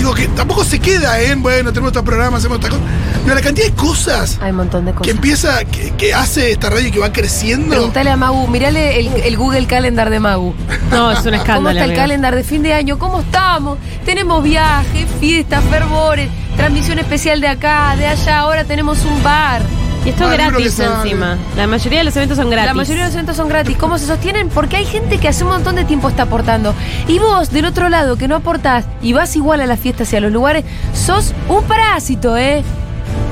Digo 0.03 0.15
que 0.15 0.27
tampoco 0.27 0.65
se 0.65 0.81
queda 0.81 1.21
en, 1.21 1.45
bueno, 1.45 1.71
tenemos 1.71 1.91
estos 1.91 2.03
programas, 2.03 2.41
hacemos 2.41 2.59
esta 2.59 2.71
cosa. 2.71 2.83
Pero 3.23 3.37
la 3.37 3.41
cantidad 3.41 3.67
de 3.69 3.73
cosas 3.75 4.37
Hay 4.43 4.51
un 4.51 4.57
montón 4.57 4.85
de 4.85 4.91
que 4.91 4.99
cosas. 4.99 5.15
empieza, 5.15 5.65
que, 5.65 5.93
que 5.93 6.13
hace 6.13 6.51
esta 6.51 6.71
radio 6.71 6.89
y 6.89 6.91
que 6.91 6.99
va 6.99 7.13
creciendo. 7.13 7.69
Preguntale 7.71 8.11
a 8.11 8.17
Magu, 8.17 8.49
mirale 8.49 8.99
el, 8.99 9.07
el 9.23 9.37
Google 9.37 9.67
Calendar 9.69 10.11
de 10.11 10.19
Magu. 10.19 10.55
No, 10.91 11.13
es 11.13 11.19
un 11.21 11.25
¿Cómo 11.27 11.37
escándalo. 11.37 11.71
está 11.71 11.85
el 11.85 11.91
amigo. 11.91 12.03
calendar 12.03 12.35
de 12.35 12.43
fin 12.43 12.65
de 12.65 12.75
año? 12.75 12.99
¿Cómo 12.99 13.21
estamos? 13.21 13.79
Tenemos 14.05 14.43
viajes, 14.43 15.07
fiestas, 15.21 15.63
fervores, 15.71 16.29
transmisión 16.57 16.99
especial 16.99 17.41
de 17.41 17.47
acá, 17.47 17.95
de 17.97 18.09
allá. 18.09 18.41
Ahora 18.41 18.65
tenemos 18.65 19.05
un 19.05 19.23
bar. 19.23 19.63
Y 20.05 20.09
esto 20.11 20.29
libro 20.29 20.51
gratis 20.51 20.79
encima. 20.81 21.39
La 21.57 21.67
mayoría 21.67 21.99
de 22.01 22.05
los 22.05 22.17
eventos 22.17 22.37
son 22.37 22.51
gratis. 22.51 22.67
La 22.67 22.75
mayoría 22.75 23.03
de 23.03 23.09
los 23.09 23.15
eventos 23.15 23.37
son 23.37 23.49
gratis. 23.49 23.77
¿Cómo 23.77 23.99
se 23.99 24.07
sostienen? 24.07 24.49
Porque 24.49 24.77
hay 24.77 24.85
gente 24.85 25.19
que 25.19 25.29
hace 25.29 25.45
un 25.45 25.51
montón 25.51 25.77
de 25.77 25.85
tiempo 25.85 26.09
está 26.09 26.25
aportando. 26.25 26.75
Y 27.07 27.19
vos, 27.21 27.51
del 27.53 27.67
otro 27.67 27.89
lado, 27.89 28.17
que 28.17 28.27
no 28.27 28.37
aportás 28.37 28.85
y 29.01 29.13
vas 29.13 29.37
igual 29.37 29.61
a 29.61 29.67
las 29.67 29.79
fiestas 29.79 30.13
y 30.13 30.17
a 30.17 30.21
los 30.21 30.33
lugares, 30.33 30.65
sos 30.93 31.33
un 31.49 31.63
parásito, 31.65 32.37
¿eh? 32.37 32.65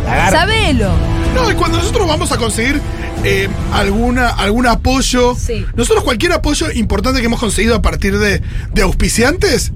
Lagarto. 0.04 0.36
Sabelo. 0.38 0.90
No, 1.34 1.50
y 1.50 1.54
cuando 1.54 1.78
nosotros 1.78 2.06
vamos 2.06 2.30
a 2.32 2.36
conseguir 2.36 2.80
eh, 3.24 3.48
alguna, 3.72 4.28
algún 4.28 4.66
apoyo, 4.66 5.34
Sí. 5.36 5.66
nosotros 5.74 6.04
cualquier 6.04 6.32
apoyo 6.32 6.70
importante 6.72 7.20
que 7.20 7.26
hemos 7.26 7.40
conseguido 7.40 7.74
a 7.76 7.82
partir 7.82 8.18
de, 8.18 8.42
de 8.72 8.82
auspiciantes, 8.82 9.72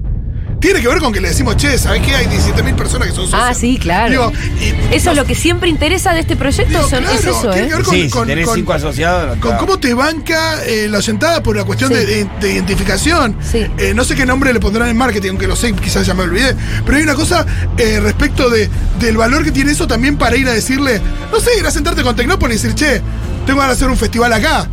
tiene 0.65 0.81
que 0.81 0.87
ver 0.87 0.97
con 0.97 1.13
que 1.13 1.21
le 1.21 1.27
decimos, 1.27 1.57
che, 1.57 1.77
¿sabes 1.77 2.01
qué? 2.01 2.15
Hay 2.15 2.25
17.000 2.25 2.75
personas 2.75 3.07
que 3.07 3.13
son 3.13 3.25
socios. 3.25 3.39
Ah, 3.43 3.53
sí, 3.53 3.77
claro. 3.77 4.09
Digo, 4.09 4.31
y- 4.89 4.95
Eso 4.95 5.11
es 5.11 5.15
lo 5.17 5.23
que 5.23 5.35
siempre 5.35 5.69
interesa 5.69 6.11
de 6.11 6.21
este 6.21 6.35
proyecto, 6.35 6.69
digo, 6.71 6.89
son- 6.89 7.03
claro, 7.03 7.19
es 7.19 7.25
eso, 7.25 7.51
tiene 7.51 7.67
¿eh? 7.67 7.69
que 7.69 7.75
ver 7.75 7.83
con, 7.85 7.93
Sí, 7.93 8.01
si 8.05 8.09
con- 8.09 8.27
tenés 8.27 8.45
con- 8.47 8.55
cinco 8.55 8.73
asociados. 8.73 9.37
con 9.37 9.57
cómo 9.57 9.77
te 9.77 9.93
banca 9.93 10.63
eh, 10.65 10.87
la 10.89 10.97
oyentada 10.97 11.43
por 11.43 11.55
la 11.55 11.65
cuestión 11.65 11.91
Sí. 11.91 11.97
de, 11.97 12.05
de- 12.07 12.29
de 12.41 12.51
identificación. 12.53 13.37
Sí. 13.49 13.67
Eh, 13.77 13.93
no 13.93 14.03
sé 14.03 14.15
qué 14.15 14.25
nombre 14.25 14.51
le 14.53 14.59
pondrán 14.59 14.89
en 14.89 14.97
marketing, 14.97 15.29
aunque 15.29 15.45
lo 15.47 15.55
sé, 15.55 15.71
quizás 15.73 16.03
ya 16.07 16.15
me 16.15 16.23
olvidé. 16.23 16.55
Pero 16.83 16.97
hay 16.97 17.03
una 17.03 17.13
cosa 17.15 17.45
eh, 17.77 17.99
respecto 17.99 18.49
de, 18.49 18.67
del 18.99 19.17
valor 19.17 19.43
que 19.43 19.51
tiene 19.51 19.71
eso 19.71 19.85
también 19.85 20.17
para 20.17 20.35
ir 20.35 20.47
a 20.47 20.53
decirle, 20.53 20.99
no 21.31 21.39
sé, 21.39 21.51
ir 21.59 21.65
a 21.67 21.69
sentarte 21.69 22.01
con 22.01 22.15
Tecnópolis 22.15 22.63
y 22.63 22.67
decir, 22.69 22.75
che, 22.75 23.01
tengo 23.45 23.59
ganas 23.59 23.77
de 23.77 23.83
hacer 23.85 23.89
un 23.91 23.97
festival 23.97 24.33
acá. 24.33 24.67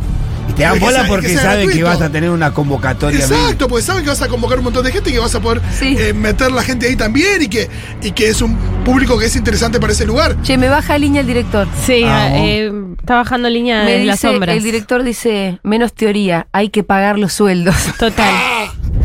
Y 0.49 0.53
te 0.53 0.63
dan 0.63 0.79
bola 0.79 1.05
porque 1.07 1.35
saben 1.37 1.69
que 1.69 1.83
vas 1.83 2.01
a 2.01 2.09
tener 2.09 2.29
una 2.29 2.53
convocatoria. 2.53 3.19
Exacto, 3.19 3.67
porque 3.67 3.83
saben 3.83 4.03
que 4.03 4.09
vas 4.09 4.21
a 4.21 4.27
convocar 4.27 4.57
un 4.59 4.65
montón 4.65 4.83
de 4.83 4.91
gente 4.91 5.09
y 5.09 5.13
que 5.13 5.19
vas 5.19 5.33
a 5.35 5.39
poder 5.39 5.61
Sí. 5.79 5.95
eh, 5.97 6.13
meter 6.13 6.51
la 6.51 6.61
gente 6.63 6.87
ahí 6.87 6.95
también 6.95 7.41
y 7.41 7.47
que, 7.47 7.69
y 8.01 8.11
que 8.11 8.27
es 8.29 8.41
un 8.41 8.55
público 8.83 9.17
que 9.17 9.25
es 9.25 9.35
interesante 9.35 9.79
para 9.79 9.93
ese 9.93 10.05
lugar. 10.05 10.35
Che, 10.43 10.57
me 10.57 10.67
baja 10.69 10.97
línea 10.97 11.21
el 11.21 11.27
director. 11.27 11.67
Sí, 11.85 12.03
Vamos. 12.03 12.39
eh, 12.41 12.71
está 12.99 13.15
bajando 13.15 13.49
línea 13.49 13.83
Me 13.83 13.91
de 13.99 14.05
las 14.05 14.19
dice, 14.21 14.33
sombras. 14.33 14.57
el 14.57 14.63
director 14.63 15.03
dice, 15.03 15.59
menos 15.63 15.93
teoría, 15.93 16.47
hay 16.51 16.69
que 16.69 16.83
pagar 16.83 17.17
los 17.17 17.33
sueldos. 17.33 17.75
Total. 17.97 18.33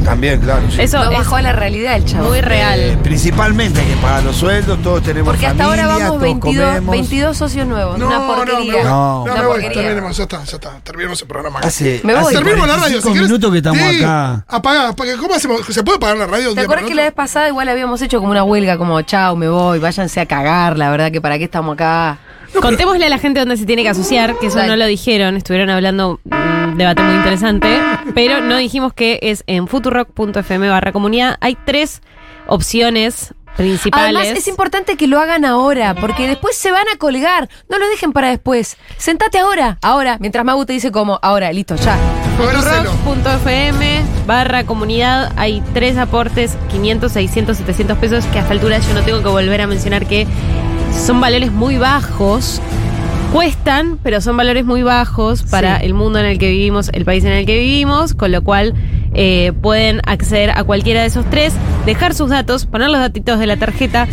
También, 0.04 0.40
claro. 0.40 0.62
sí. 0.70 0.80
Eso 0.80 0.98
No 1.04 1.10
es 1.10 1.18
bajó 1.18 1.36
a 1.36 1.42
la 1.42 1.52
realidad 1.52 1.96
el 1.96 2.04
chavo. 2.04 2.28
muy 2.28 2.38
Eh, 2.38 2.42
real. 2.42 2.98
principalmente 3.02 3.80
hay 3.80 3.86
que 3.88 3.96
pagar 3.96 4.22
los 4.24 4.36
sueldos, 4.36 4.78
todos 4.82 5.02
tenemos 5.02 5.28
Porque 5.28 5.46
hasta 5.46 5.64
familia, 5.64 5.84
ahora 5.84 5.94
vamos 5.98 6.08
todos 6.08 6.22
22, 6.22 6.66
comemos. 6.66 6.92
22 6.92 7.36
socios 7.36 7.66
nuevos. 7.66 7.98
No, 7.98 8.06
una 8.06 8.18
no, 8.18 8.26
porquería. 8.26 8.84
No. 8.84 8.88
No, 8.88 9.22
Una 9.24 9.34
me 9.42 9.46
voy. 9.46 9.62
Terminemos, 9.68 10.16
ya 10.16 10.22
está, 10.22 10.44
ya 10.44 10.56
está. 10.56 10.80
Terminemos 10.82 11.20
el 11.20 11.28
programa. 11.28 11.60
Hace, 11.60 12.00
Me 12.04 12.14
voy. 12.14 12.22
hace 12.22 12.34
Terminemos 12.36 12.68
la 12.68 12.74
radio. 12.76 13.00
45 13.02 13.14
si 13.14 13.20
minutos 13.20 13.50
que 13.52 13.56
estamos 13.58 13.78
Sí, 13.90 14.02
acá. 14.04 14.44
Apaga, 14.48 14.88
apaga. 14.88 15.16
¿Cómo 15.18 15.34
hacemos? 15.34 15.60
¿Se 15.68 15.82
puede 15.82 15.98
pagar 15.98 16.16
la 16.16 16.26
radio? 16.26 16.48
un 16.50 16.54
¿Te 16.54 16.60
día 16.60 16.64
acuerdas 16.64 16.86
que 16.86 16.94
la 16.94 17.02
vez 17.02 17.12
pasada 17.12 17.48
igual 17.48 17.68
habíamos 17.68 18.00
hecho 18.00 18.18
como 18.20 18.30
una 18.30 18.44
huelga, 18.44 18.78
como 18.78 19.02
chao, 19.02 19.36
me 19.36 19.48
voy, 19.48 19.78
váyanse 19.78 20.20
a 20.20 20.26
cagar, 20.26 20.78
la 20.78 20.90
verdad 20.90 21.10
que 21.12 21.20
para 21.20 21.36
qué 21.38 21.44
estamos 21.44 21.74
acá? 21.74 22.18
Contémosle 22.62 23.04
a 23.04 23.08
la 23.10 23.18
gente 23.18 23.40
dónde 23.40 23.56
se 23.58 23.66
tiene 23.66 23.82
que 23.82 23.90
asociar, 23.90 24.38
que 24.38 24.46
eso 24.46 24.56
Dale. 24.56 24.68
no 24.70 24.76
lo 24.76 24.86
dijeron, 24.86 25.36
estuvieron 25.36 25.68
hablando 25.68 26.18
un 26.68 26.78
debate 26.78 27.02
muy 27.02 27.14
interesante, 27.14 27.80
pero 28.14 28.40
no 28.40 28.56
dijimos 28.56 28.92
que 28.92 29.18
es 29.22 29.44
en 29.46 29.68
futurock.fm 29.68 30.68
barra 30.68 30.92
comunidad. 30.92 31.36
Hay 31.40 31.56
tres 31.64 32.02
opciones 32.46 33.34
principales. 33.56 34.16
Además, 34.16 34.38
es 34.38 34.48
importante 34.48 34.96
que 34.96 35.06
lo 35.06 35.20
hagan 35.20 35.44
ahora, 35.44 35.94
porque 35.94 36.28
después 36.28 36.56
se 36.56 36.70
van 36.70 36.86
a 36.92 36.96
colgar. 36.96 37.48
No 37.68 37.78
lo 37.78 37.88
dejen 37.88 38.12
para 38.12 38.28
después. 38.28 38.76
Sentate 38.96 39.38
ahora, 39.38 39.78
ahora, 39.82 40.16
mientras 40.20 40.44
Magu 40.44 40.64
te 40.64 40.72
dice 40.72 40.92
como, 40.92 41.18
ahora, 41.22 41.52
listo, 41.52 41.74
ya. 41.76 41.96
Futurock.fm 42.36 44.02
barra 44.26 44.64
comunidad 44.64 45.32
hay 45.36 45.62
tres 45.74 45.96
aportes, 45.96 46.56
500, 46.70 47.10
600, 47.10 47.56
700 47.56 47.98
pesos, 47.98 48.24
que 48.26 48.38
a 48.38 48.42
esta 48.42 48.52
altura 48.52 48.78
yo 48.78 48.94
no 48.94 49.02
tengo 49.02 49.22
que 49.22 49.28
volver 49.28 49.60
a 49.60 49.66
mencionar 49.66 50.06
que 50.06 50.26
son 50.92 51.20
valores 51.20 51.50
muy 51.50 51.78
bajos. 51.78 52.60
Cuestan, 53.32 53.98
pero 54.02 54.20
son 54.20 54.36
valores 54.36 54.64
muy 54.64 54.82
bajos 54.82 55.42
para 55.42 55.78
Sí. 55.80 55.86
el 55.86 55.94
mundo 55.94 56.18
en 56.18 56.24
el 56.26 56.38
que 56.38 56.50
vivimos, 56.50 56.90
el 56.94 57.04
país 57.04 57.24
en 57.24 57.32
el 57.32 57.44
que 57.46 57.58
vivimos, 57.58 58.14
con 58.14 58.32
lo 58.32 58.42
cual 58.42 58.74
eh, 59.14 59.52
pueden 59.62 60.00
acceder 60.06 60.50
a 60.50 60.64
cualquiera 60.64 61.00
de 61.02 61.08
esos 61.08 61.28
tres, 61.30 61.52
dejar 61.86 62.14
sus 62.14 62.30
datos, 62.30 62.66
poner 62.66 62.88
los 62.90 63.00
datitos 63.00 63.38
de 63.38 63.46
la 63.46 63.56
tarjeta. 63.56 64.06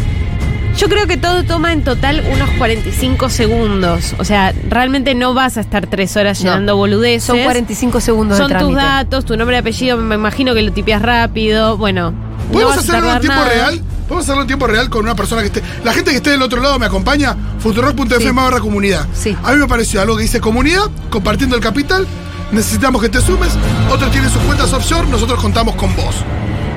Yo 0.78 0.90
creo 0.90 1.08
que 1.08 1.16
todo 1.16 1.44
toma 1.44 1.72
en 1.72 1.84
total 1.86 2.22
unos 2.34 2.50
45 2.58 3.30
segundos. 3.30 4.14
O 4.20 4.26
sea, 4.26 4.54
realmente 4.70 5.16
no 5.16 5.34
vas 5.34 5.58
a 5.58 5.62
estar 5.62 5.88
tres 5.88 6.18
horas 6.18 6.44
No. 6.44 6.50
llenando 6.50 6.76
boludeces. 6.76 7.24
Son 7.24 7.40
45 7.42 8.02
segundos 8.02 8.38
Son 8.38 8.52
de 8.52 8.58
tus 8.60 8.76
datos, 8.76 9.24
tu 9.24 9.38
nombre 9.38 9.56
y 9.56 9.60
apellido, 9.60 9.96
me 9.98 10.16
imagino 10.16 10.54
que 10.54 10.62
lo 10.62 10.74
tipeas 10.74 11.02
rápido. 11.02 11.78
Bueno, 11.78 12.12
no 12.12 12.52
¿Podemos 12.52 12.76
a 12.76 12.80
hacerlo 12.82 13.14
en 13.14 13.20
tiempo 13.22 13.38
nada. 13.40 13.50
real? 13.50 13.82
¿Podemos 14.08 14.26
hacerlo 14.26 14.42
en 14.44 14.48
tiempo 14.48 14.68
real 14.68 14.90
con 14.90 15.04
una 15.04 15.16
persona 15.16 15.42
que 15.42 15.48
esté. 15.48 15.64
La 15.84 15.92
gente 15.94 16.12
que 16.12 16.18
esté 16.18 16.30
del 16.32 16.42
otro 16.42 16.62
lado 16.62 16.78
me 16.78 16.86
acompaña. 16.86 17.36
Futurock.fm 17.60 18.20
Sí. 18.24 18.32
barra 18.32 18.60
comunidad. 18.60 19.08
Sí. 19.14 19.36
A 19.44 19.52
mí 19.52 19.58
me 19.58 19.68
pareció 19.68 20.02
algo 20.02 20.16
que 20.16 20.24
dice 20.24 20.40
comunidad, 20.40 20.84
compartiendo 21.10 21.56
el 21.56 21.62
capital. 21.62 22.06
Necesitamos 22.52 23.02
que 23.02 23.10
te 23.10 23.20
sumes. 23.22 23.58
Otros 23.92 24.12
tienen 24.12 24.30
sus 24.30 24.42
cuentas 24.44 24.72
offshore. 24.74 25.08
Nosotros 25.08 25.42
contamos 25.42 25.76
con 25.76 25.96
vos. 25.96 26.16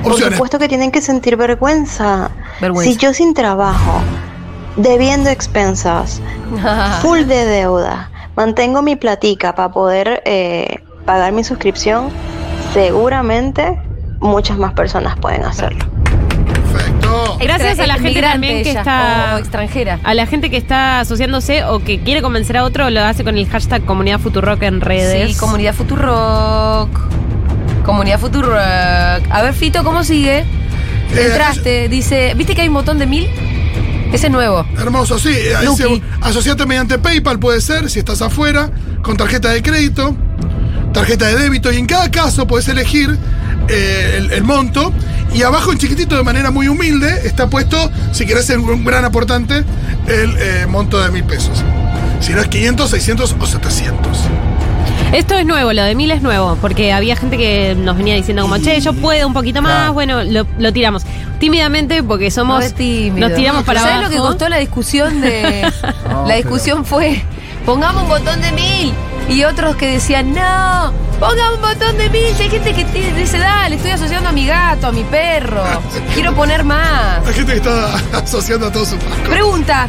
Por 0.01 0.13
Opciones. 0.13 0.37
supuesto 0.37 0.57
que 0.57 0.67
tienen 0.67 0.91
que 0.91 1.01
sentir 1.01 1.35
vergüenza. 1.37 2.31
Vergüenza. 2.61 2.91
Si 2.91 2.97
yo 2.97 3.13
sin 3.13 3.33
trabajo, 3.35 4.01
debiendo 4.75 5.29
expensas, 5.29 6.21
full 7.01 7.19
de 7.25 7.45
deuda, 7.45 8.09
mantengo 8.35 8.81
mi 8.81 8.95
platica 8.95 9.53
para 9.53 9.71
poder 9.71 10.23
eh, 10.25 10.81
pagar 11.05 11.33
mi 11.33 11.43
suscripción, 11.43 12.09
seguramente 12.73 13.79
muchas 14.19 14.57
más 14.57 14.73
personas 14.73 15.17
pueden 15.19 15.43
hacerlo. 15.43 15.85
Gracias 17.41 17.79
a 17.79 17.87
la 17.87 17.95
gente 17.95 18.21
también 18.21 18.63
que 18.63 18.69
ella, 18.71 18.79
está- 18.79 19.35
O 19.35 19.37
extranjera. 19.39 19.99
A 20.03 20.13
la 20.13 20.25
gente 20.25 20.49
que 20.49 20.57
está 20.57 20.99
asociándose 20.99 21.63
o 21.63 21.79
que 21.83 21.99
quiere 21.99 22.21
convencer 22.21 22.57
a 22.57 22.63
otro, 22.63 22.89
lo 22.89 23.03
hace 23.03 23.23
con 23.23 23.37
el 23.37 23.47
hashtag 23.47 23.83
Comunidad 23.85 24.19
Futurock 24.19 24.61
en 24.63 24.81
redes. 24.81 25.33
Sí, 25.33 25.37
Comunidad 25.39 25.73
Futurock. 25.73 26.89
Comunidad 27.85 28.19
Futurock. 28.19 28.59
A 28.59 29.41
ver, 29.43 29.53
Fito, 29.53 29.83
¿cómo 29.83 30.03
sigue? 30.03 30.39
Eh, 30.39 31.25
Entraste, 31.27 31.89
dice, 31.89 32.33
¿viste 32.35 32.53
que 32.55 32.61
hay 32.61 32.67
un 32.67 32.75
botón 32.75 32.99
de 32.99 33.07
mil? 33.07 33.27
Ese 34.13 34.27
es 34.27 34.31
nuevo. 34.31 34.65
Hermoso, 34.77 35.17
sí. 35.19 35.33
Luqui. 35.63 35.83
se- 35.83 36.01
Asociate 36.21 36.65
mediante 36.65 36.97
PayPal 36.99 37.39
puede 37.39 37.61
ser, 37.61 37.89
si 37.89 37.99
estás 37.99 38.21
afuera, 38.21 38.69
con 39.01 39.17
tarjeta 39.17 39.49
de 39.49 39.61
crédito, 39.63 40.15
tarjeta 40.93 41.27
de 41.27 41.35
débito, 41.37 41.71
y 41.71 41.77
en 41.77 41.85
cada 41.85 42.09
caso 42.11 42.45
podés 42.47 42.67
elegir 42.67 43.17
eh, 43.69 44.15
el, 44.17 44.31
el 44.31 44.43
monto. 44.43 44.91
Y 45.33 45.43
abajo 45.43 45.71
en 45.71 45.77
chiquitito, 45.77 46.15
de 46.17 46.23
manera 46.23 46.51
muy 46.51 46.67
humilde, 46.67 47.21
está 47.25 47.47
puesto, 47.49 47.91
si 48.11 48.25
querés 48.25 48.45
ser 48.45 48.59
un 48.59 48.83
gran 48.83 49.05
aportante, 49.05 49.63
el 50.07 50.35
eh, 50.39 50.65
monto 50.67 50.99
de 50.99 51.09
mil 51.11 51.23
pesos. 51.23 51.63
Si 52.19 52.33
no 52.33 52.41
es 52.41 52.47
500, 52.47 52.89
600 52.89 53.35
o 53.39 53.45
700. 53.45 54.17
Esto 55.13 55.35
es 55.35 55.45
nuevo, 55.45 55.73
lo 55.73 55.83
de 55.83 55.95
mil 55.95 56.11
es 56.11 56.21
nuevo, 56.21 56.55
porque 56.61 56.93
había 56.93 57.15
gente 57.15 57.37
que 57.37 57.75
nos 57.75 57.97
venía 57.97 58.15
diciendo 58.15 58.43
como, 58.43 58.57
che, 58.57 58.79
yo 58.81 58.93
puedo 58.93 59.25
un 59.27 59.33
poquito 59.33 59.61
más, 59.61 59.71
Claro. 59.73 59.93
bueno, 59.93 60.23
lo, 60.23 60.45
lo 60.57 60.73
tiramos. 60.73 61.03
Tímidamente, 61.39 62.03
porque 62.03 62.29
somos... 62.31 62.63
Nos 62.63 63.33
tiramos 63.35 63.63
para 63.63 63.79
¿Sabes 63.81 63.95
abajo. 63.95 64.01
lo 64.03 64.09
que 64.09 64.17
costó 64.17 64.49
la 64.49 64.57
discusión 64.57 65.21
de. 65.21 65.71
No, 66.09 66.27
la 66.27 66.35
discusión 66.35 66.85
fue: 66.85 67.23
pongamos 67.65 68.03
un 68.03 68.09
botón 68.09 68.41
de 68.41 68.51
mil. 68.51 68.93
Y 69.29 69.43
otros 69.45 69.75
que 69.77 69.87
decían, 69.93 70.33
no, 70.33 70.91
pongamos 71.19 71.55
un 71.55 71.61
botón 71.61 71.97
de 71.97 72.09
mil. 72.09 72.25
Hay 72.39 72.49
gente 72.49 72.73
que 72.73 72.85
te- 72.85 73.13
dice, 73.13 73.37
dale, 73.39 73.75
estoy 73.75 73.91
asociando 73.91 74.29
a 74.29 74.31
mi 74.31 74.45
gato, 74.47 74.87
a 74.87 74.91
mi 74.91 75.03
perro. 75.03 75.63
Quiero 76.13 76.33
poner 76.33 76.63
más. 76.63 77.25
Hay 77.27 77.33
gente 77.33 77.51
que 77.53 77.57
está 77.59 77.95
asociando 78.17 78.67
a 78.67 78.71
todo 78.71 78.85
su 78.85 78.97
pasco. 78.97 79.29
Pregunta: 79.29 79.87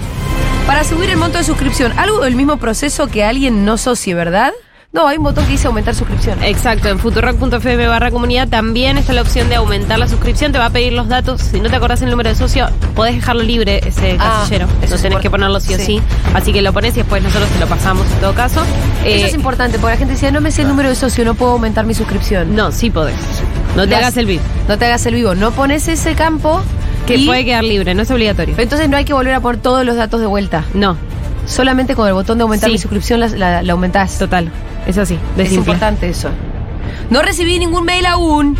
para 0.66 0.84
subir 0.84 1.10
el 1.10 1.16
monto 1.16 1.38
de 1.38 1.44
suscripción, 1.44 1.98
¿algo 1.98 2.20
del 2.20 2.34
mismo 2.36 2.56
proceso 2.58 3.08
que 3.08 3.24
alguien 3.24 3.64
no 3.64 3.78
socie, 3.78 4.14
verdad? 4.14 4.52
No, 4.92 5.06
hay 5.06 5.18
un 5.18 5.22
botón 5.22 5.44
que 5.44 5.52
dice 5.52 5.68
aumentar 5.68 5.94
suscripción. 5.94 6.42
Exacto, 6.42 6.88
en 6.88 6.98
futurock.fm 6.98 7.86
barra 7.86 8.10
comunidad 8.10 8.48
también 8.48 8.98
está 8.98 9.12
la 9.12 9.22
opción 9.22 9.48
de 9.48 9.54
aumentar 9.54 10.00
la 10.00 10.08
suscripción, 10.08 10.50
te 10.50 10.58
va 10.58 10.66
a 10.66 10.70
pedir 10.70 10.92
los 10.94 11.06
datos, 11.06 11.40
si 11.42 11.60
no 11.60 11.70
te 11.70 11.76
acordás 11.76 12.02
el 12.02 12.10
número 12.10 12.28
de 12.28 12.34
socio, 12.34 12.66
podés 12.96 13.14
dejarlo 13.14 13.44
libre 13.44 13.80
ese 13.86 14.16
Ah, 14.18 14.40
casillero, 14.42 14.66
eso 14.82 14.96
no 14.96 15.00
tenés 15.02 15.18
que 15.20 15.30
ponerlo 15.30 15.60
sí 15.60 15.74
o 15.74 15.78
sí. 15.78 15.84
sí, 15.84 16.02
así 16.34 16.52
que 16.52 16.60
lo 16.60 16.72
pones 16.72 16.94
y 16.94 16.96
después 17.02 17.22
nosotros 17.22 17.48
te 17.50 17.60
lo 17.60 17.68
pasamos 17.68 18.04
en 18.10 18.18
todo 18.18 18.34
caso. 18.34 18.62
Eso 19.04 19.24
Eh, 19.26 19.28
es 19.28 19.34
importante, 19.34 19.78
porque 19.78 19.94
la 19.94 19.98
gente 19.98 20.14
decía, 20.14 20.32
no 20.32 20.40
me 20.40 20.50
sé 20.50 20.62
el 20.62 20.68
número 20.68 20.88
de 20.88 20.96
socio, 20.96 21.24
no 21.24 21.34
puedo 21.36 21.52
aumentar 21.52 21.86
mi 21.86 21.94
suscripción. 21.94 22.56
no, 22.56 22.72
sí 22.72 22.90
podés, 22.90 23.14
no 23.76 23.84
te 23.84 23.90
Las- 23.90 24.00
hagas 24.00 24.16
el 24.16 24.26
VIP, 24.26 24.40
No 24.66 24.76
te 24.76 24.86
hagas 24.86 25.06
el 25.06 25.14
vivo, 25.14 25.36
no 25.36 25.52
pones 25.52 25.86
ese 25.86 26.16
campo 26.16 26.60
que 27.06 27.14
y- 27.14 27.26
puede 27.26 27.44
quedar 27.44 27.62
libre, 27.62 27.94
no 27.94 28.02
es 28.02 28.10
obligatorio. 28.10 28.56
Entonces 28.58 28.88
no 28.88 28.96
hay 28.96 29.04
que 29.04 29.12
volver 29.12 29.34
a 29.34 29.40
poner 29.40 29.60
todos 29.60 29.86
los 29.86 29.94
datos 29.94 30.20
de 30.20 30.26
vuelta. 30.26 30.64
No, 30.74 30.96
Solamente 31.46 31.96
con 31.96 32.06
el 32.06 32.12
botón 32.14 32.38
de 32.38 32.42
aumentar 32.42 32.68
Sí. 32.68 32.72
mi 32.74 32.78
suscripción 32.78 33.18
la, 33.18 33.26
la- 33.28 33.62
la 33.62 33.72
aumentás. 33.72 34.18
total, 34.18 34.50
es 34.86 34.98
así, 34.98 35.18
de 35.36 35.42
es 35.44 35.48
simple. 35.50 35.72
importante 35.72 36.08
eso. 36.08 36.30
No 37.10 37.22
recibí 37.22 37.58
ningún 37.58 37.84
mail 37.84 38.06
aún. 38.06 38.56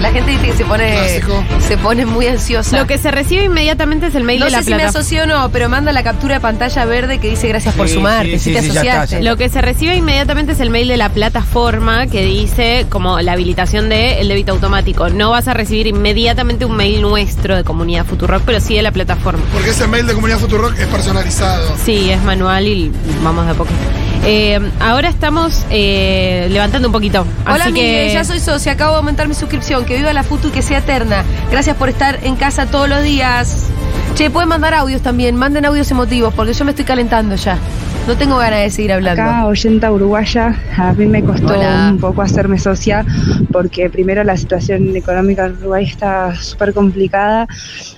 La 0.00 0.10
gente 0.10 0.32
dice 0.32 0.46
que 0.46 0.52
se 0.54 0.64
pone, 0.64 0.90
Clásico. 0.94 1.44
se 1.60 1.78
pone 1.78 2.04
muy 2.06 2.26
ansiosa. 2.26 2.76
Lo 2.76 2.88
que 2.88 2.98
se 2.98 3.12
recibe 3.12 3.44
inmediatamente 3.44 4.08
es 4.08 4.16
el 4.16 4.24
mail 4.24 4.40
no 4.40 4.46
de 4.46 4.50
sé 4.50 4.56
la 4.56 4.62
si 4.64 4.70
me 4.70 4.76
plataforma. 4.78 4.98
asoció 5.00 5.22
o 5.22 5.26
no, 5.26 5.50
pero 5.52 5.68
manda 5.68 5.92
la 5.92 6.02
captura 6.02 6.34
de 6.34 6.40
pantalla 6.40 6.84
verde 6.86 7.18
que 7.20 7.30
dice 7.30 7.46
gracias 7.46 7.72
por 7.76 7.86
Sí, 7.88 7.94
sumarte. 7.94 8.32
sí, 8.32 8.38
si 8.38 8.50
sí, 8.50 8.54
te 8.56 8.62
sí, 8.62 8.66
ya 8.72 8.80
está, 8.80 8.90
asociaste. 9.02 9.24
ya 9.24 9.30
Lo 9.30 9.36
que 9.36 9.48
se 9.48 9.62
recibe 9.62 9.94
inmediatamente 9.94 10.52
es 10.52 10.60
el 10.60 10.70
mail 10.70 10.88
de 10.88 10.96
la 10.96 11.08
plataforma 11.10 12.08
que 12.08 12.24
dice 12.24 12.86
como 12.88 13.20
la 13.20 13.32
habilitación 13.34 13.88
del 13.90 14.26
débito 14.26 14.50
automático. 14.52 15.08
No 15.08 15.30
vas 15.30 15.46
a 15.46 15.54
recibir 15.54 15.86
inmediatamente 15.86 16.64
un 16.64 16.74
mail 16.76 17.00
nuestro 17.00 17.54
de 17.56 17.62
comunidad 17.62 18.04
Futurock, 18.04 18.42
pero 18.44 18.58
sí 18.58 18.74
de 18.74 18.82
la 18.82 18.90
plataforma. 18.90 19.42
Porque 19.52 19.70
ese 19.70 19.86
mail 19.86 20.04
de 20.08 20.14
Comunidad 20.14 20.38
Futurock 20.40 20.76
es 20.80 20.86
personalizado. 20.88 21.76
Sí, 21.84 22.10
es 22.10 22.20
manual 22.24 22.66
y 22.66 22.90
vamos 23.22 23.44
de 23.46 23.52
a 23.52 23.54
poquito. 23.54 23.78
Eh, 24.24 24.60
ahora 24.78 25.08
estamos 25.08 25.64
eh, 25.70 26.48
levantando 26.50 26.88
un 26.88 26.92
poquito. 26.92 27.26
Hola, 27.44 27.64
así 27.64 27.72
que 27.72 27.82
Miguel, 27.82 28.12
ya 28.12 28.24
soy 28.24 28.38
socia, 28.38 28.72
acabo 28.72 28.92
de 28.92 28.98
aumentar 28.98 29.28
mi 29.28 29.34
suscripción. 29.34 29.84
Que 29.84 29.96
viva 29.96 30.12
la 30.12 30.22
Futu 30.22 30.48
y 30.48 30.50
que 30.52 30.62
sea 30.62 30.78
eterna. 30.78 31.24
Gracias 31.50 31.76
por 31.76 31.88
estar 31.88 32.20
en 32.22 32.36
casa 32.36 32.66
todos 32.66 32.88
los 32.88 33.02
días. 33.02 33.66
Che, 34.14 34.30
pueden 34.30 34.48
mandar 34.48 34.74
audios 34.74 35.02
también, 35.02 35.36
manden 35.36 35.64
audios 35.64 35.90
emotivos, 35.90 36.34
porque 36.34 36.52
yo 36.52 36.64
me 36.64 36.70
estoy 36.72 36.84
calentando 36.84 37.34
ya. 37.34 37.58
No 38.06 38.16
tengo 38.18 38.36
ganas 38.36 38.60
de 38.62 38.70
seguir 38.70 38.92
hablando. 38.92 39.22
Acá, 39.22 39.46
oyenta 39.46 39.90
uruguaya, 39.92 40.56
a 40.76 40.92
mí 40.92 41.06
me 41.06 41.22
costó 41.22 41.54
Hola. 41.54 41.90
un 41.92 41.98
poco 41.98 42.20
hacerme 42.20 42.58
socia 42.58 43.06
porque 43.52 43.88
primero 43.90 44.24
la 44.24 44.36
situación 44.36 44.94
económica 44.96 45.46
en 45.46 45.52
Uruguay 45.52 45.84
está 45.84 46.34
súper 46.34 46.74
complicada 46.74 47.46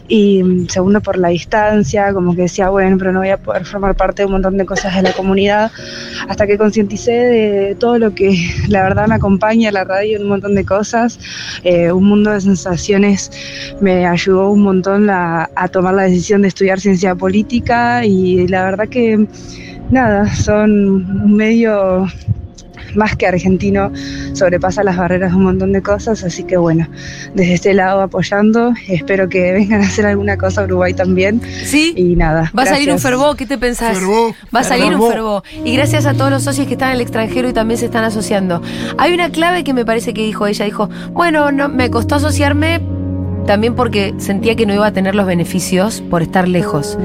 y 0.07 0.43
mm, 0.43 0.69
segundo 0.69 1.01
por 1.01 1.17
la 1.17 1.29
distancia, 1.29 2.13
como 2.13 2.37
que 2.37 2.43
decía, 2.43 2.69
bueno, 2.69 2.99
pero 2.99 3.13
no 3.13 3.21
voy 3.21 3.31
a 3.31 3.39
poder 3.39 3.65
formar 3.65 3.95
parte 3.97 4.23
de 4.23 4.27
un 4.27 4.33
montón 4.33 4.59
de 4.59 4.67
cosas 4.67 4.95
de 4.95 5.03
la 5.03 5.13
comunidad, 5.15 5.73
hasta 6.29 6.47
que 6.47 6.59
concienticé 6.59 7.11
de 7.13 7.75
todo 7.75 7.99
lo 7.99 8.15
que 8.15 8.37
la 8.69 8.83
verdad 8.83 9.09
me 9.09 9.15
acompaña 9.15 9.73
la 9.73 9.85
radio 9.85 10.21
un 10.21 10.29
montón 10.29 10.55
de 10.55 10.65
cosas, 10.67 11.19
Eh, 11.65 11.91
un 11.91 12.05
mundo 12.05 12.31
de 12.31 12.43
sensaciones 12.43 13.31
me 13.81 14.07
ayudó 14.07 14.51
un 14.51 14.63
montón 14.63 15.07
la- 15.07 15.49
a 15.57 15.69
tomar 15.69 15.95
la 15.95 16.03
decisión 16.03 16.43
de 16.43 16.49
estudiar 16.49 16.79
ciencia 16.79 17.15
política 17.15 18.05
y 18.05 18.47
la 18.49 18.65
verdad 18.65 18.87
que 18.89 19.27
nada, 19.91 20.35
son 20.35 20.71
un 21.23 21.37
medio 21.37 22.07
más 22.95 23.17
que 23.17 23.27
argentino, 23.27 23.91
sobrepasa 24.33 24.85
las 24.85 24.97
barreras 24.97 25.33
de 25.33 25.37
un 25.37 25.45
montón 25.45 25.73
de 25.73 25.83
cosas, 25.83 26.23
así 26.25 26.45
que 26.45 26.57
bueno, 26.57 26.89
desde 27.35 27.55
este 27.55 27.75
lado 27.75 28.01
apoyando, 28.01 28.73
espero 28.89 29.29
que 29.29 29.53
vengan 29.53 29.83
a 29.83 29.87
hacer 29.87 30.07
alguna 30.07 30.37
cosa 30.37 30.63
a 30.63 30.65
Uruguay 30.65 30.95
también 30.95 31.41
¿Sí? 31.65 31.93
y 31.97 32.17
nada. 32.17 32.53
Va 32.57 32.63
a 32.63 32.67
salir 32.67 32.91
un 32.91 32.99
fervó, 32.99 33.35
¿qué 33.35 33.47
te 33.47 33.59
pensás? 33.59 33.99
Fervó. 33.99 34.35
Va 34.55 34.61
a 34.61 34.65
salir 34.65 34.95
un 34.95 35.11
fervó. 35.11 35.43
Y 35.65 35.75
gracias 35.75 36.07
a 36.07 36.15
todos 36.15 36.31
los 36.31 36.43
socios 36.43 36.67
que 36.67 36.75
están 36.75 36.91
en 36.91 36.97
el 36.97 37.01
extranjero 37.01 37.49
y 37.49 37.53
también 37.53 37.79
se 37.79 37.87
están 37.87 38.05
asociando. 38.05 38.63
Hay 38.99 39.13
una 39.13 39.31
clave 39.31 39.65
que 39.65 39.75
me 39.75 39.85
parece 39.85 40.15
que 40.15 40.23
dijo 40.23 40.47
ella. 40.47 40.65
Dijo, 40.65 40.89
bueno, 41.13 41.53
no, 41.53 41.69
me 41.69 41.91
costó 41.91 42.17
asociarme 42.17 42.81
también 43.47 43.75
porque 43.75 44.15
sentía 44.19 44.57
que 44.57 44.67
no 44.67 44.75
iba 44.75 44.87
a 44.87 44.93
tener 44.93 45.15
los 45.15 45.27
beneficios 45.27 46.03
por 46.11 46.23
estar 46.23 46.49
lejos. 46.49 46.99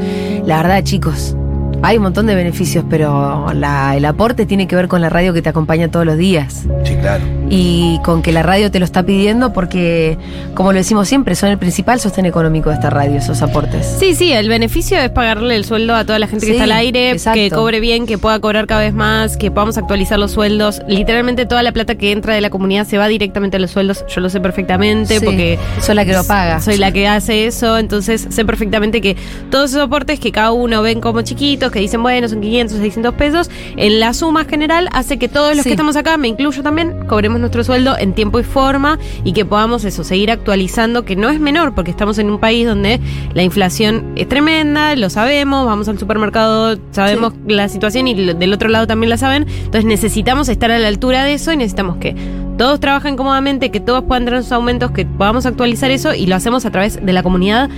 La 0.46 0.58
verdad, 0.58 0.84
chicos, 0.84 1.36
hay 1.82 1.98
un 1.98 2.04
montón 2.04 2.26
de 2.26 2.36
beneficios, 2.36 2.84
pero 2.90 3.52
la- 3.54 3.96
el 3.96 4.06
aporte 4.06 4.46
tiene 4.46 4.68
que 4.68 4.76
ver 4.76 4.88
con 4.88 5.02
la 5.02 5.10
radio 5.10 5.34
que 5.34 5.42
te 5.42 5.50
acompaña 5.50 5.90
todos 5.90 6.06
los 6.06 6.18
días. 6.18 6.66
Sí, 6.84 6.96
claro. 6.96 7.24
Y 7.50 8.00
con 8.04 8.22
que 8.22 8.32
la 8.32 8.44
radio 8.44 8.70
te 8.70 8.80
lo 8.80 8.86
está 8.86 9.04
pidiendo 9.04 9.54
porque, 9.54 10.18
como 10.54 10.72
lo 10.72 10.78
decimos 10.78 11.08
siempre, 11.08 11.36
son 11.36 11.50
el 11.50 11.58
principal 11.58 12.00
sostén 12.00 12.26
económico 12.26 12.70
de 12.70 12.76
esta 12.76 12.90
radio, 12.90 13.18
esos 13.18 13.42
aportes. 13.42 13.96
Sí, 14.00 14.14
sí, 14.14 14.32
el 14.32 14.48
beneficio 14.50 15.00
es 15.00 15.10
pagarle 15.10 15.56
el 15.56 15.66
sueldo 15.66 15.96
a 15.96 16.06
toda 16.06 16.20
la 16.20 16.28
gente 16.28 16.46
que 16.46 16.52
está 16.52 16.66
al 16.66 16.72
aire, 16.74 17.12
exacto. 17.12 17.40
que 17.40 17.50
cobre 17.50 17.80
bien, 17.80 18.06
que 18.06 18.18
pueda 18.18 18.40
cobrar 18.40 18.68
cada 18.68 18.82
vez 18.82 18.94
más, 18.94 19.36
que 19.36 19.50
podamos 19.50 19.78
actualizar 19.78 20.20
los 20.20 20.32
sueldos. 20.32 20.82
Literalmente 20.88 21.46
toda 21.48 21.64
la 21.64 21.72
plata 21.72 21.96
que 21.96 22.12
entra 22.12 22.34
de 22.36 22.42
la 22.42 22.50
comunidad 22.52 22.86
se 22.86 22.98
va 23.00 23.08
directamente 23.08 23.58
a 23.58 23.60
los 23.60 23.72
sueldos. 23.72 24.06
Yo 24.08 24.22
lo 24.22 24.30
sé 24.30 24.40
perfectamente 24.40 25.20
Sí, 25.20 25.26
porque 25.26 25.58
soy 25.82 25.96
la 25.96 26.06
que 26.06 26.14
lo 26.14 26.24
paga. 26.26 26.62
Soy 26.62 26.78
la 26.78 26.92
que 26.92 27.08
hace 27.08 27.48
eso, 27.48 27.78
entonces 27.80 28.28
sé 28.30 28.46
perfectamente 28.46 29.02
que 29.02 29.18
todos 29.50 29.72
esos 29.72 29.84
aportes 29.84 30.20
que 30.20 30.32
cada 30.32 30.52
uno 30.52 30.82
ven 30.84 31.02
como 31.02 31.22
chiquitos, 31.24 31.72
que 31.72 31.80
dicen, 31.80 32.04
bueno, 32.04 32.28
son 32.30 32.42
500, 32.42 32.78
600 32.78 33.14
pesos, 33.16 33.50
en 33.76 34.00
la 34.00 34.14
suma 34.14 34.46
general 34.46 34.88
hace 34.94 35.18
que 35.18 35.28
todos 35.28 35.56
los 35.56 35.64
Sí. 35.64 35.70
que 35.70 35.74
estamos 35.74 35.96
acá, 35.96 36.18
me 36.18 36.28
incluyo 36.28 36.62
también, 36.62 37.06
cobremos 37.08 37.39
nuestro 37.40 37.64
sueldo 37.64 37.98
en 37.98 38.14
tiempo 38.14 38.40
y 38.40 38.44
forma 38.44 39.00
y 39.24 39.34
que 39.34 39.46
podamos 39.46 39.86
eso, 39.86 40.04
seguir 40.04 40.32
actualizando, 40.32 41.06
que 41.06 41.16
no 41.16 41.30
es 41.30 41.40
menor, 41.40 41.76
porque 41.76 41.92
estamos 41.92 42.18
en 42.20 42.30
un 42.30 42.40
país 42.40 42.66
donde 42.66 43.00
la 43.34 43.44
inflación 43.44 44.14
es 44.16 44.28
tremenda, 44.28 44.96
lo 44.96 45.10
sabemos, 45.10 45.66
vamos 45.66 45.88
al 45.88 45.98
supermercado, 45.98 46.78
sabemos 46.92 47.34
la 47.48 47.70
situación 47.70 48.08
y 48.08 48.14
del 48.14 48.54
otro 48.54 48.70
lado 48.70 48.88
también 48.88 49.10
la 49.10 49.18
saben, 49.18 49.48
entonces 49.48 49.86
necesitamos 49.86 50.50
estar 50.50 50.72
a 50.72 50.80
la 50.80 50.88
altura 50.88 51.24
de 51.24 51.34
eso 51.34 51.52
y 51.52 51.58
necesitamos 51.58 51.98
que 51.98 52.16
todos 52.58 52.82
trabajen 52.82 53.16
cómodamente, 53.16 53.72
que 53.72 53.80
todos 53.80 54.04
puedan 54.04 54.26
tener 54.26 54.44
sus 54.44 54.52
aumentos, 54.52 54.92
que 54.92 55.06
podamos 55.06 55.46
actualizar 55.46 55.92
eso 55.92 56.14
y 56.14 56.26
lo 56.26 56.36
hacemos 56.36 56.66
a 56.66 56.72
través 56.72 57.04
de 57.04 57.14
la 57.14 57.24
comunidad. 57.24 57.70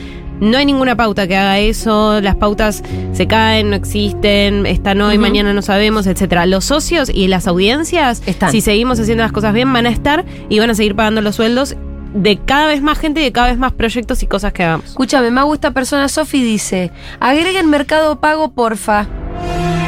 No 0.41 0.57
hay 0.57 0.65
ninguna 0.65 0.95
pauta 0.95 1.27
que 1.27 1.37
haga 1.37 1.59
eso, 1.59 2.19
las 2.19 2.35
pautas 2.35 2.83
se 3.13 3.27
caen, 3.27 3.69
no 3.69 3.75
existen, 3.75 4.65
están 4.65 4.99
hoy, 5.01 5.19
mañana 5.19 5.53
no 5.53 5.61
sabemos, 5.61 6.07
etcétera. 6.07 6.47
Los 6.47 6.65
socios 6.65 7.11
y 7.13 7.27
las 7.27 7.47
audiencias, 7.47 8.23
Están. 8.25 8.51
si 8.51 8.59
seguimos 8.59 8.99
haciendo 8.99 9.23
las 9.23 9.31
cosas 9.31 9.53
bien, 9.53 9.71
van 9.71 9.85
a 9.85 9.89
estar 9.89 10.25
y 10.49 10.57
van 10.57 10.71
a 10.71 10.75
seguir 10.75 10.95
pagando 10.95 11.21
los 11.21 11.35
sueldos 11.35 11.75
de 12.15 12.39
cada 12.39 12.65
vez 12.65 12.81
más 12.81 12.97
gente 12.97 13.21
y 13.21 13.25
de 13.25 13.31
cada 13.31 13.49
vez 13.49 13.59
más 13.59 13.71
proyectos 13.71 14.23
y 14.23 14.27
cosas 14.27 14.51
que 14.51 14.63
hagamos. 14.63 14.87
Escúchame, 14.87 15.29
me 15.29 15.43
gusta 15.43 15.71
persona 15.71 16.09
Sofi 16.09 16.43
dice, 16.43 16.91
agreguen 17.19 17.69
Mercado 17.69 18.19
Pago, 18.19 18.49
porfa. 18.51 19.05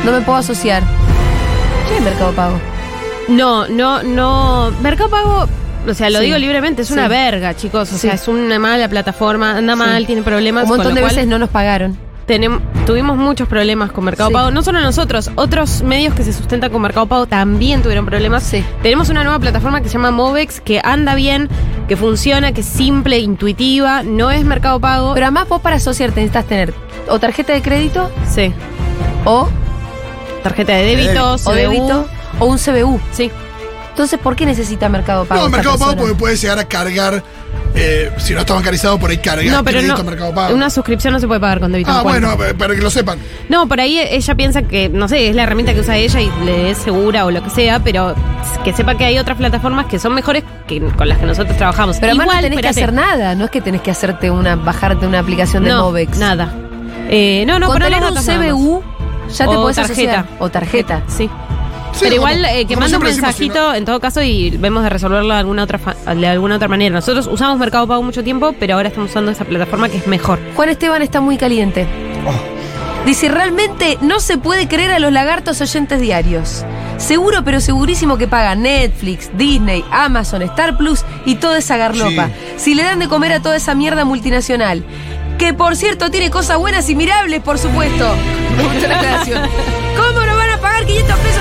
No 0.05 0.11
me 0.11 0.21
puedo 0.21 0.37
asociar. 0.37 0.83
¿Qué 1.89 1.97
es 1.97 2.01
Mercado 2.03 2.31
Pago? 2.31 2.59
No, 3.27 3.67
no, 3.67 4.03
no. 4.03 4.71
Mercado 4.81 5.09
Pago, 5.09 5.47
o 5.87 5.93
sea, 5.93 6.09
lo 6.09 6.19
Sí. 6.19 6.25
digo 6.25 6.37
libremente, 6.37 6.81
es 6.81 6.91
una 6.91 7.07
verga, 7.07 7.55
chicos. 7.55 7.91
O 7.91 7.93
Sí. 7.95 7.99
sea, 8.07 8.13
es 8.13 8.27
una 8.27 8.59
mala 8.59 8.87
plataforma, 8.89 9.57
anda 9.57 9.75
mal, 9.75 10.05
tiene 10.05 10.21
problemas. 10.23 10.63
Un 10.63 10.69
con 10.69 10.77
montón 10.77 10.91
lo 10.93 10.95
de 10.95 11.01
cual 11.01 11.15
veces 11.15 11.27
no 11.27 11.39
nos 11.39 11.49
pagaron. 11.49 11.97
tenem- 12.27 12.61
tuvimos 12.85 13.17
muchos 13.17 13.49
problemas 13.49 13.91
con 13.91 14.05
Mercado 14.05 14.29
Sí. 14.29 14.33
Pago. 14.33 14.49
No 14.51 14.63
solo 14.63 14.79
nosotros, 14.79 15.29
otros 15.35 15.83
medios 15.83 16.13
que 16.13 16.23
se 16.23 16.31
sustentan 16.31 16.71
con 16.71 16.81
Mercado 16.81 17.05
Pago 17.05 17.25
también 17.25 17.81
tuvieron 17.81 18.05
problemas. 18.05 18.43
Sí. 18.43 18.63
Tenemos 18.81 19.09
una 19.09 19.23
nueva 19.25 19.39
plataforma 19.39 19.81
que 19.81 19.89
se 19.89 19.93
llama 19.95 20.11
Movex, 20.11 20.61
que 20.61 20.79
anda 20.85 21.15
bien, 21.15 21.49
que 21.89 21.97
funciona, 21.97 22.53
que 22.53 22.61
es 22.61 22.67
simple, 22.67 23.19
intuitiva, 23.19 24.03
no 24.03 24.31
es 24.31 24.45
Mercado 24.45 24.79
Pago. 24.79 25.13
Pero 25.15 25.25
además 25.25 25.49
vos 25.49 25.59
para 25.61 25.75
asociarte 25.75 26.21
necesitas 26.21 26.45
tener 26.45 26.73
o 27.09 27.19
tarjeta 27.19 27.51
de 27.51 27.61
crédito 27.61 28.09
sí. 28.33 28.53
o, 29.25 29.49
Tarjeta 30.43 30.73
de 30.73 30.83
débito, 30.85 31.33
o 31.33 31.37
CBU. 31.37 31.53
débito 31.55 32.05
o 32.39 32.45
un 32.45 32.57
CBU. 32.57 32.99
Sí. 33.11 33.31
Entonces, 33.93 34.19
¿por 34.19 34.35
qué 34.35 34.47
necesita 34.47 34.89
Mercado 34.89 35.23
Pago? 35.25 35.43
No, 35.43 35.49
Mercado 35.49 35.77
Pago 35.77 35.95
porque 35.95 36.15
puede 36.15 36.35
llegar 36.35 36.57
a 36.57 36.65
cargar 36.65 37.23
eh, 37.75 38.11
si 38.17 38.33
no 38.33 38.39
está 38.39 38.55
bancarizado, 38.55 38.97
por 38.99 39.11
ahí 39.11 39.19
carga 39.19 39.43
No, 39.51 39.63
pero 39.63 39.77
crédito 39.77 39.97
no. 39.99 40.03
Mercado 40.03 40.33
Pago. 40.33 40.55
Una 40.55 40.71
suscripción 40.71 41.13
no 41.13 41.19
se 41.19 41.27
puede 41.27 41.39
pagar 41.39 41.59
con 41.59 41.71
débito 41.71 41.91
ah, 41.91 42.01
bueno, 42.01 42.35
para 42.57 42.73
que 42.73 42.81
lo 42.81 42.89
sepan. 42.89 43.19
No, 43.49 43.67
por 43.67 43.79
ahí 43.79 43.99
ella 43.99 44.33
piensa 44.35 44.63
que, 44.63 44.89
no 44.89 45.07
sé, 45.07 45.29
es 45.29 45.35
la 45.35 45.43
herramienta 45.43 45.75
que 45.75 45.81
usa 45.81 45.95
ella 45.95 46.21
y 46.21 46.31
le 46.43 46.71
es 46.71 46.79
segura 46.79 47.25
o 47.25 47.31
lo 47.31 47.43
que 47.43 47.51
sea, 47.51 47.83
pero 47.83 48.15
que 48.63 48.73
sepa 48.73 48.95
que 48.95 49.05
hay 49.05 49.19
otras 49.19 49.37
plataformas 49.37 49.85
que 49.85 49.99
son 49.99 50.15
mejores 50.15 50.43
que 50.67 50.79
con 50.81 51.07
las 51.07 51.19
que 51.19 51.27
nosotros 51.27 51.55
trabajamos. 51.55 51.97
Pero 51.97 52.13
además 52.13 52.25
Igual, 52.25 52.37
no 52.37 52.41
tenés 52.43 52.57
espérate. 52.57 52.75
que 52.75 52.83
hacer 52.83 52.93
nada, 52.93 53.35
no 53.35 53.45
es 53.45 53.51
que 53.51 53.61
tenés 53.61 53.81
que 53.81 53.91
hacerte 53.91 54.31
una, 54.31 54.55
bajarte 54.55 55.05
una 55.05 55.19
aplicación 55.19 55.63
de 55.65 55.69
no, 55.69 55.83
Movex. 55.85 56.17
nada. 56.17 56.51
Eh, 57.09 57.43
no, 57.45 57.59
no, 57.59 57.67
Con 57.67 57.75
poner 57.75 57.93
tener 57.93 58.53
un. 58.53 58.53
CBU 58.53 58.83
ya 59.29 59.45
te 59.45 59.55
O 59.55 59.61
podés 59.61 59.75
tarjeta. 59.77 60.19
asociar. 60.19 60.25
O 60.39 60.49
tarjeta. 60.49 61.01
Sí. 61.07 61.29
Sí, 61.93 61.99
Pero 62.01 62.15
igual 62.15 62.43
eh, 62.45 62.65
que 62.65 62.75
mande 62.75 62.85
un 62.97 63.01
siempre 63.03 63.09
decimos, 63.11 63.35
si 63.35 63.43
mensajito 63.49 63.73
en 63.75 63.85
todo 63.85 63.99
caso 63.99 64.21
y 64.21 64.49
vemos 64.51 64.83
de 64.83 64.89
resolverlo 64.89 65.33
de 65.33 65.39
alguna 65.39 65.63
otra 65.63 65.77
fa- 65.77 65.95
de 66.15 66.27
alguna 66.27 66.55
otra 66.55 66.67
manera. 66.67 66.93
Nosotros 66.95 67.27
usamos 67.27 67.57
Mercado 67.59 67.87
Pago 67.87 68.01
mucho 68.01 68.23
tiempo, 68.23 68.53
pero 68.59 68.75
ahora 68.75 68.89
estamos 68.89 69.11
usando 69.11 69.31
esa 69.31 69.45
plataforma 69.45 69.89
que 69.89 69.97
es 69.97 70.07
mejor. 70.07 70.39
Juan 70.55 70.69
Esteban 70.69 71.01
está 71.03 71.21
muy 71.21 71.37
caliente. 71.37 71.87
Dice, 73.05 73.27
realmente 73.27 73.97
no 74.01 74.19
se 74.21 74.37
puede 74.37 74.67
creer 74.67 74.91
a 74.91 74.99
los 74.99 75.11
lagartos 75.11 75.59
oyentes 75.61 75.99
diarios. 75.99 76.63
Seguro, 76.97 77.43
pero 77.43 77.59
segurísimo 77.59 78.17
que 78.17 78.27
pagan 78.29 78.61
Netflix, 78.63 79.29
Disney, 79.37 79.83
Amazon, 79.91 80.41
Star 80.43 80.77
Plus 80.77 81.03
y 81.25 81.35
toda 81.35 81.57
esa 81.57 81.75
garlopa. 81.77 82.29
Si 82.57 82.75
le 82.75 82.83
dan 82.83 82.99
de 82.99 83.07
comer 83.09 83.33
a 83.33 83.41
toda 83.41 83.57
esa 83.57 83.75
mierda 83.75 84.05
multinacional. 84.05 84.83
Que 85.37 85.53
por 85.53 85.75
cierto 85.75 86.09
tiene 86.11 86.29
cosas 86.29 86.57
buenas 86.59 86.89
y 86.89 86.95
mirables, 86.95 87.41
por 87.41 87.57
supuesto. 87.57 88.07
¿Cómo 89.97 90.25
no 90.25 90.35
van 90.37 90.49
a 90.51 90.57
pagar 90.61 90.85
500 90.85 91.17
pesos 91.17 91.32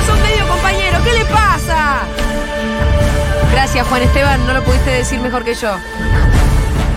Gracias, 3.52 3.86
Juan 3.86 4.02
Esteban, 4.02 4.46
no 4.46 4.54
lo 4.54 4.62
pudiste 4.64 4.90
decir 4.90 5.20
mejor 5.20 5.44
que 5.44 5.54
yo. 5.54 5.70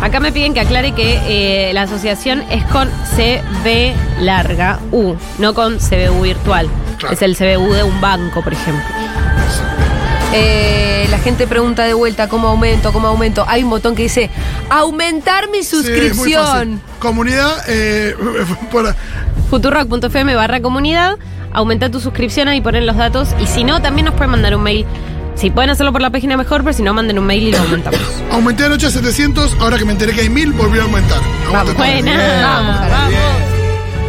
Acá 0.01 0.19
me 0.19 0.31
piden 0.31 0.53
que 0.53 0.59
aclare 0.59 0.93
que 0.93 1.69
eh, 1.69 1.73
la 1.73 1.83
asociación 1.83 2.43
es 2.51 2.63
con 2.65 2.89
CB 3.15 3.93
larga 4.21 4.79
U, 4.91 5.15
no 5.39 5.53
con 5.53 5.77
CBU 5.79 6.21
virtual. 6.21 6.69
Claro. 6.99 7.13
Es 7.13 7.21
el 7.21 7.35
CBU 7.35 7.73
de 7.73 7.83
un 7.83 7.99
banco, 8.01 8.41
por 8.41 8.53
ejemplo. 8.53 8.83
Eh, 10.33 11.07
la 11.09 11.17
gente 11.19 11.47
pregunta 11.47 11.83
de 11.83 11.93
vuelta 11.93 12.27
cómo 12.27 12.49
aumento, 12.49 12.91
cómo 12.91 13.07
aumento. 13.07 13.45
Hay 13.47 13.63
un 13.63 13.69
botón 13.69 13.95
que 13.95 14.03
dice 14.03 14.29
aumentar 14.69 15.49
mi 15.49 15.63
Sí, 15.63 15.77
es 15.77 15.83
muy 15.83 15.93
fácil. 15.93 16.15
suscripción. 16.15 16.81
Comunidad, 16.99 17.63
eh, 17.67 18.15
por- 18.71 18.93
Futurock.fm 19.49 20.35
barra 20.35 20.61
comunidad, 20.61 21.15
aumenta 21.55 21.89
tu 21.89 21.99
suscripción 21.99 22.47
ahí 22.47 22.61
ponen 22.61 22.85
los 22.85 22.97
datos 22.97 23.29
y 23.41 23.47
si 23.47 23.63
no, 23.63 23.81
también 23.81 24.05
nos 24.05 24.13
pueden 24.13 24.31
mandar 24.31 24.55
un 24.55 24.63
mail. 24.63 24.85
Si 25.35 25.49
pueden 25.49 25.69
hacerlo 25.69 25.91
por 25.91 26.01
la 26.01 26.09
página 26.09 26.37
mejor, 26.37 26.63
pero 26.63 26.73
si 26.73 26.83
no, 26.83 26.93
manden 26.93 27.19
un 27.19 27.25
mail 27.25 27.43
y 27.47 27.51
lo 27.51 27.57
aumentamos. 27.59 27.99
aumenté 28.31 28.65
anoche 28.65 28.87
a 28.87 28.89
700, 28.89 29.57
ahora 29.59 29.77
que 29.77 29.85
me 29.85 29.91
enteré 29.93 30.13
que 30.13 30.21
hay 30.21 30.29
1000, 30.29 30.53
volvió 30.53 30.81
a 30.81 30.85
aumentar. 30.85 31.19
Todo. 31.51 31.73
Buena, 31.75 32.17
Vamos, 32.41 32.79
vamos. 32.89 33.13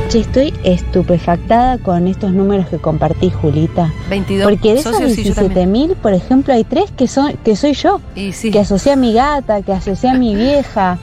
Che, 0.09 0.21
estoy 0.21 0.55
estupefactada 0.63 1.79
con 1.79 2.07
estos 2.07 2.33
números 2.33 2.69
que 2.69 2.79
compartí, 2.79 3.31
Julita. 3.31 3.93
22 4.09 4.49
Porque 4.49 4.75
de 4.75 4.81
esos 4.81 4.97
socios 4.97 5.19
y 5.19 5.25
yo 5.25 5.35
también. 5.35 5.73
17.000, 5.73 5.95
por 5.97 6.15
ejemplo, 6.15 6.55
hay 6.55 6.63
tres 6.63 6.93
que 6.97 7.09
son 7.09 7.33
que 7.45 7.57
soy 7.57 7.73
yo, 7.75 8.01
Y 8.15 8.33
sí. 8.33 8.53
que 8.53 8.61
asocié 8.61 8.93
a 8.93 8.97
mi 8.97 9.13
gata, 9.13 9.63
que 9.63 9.73
asocié 9.73 10.11
a 10.11 10.15
mi 10.15 10.37
vieja, 10.37 10.99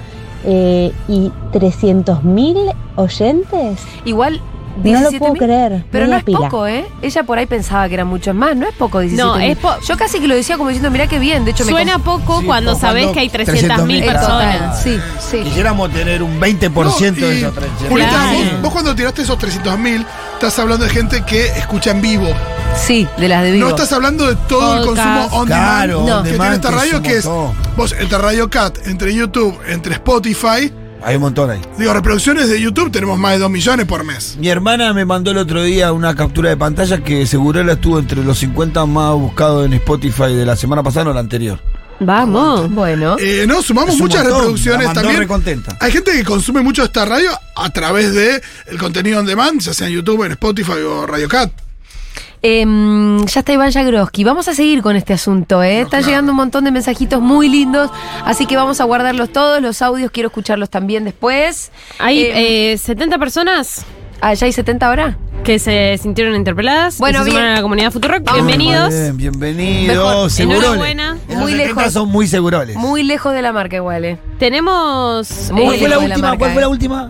eh, 0.45 0.93
y 1.09 1.31
300.000 1.51 2.73
oyentes. 2.95 3.79
Igual 4.05 4.39
No 4.77 5.01
lo 5.01 5.09
17.000. 5.11 5.19
puedo 5.19 5.33
creer. 5.33 5.85
Pero 5.91 6.07
no 6.07 6.15
es 6.17 6.23
pila. 6.23 6.39
poco, 6.39 6.67
¿eh? 6.67 6.85
Ella 7.01 7.23
por 7.23 7.37
ahí 7.37 7.45
pensaba 7.45 7.87
que 7.87 7.93
eran 7.93 8.07
muchos 8.07 8.33
más. 8.35 8.55
No 8.55 8.67
es 8.67 8.73
poco 8.75 8.99
17 8.99 9.23
No, 9.23 9.37
es 9.37 9.57
po- 9.57 9.79
Yo 9.87 9.95
casi 9.97 10.19
que 10.19 10.27
lo 10.27 10.35
decía 10.35 10.57
como 10.57 10.69
diciendo, 10.69 10.89
mirá 10.91 11.07
qué 11.07 11.19
bien. 11.19 11.45
De 11.45 11.51
hecho, 11.51 11.63
Suena 11.63 11.97
me 11.97 12.03
poco 12.03 12.39
Sí, 12.39 12.45
cuando 12.45 12.75
cuando 12.77 13.11
que 13.13 13.19
hay 13.19 13.29
300.000 13.29 13.45
300.000 13.87 13.95
El 13.99 14.05
personas. 14.05 14.81
sí, 14.83 14.99
sí. 15.31 15.41
Quisiéramos 15.43 15.91
tener 15.91 16.23
un 16.23 16.39
20% 16.39 16.71
No, 17.21 17.27
de 17.27 17.37
esos 17.39 17.53
300. 17.53 17.87
Julita, 17.89 18.09
Claro. 18.09 18.37
vos, 18.37 18.61
vos 18.63 18.73
cuando 18.73 18.95
tiraste 18.95 19.21
esos 19.21 19.37
300.000, 19.37 20.05
estás 20.33 20.57
hablando 20.59 20.85
de 20.85 20.91
gente 20.91 21.23
que 21.23 21.45
escucha 21.47 21.91
en 21.91 22.01
vivo. 22.01 22.27
Sí, 22.75 23.07
de 23.17 23.27
las 23.27 23.43
de 23.43 23.51
vivo. 23.51 23.65
No 23.69 23.75
estás 23.75 23.93
hablando 23.93 24.25
de 24.27 24.35
todo 24.47 24.79
el 24.79 24.85
consumo 24.87 25.27
on 25.31 25.45
Claro, 25.45 25.99
demand 25.99 26.17
on 26.17 26.23
que 26.23 26.31
demand, 26.31 26.49
tiene 26.49 26.55
esta 26.55 26.69
que 26.69 26.75
es 26.75 26.81
radio, 26.81 27.01
que 27.03 27.17
es 27.17 27.77
vos, 27.77 27.95
entre 27.99 28.17
Radio 28.17 28.49
Cat, 28.49 28.77
entre 28.87 29.13
YouTube, 29.13 29.55
entre 29.67 29.93
Spotify. 29.93 30.73
Hay 31.05 31.15
un 31.15 31.21
montón 31.21 31.49
ahí. 31.49 31.61
Digo, 31.77 31.93
reproducciones 31.93 32.49
de 32.49 32.61
YouTube 32.61 32.91
tenemos 32.91 33.19
más 33.19 33.33
de 33.33 33.39
2 33.39 33.49
millones 33.51 33.85
por 33.85 34.03
mes. 34.03 34.37
Mi 34.39 34.49
hermana 34.49 34.93
me 34.93 35.05
mandó 35.05 35.31
el 35.31 35.37
otro 35.37 35.63
día 35.63 35.91
una 35.91 36.15
captura 36.15 36.49
de 36.49 36.57
pantalla 36.57 37.03
que 37.03 37.25
Segurela 37.25 37.73
estuvo 37.73 37.99
entre 37.99 38.23
los 38.23 38.37
50 38.39 38.85
más 38.85 39.13
buscados 39.13 39.65
en 39.65 39.73
Spotify 39.73 40.33
de 40.33 40.45
la 40.45 40.55
semana 40.55 40.81
pasada 40.81 41.09
o 41.09 41.13
la 41.13 41.19
anterior. 41.19 41.59
Vamos. 41.99 42.71
Bueno. 42.73 43.17
Eh, 43.19 43.45
no, 43.47 43.61
sumamos 43.61 43.97
muchas 43.97 44.23
montón, 44.23 44.39
reproducciones 44.39 44.81
la 44.81 44.87
mandó 44.87 45.01
también. 45.01 45.19
recontenta. 45.19 45.77
Hay 45.79 45.91
gente 45.91 46.11
que 46.11 46.23
consume 46.23 46.61
mucho 46.61 46.83
esta 46.83 47.05
radio 47.05 47.31
a 47.55 47.69
través 47.69 48.13
de 48.13 48.41
el 48.67 48.77
contenido 48.77 49.19
on 49.19 49.25
demand, 49.25 49.61
ya 49.61 49.73
sea 49.73 49.87
en 49.87 49.93
YouTube, 49.93 50.23
en 50.25 50.31
Spotify 50.33 50.81
o 50.87 51.05
Radio 51.05 51.27
Cat. 51.27 51.51
Em, 52.45 53.25
ya 53.25 53.39
está 53.39 53.53
Iván 53.53 53.71
Jagroski. 53.71 54.25
Vamos 54.25 54.49
a 54.49 54.53
seguir 54.53 54.81
con 54.81 54.97
este 54.97 55.13
asunto, 55.13 55.63
¿eh? 55.63 55.79
Están 55.79 56.01
claro. 56.01 56.07
llegando 56.07 56.31
un 56.33 56.35
montón 56.35 56.65
de 56.65 56.71
mensajitos 56.71 57.21
muy 57.21 57.47
lindos, 57.47 57.89
así 58.25 58.45
que 58.45 58.57
vamos 58.57 58.81
a 58.81 58.83
guardarlos 58.83 59.31
todos. 59.31 59.61
Los 59.61 59.81
audios 59.81 60.11
quiero 60.11 60.27
escucharlos 60.27 60.69
también 60.69 61.05
después. 61.05 61.71
Hay 61.99 62.19
Eh, 62.19 62.73
eh, 62.73 62.77
70 62.77 63.17
personas 63.17 63.85
ah, 64.23 64.33
¿ya 64.33 64.45
hay 64.45 64.51
70 64.53 64.87
ahora? 64.87 65.17
que 65.43 65.59
se 65.59 65.97
sintieron 66.01 66.35
interpeladas. 66.35 66.97
Bueno, 66.99 67.25
se 67.25 67.31
bien. 67.31 67.43
a 67.43 67.55
la 67.55 67.61
comunidad 67.61 67.91
Futurock. 67.91 68.31
Bienvenidos. 68.33 68.89
Bien, 68.91 69.17
bienvenidos. 69.17 70.39
Enhorabuena. 70.39 71.17
En 71.27 71.39
Muy 71.39 71.51
los 71.51 71.59
70 71.59 71.81
lejos. 71.81 71.93
son 71.93 72.09
muy 72.09 72.27
seguroles. 72.27 72.77
Muy 72.77 73.03
lejos 73.03 73.33
de 73.33 73.41
la 73.41 73.51
marca 73.51 73.75
igual, 73.75 74.05
¿eh? 74.05 74.17
Tenemos. 74.39 75.51
Muy 75.51 75.63
¿Cuál 75.63 75.75
eh, 75.75 75.79
fue 75.79 75.89
la 75.89 75.99
última? 75.99 76.37
¿Cuál 76.37 76.51
fue 76.51 76.61
eh. 76.61 76.61
la 76.61 76.67
última? 76.69 77.09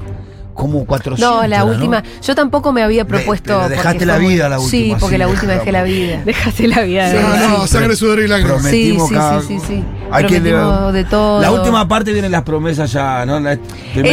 Como 0.54 0.86
400. 0.86 1.20
No, 1.20 1.48
la 1.48 1.60
¿no? 1.60 1.66
última. 1.68 2.04
Yo 2.22 2.36
tampoco 2.36 2.72
me 2.72 2.84
había 2.84 3.06
propuesto. 3.06 3.56
pero 3.58 3.70
dejaste 3.70 4.06
la 4.06 4.18
vida 4.18 4.50
la 4.50 4.60
Sí, 4.60 4.78
última, 4.92 4.98
porque 5.00 5.16
sí, 5.16 5.20
la 5.20 5.28
última 5.28 5.54
dejé 5.54 5.72
la 5.72 5.84
vida. 5.84 6.22
Dejaste 6.26 6.68
la 6.68 6.82
vida. 6.84 7.10
Sí, 7.12 7.18
No, 7.20 7.58
no, 7.60 7.68
sangre, 7.68 7.96
sudor 7.96 8.20
y 8.20 8.28
lágrimas. 8.28 8.64
Sí, 8.64 8.98
sí, 9.00 9.16
sí, 9.16 9.48
sí, 9.48 9.60
sí. 9.68 9.84
Hay 10.16 10.26
que 10.26 10.40
de 10.40 11.04
todo. 11.06 11.42
La 11.42 11.52
última 11.52 11.88
parte 11.88 12.12
vienen 12.14 12.32
las 12.32 12.44
promesas 12.44 12.92
ya, 12.92 13.26
¿no? 13.26 13.40
La, 13.40 13.54
Eh, 13.54 13.60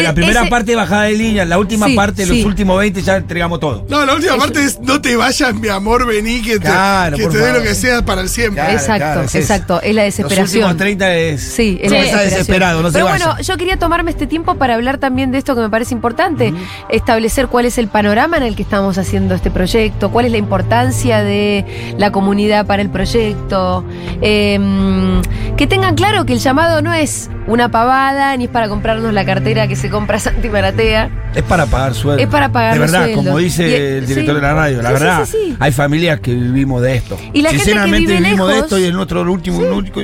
la 0.03 0.15
primera 0.15 0.41
ese- 0.43 0.51
parte 0.51 0.75
bajada 0.75 1.03
de 1.05 1.13
línea, 1.15 1.45
la 1.45 1.59
última 1.59 1.87
Sí, 1.87 1.95
parte, 1.97 2.25
sí. 2.27 2.37
los 2.37 2.45
últimos 2.47 2.79
20 2.79 3.03
ya 3.03 3.17
entregamos 3.17 3.61
todo. 3.61 3.85
No, 3.89 4.05
la 4.07 4.15
última 4.15 4.37
parte 4.37 4.63
es 4.65 4.81
no 4.81 5.01
te 5.01 5.17
vayas, 5.17 5.55
mi 5.55 5.69
amor, 5.69 6.07
vení, 6.07 6.43
que 6.43 6.55
te, 6.59 6.61
Claro, 6.61 7.17
que 7.17 7.27
te 7.27 7.39
dé 7.39 7.53
lo 7.53 7.63
que 7.63 7.75
sea 7.75 8.05
para 8.05 8.21
el 8.23 8.29
siempre. 8.29 8.63
Claro, 8.63 8.73
exacto, 8.79 8.99
claro, 9.05 9.21
es 9.23 9.29
eso. 9.35 9.39
exacto. 9.39 9.81
Es 9.83 9.95
la 9.95 10.03
Los 10.05 10.17
desesperación. 10.17 10.63
últimos 10.65 10.77
30 10.77 11.15
es. 11.15 11.41
Sí, 11.43 11.79
es 11.83 11.91
No 11.91 11.97
la 11.97 12.05
está 12.05 12.17
desesperación. 12.19 12.31
desesperado, 12.31 12.83
no 12.83 12.93
Pero 12.93 13.07
bueno, 13.09 13.39
yo 13.41 13.57
quería 13.57 13.79
tomarme 13.79 14.11
este 14.11 14.27
tiempo 14.27 14.55
para 14.57 14.75
hablar 14.75 14.99
también 14.99 15.31
de 15.31 15.39
esto 15.39 15.55
que 15.55 15.61
me 15.61 15.71
parece 15.71 15.95
importante, 15.95 16.53
establecer 16.89 17.49
cuál 17.49 17.65
es 17.67 17.79
el 17.79 17.89
panorama 17.89 18.37
en 18.37 18.43
el 18.45 18.57
que 18.57 18.63
estamos 18.63 18.99
haciendo 18.99 19.35
este 19.35 19.51
proyecto, 19.51 20.11
cuál 20.11 20.27
es 20.27 20.33
la 20.33 20.39
importancia 20.39 21.23
de 21.23 21.65
la 21.99 22.13
comunidad 22.13 22.67
para 22.67 22.83
el 22.83 22.91
proyecto, 22.91 23.85
eh, 24.23 24.59
que 25.57 25.67
tengan 25.91 26.13
claro 26.13 26.27
que 26.27 26.33
el 26.35 26.39
llamado 26.39 26.83
no 26.83 26.93
es 26.95 27.31
una 27.47 27.71
pavada 27.71 28.37
ni 28.37 28.45
es 28.45 28.51
para 28.51 28.69
comprarnos 28.69 29.13
la 29.13 29.25
cartera 29.25 29.67
que 29.67 29.77
se 29.77 29.91
compra 29.91 30.19
Santi 30.21 30.49
Maratea. 30.49 31.11
Es 31.35 31.43
para 31.45 31.67
pagar 31.67 31.95
sueldo. 31.95 32.23
Es 32.23 32.29
para 32.29 32.51
pagar 32.51 32.75
De 32.75 32.81
los 32.81 32.91
verdad, 32.91 33.05
sueldos. 33.07 33.25
como 33.25 33.39
dice 33.39 33.69
Y- 33.69 33.75
el 33.75 34.07
director 34.07 34.35
sí. 34.35 34.41
de 34.41 34.47
la 34.47 34.55
radio, 34.55 34.83
la 34.83 34.91
Sí, 34.91 34.97
sí, 34.97 35.03
verdad, 35.05 35.25
sí, 35.27 35.37
sí. 35.51 35.57
hay 35.61 35.73
familias 35.73 36.21
que 36.21 36.35
vivimos 36.35 36.83
de 36.83 36.97
esto. 36.97 37.17
Y 37.33 37.43
la 37.43 37.51
gente 37.51 37.65
que 37.65 37.71
Sinceramente 37.71 37.99
vive 38.13 38.21
vivimos 38.21 38.49
de 38.49 38.59
esto 38.59 38.79
y 38.79 38.85
es 38.85 38.93
nuestro 38.93 39.23
último, 39.23 39.59
único- 39.59 40.01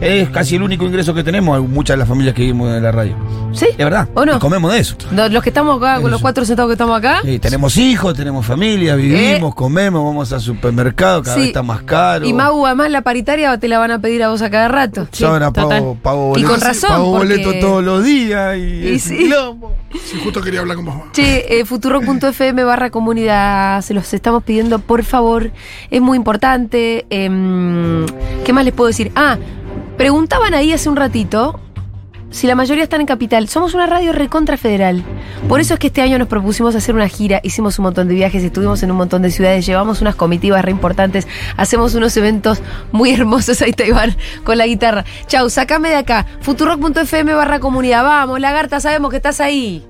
es 0.00 0.28
casi 0.30 0.56
el 0.56 0.62
único 0.62 0.84
ingreso 0.84 1.14
que 1.14 1.24
tenemos, 1.24 1.56
hay 1.56 1.62
muchas 1.66 1.94
de 1.94 1.98
las 1.98 2.08
familias 2.08 2.34
que 2.34 2.42
vivimos 2.42 2.72
de 2.72 2.80
la 2.80 2.92
radio. 2.92 3.14
¿Sí? 3.52 3.66
Es 3.70 3.78
verdad, 3.78 4.08
¿O 4.14 4.24
no? 4.24 4.38
comemos 4.38 4.72
de 4.72 4.78
eso. 4.80 4.96
Los 5.10 5.42
que 5.42 5.50
estamos 5.50 5.78
acá, 5.82 6.00
con 6.00 6.10
los 6.10 6.20
cuatro 6.20 6.44
sentados 6.44 6.68
que 6.68 6.74
estamos 6.74 6.96
acá. 6.98 7.20
Sí, 7.24 7.38
tenemos 7.38 7.76
hijos, 7.76 8.14
tenemos 8.14 8.44
familia, 8.46 8.94
vivimos, 8.94 9.54
comemos, 9.54 10.04
vamos 10.04 10.32
al 10.32 10.40
supermercado, 10.40 11.22
cada 11.22 11.34
Sí. 11.34 11.40
vez 11.40 11.46
está 11.48 11.62
más 11.62 11.82
caro. 11.82 12.24
Y 12.26 12.32
Mau, 12.32 12.66
además 12.66 12.90
la 12.90 13.02
paritaria 13.02 13.56
te 13.58 13.66
la 13.68 13.78
van 13.78 13.90
a 13.90 13.98
pedir 14.00 14.22
a 14.22 14.28
vos 14.28 14.42
a 14.42 14.50
cada 14.50 14.68
rato. 14.68 15.08
Yo 15.12 15.27
ahora 15.32 15.50
pago, 15.52 15.96
pago 16.02 16.24
Y 16.26 16.28
boleto, 16.42 16.48
con 16.50 16.60
razón, 16.60 16.90
pago 16.90 17.12
porque- 17.12 17.28
boleto 17.42 17.54
todos 17.60 17.84
los 17.84 18.04
días 18.04 18.56
y, 18.56 18.60
Y 18.60 18.94
es 18.94 19.04
un 19.06 19.10
sí. 19.10 19.18
quilombo. 19.18 19.72
Sí, 20.04 20.18
justo 20.22 20.40
quería 20.42 20.60
hablar 20.60 20.76
con 20.76 20.84
vos. 20.86 20.94
Che, 21.12 21.60
eh, 21.60 21.64
futurock.fm 21.64 22.64
barra 22.64 22.90
comunidad, 22.90 23.80
se 23.82 23.94
los 23.94 24.12
estamos 24.14 24.42
pidiendo, 24.42 24.78
por 24.78 25.02
favor. 25.04 25.50
Es 25.90 26.00
muy 26.00 26.16
importante. 26.16 27.06
Em, 27.10 28.04
¿Qué 28.44 28.52
más 28.52 28.64
les 28.64 28.74
puedo 28.74 28.88
decir? 28.88 29.12
Ah, 29.16 29.38
preguntaban 29.96 30.54
ahí 30.54 30.72
hace 30.72 30.88
un 30.88 30.96
ratito 30.96 31.58
si 32.30 32.46
la 32.46 32.54
mayoría 32.54 32.84
están 32.84 33.00
en 33.00 33.06
Capital. 33.06 33.48
Somos 33.48 33.74
una 33.74 33.86
radio 33.86 34.12
recontra 34.12 34.56
federal. 34.56 35.02
Por 35.48 35.60
eso 35.60 35.74
es 35.74 35.80
que 35.80 35.88
este 35.88 36.02
año 36.02 36.18
nos 36.18 36.28
propusimos 36.28 36.74
hacer 36.74 36.94
una 36.94 37.08
gira, 37.08 37.40
hicimos 37.42 37.78
un 37.78 37.84
montón 37.84 38.08
de 38.08 38.14
viajes, 38.14 38.42
estuvimos 38.42 38.82
en 38.82 38.90
un 38.90 38.96
montón 38.96 39.22
de 39.22 39.30
ciudades, 39.30 39.66
llevamos 39.66 40.00
unas 40.00 40.14
comitivas 40.14 40.64
re 40.64 40.70
importantes, 40.70 41.26
hacemos 41.56 41.94
unos 41.94 42.16
eventos 42.16 42.60
muy 42.92 43.10
hermosos. 43.10 43.62
Ahí 43.62 43.70
está 43.70 43.86
Iván 43.86 44.16
con 44.44 44.58
la 44.58 44.66
guitarra. 44.66 45.04
Chau, 45.26 45.48
sacame 45.50 45.88
de 45.88 45.96
acá. 45.96 46.26
Futurock.fm 46.40 47.34
barra 47.34 47.60
comunidad. 47.60 48.04
Vamos, 48.04 48.40
lagarta, 48.40 48.80
sabemos 48.80 49.10
que 49.10 49.16
estás 49.16 49.40
ahí. 49.40 49.88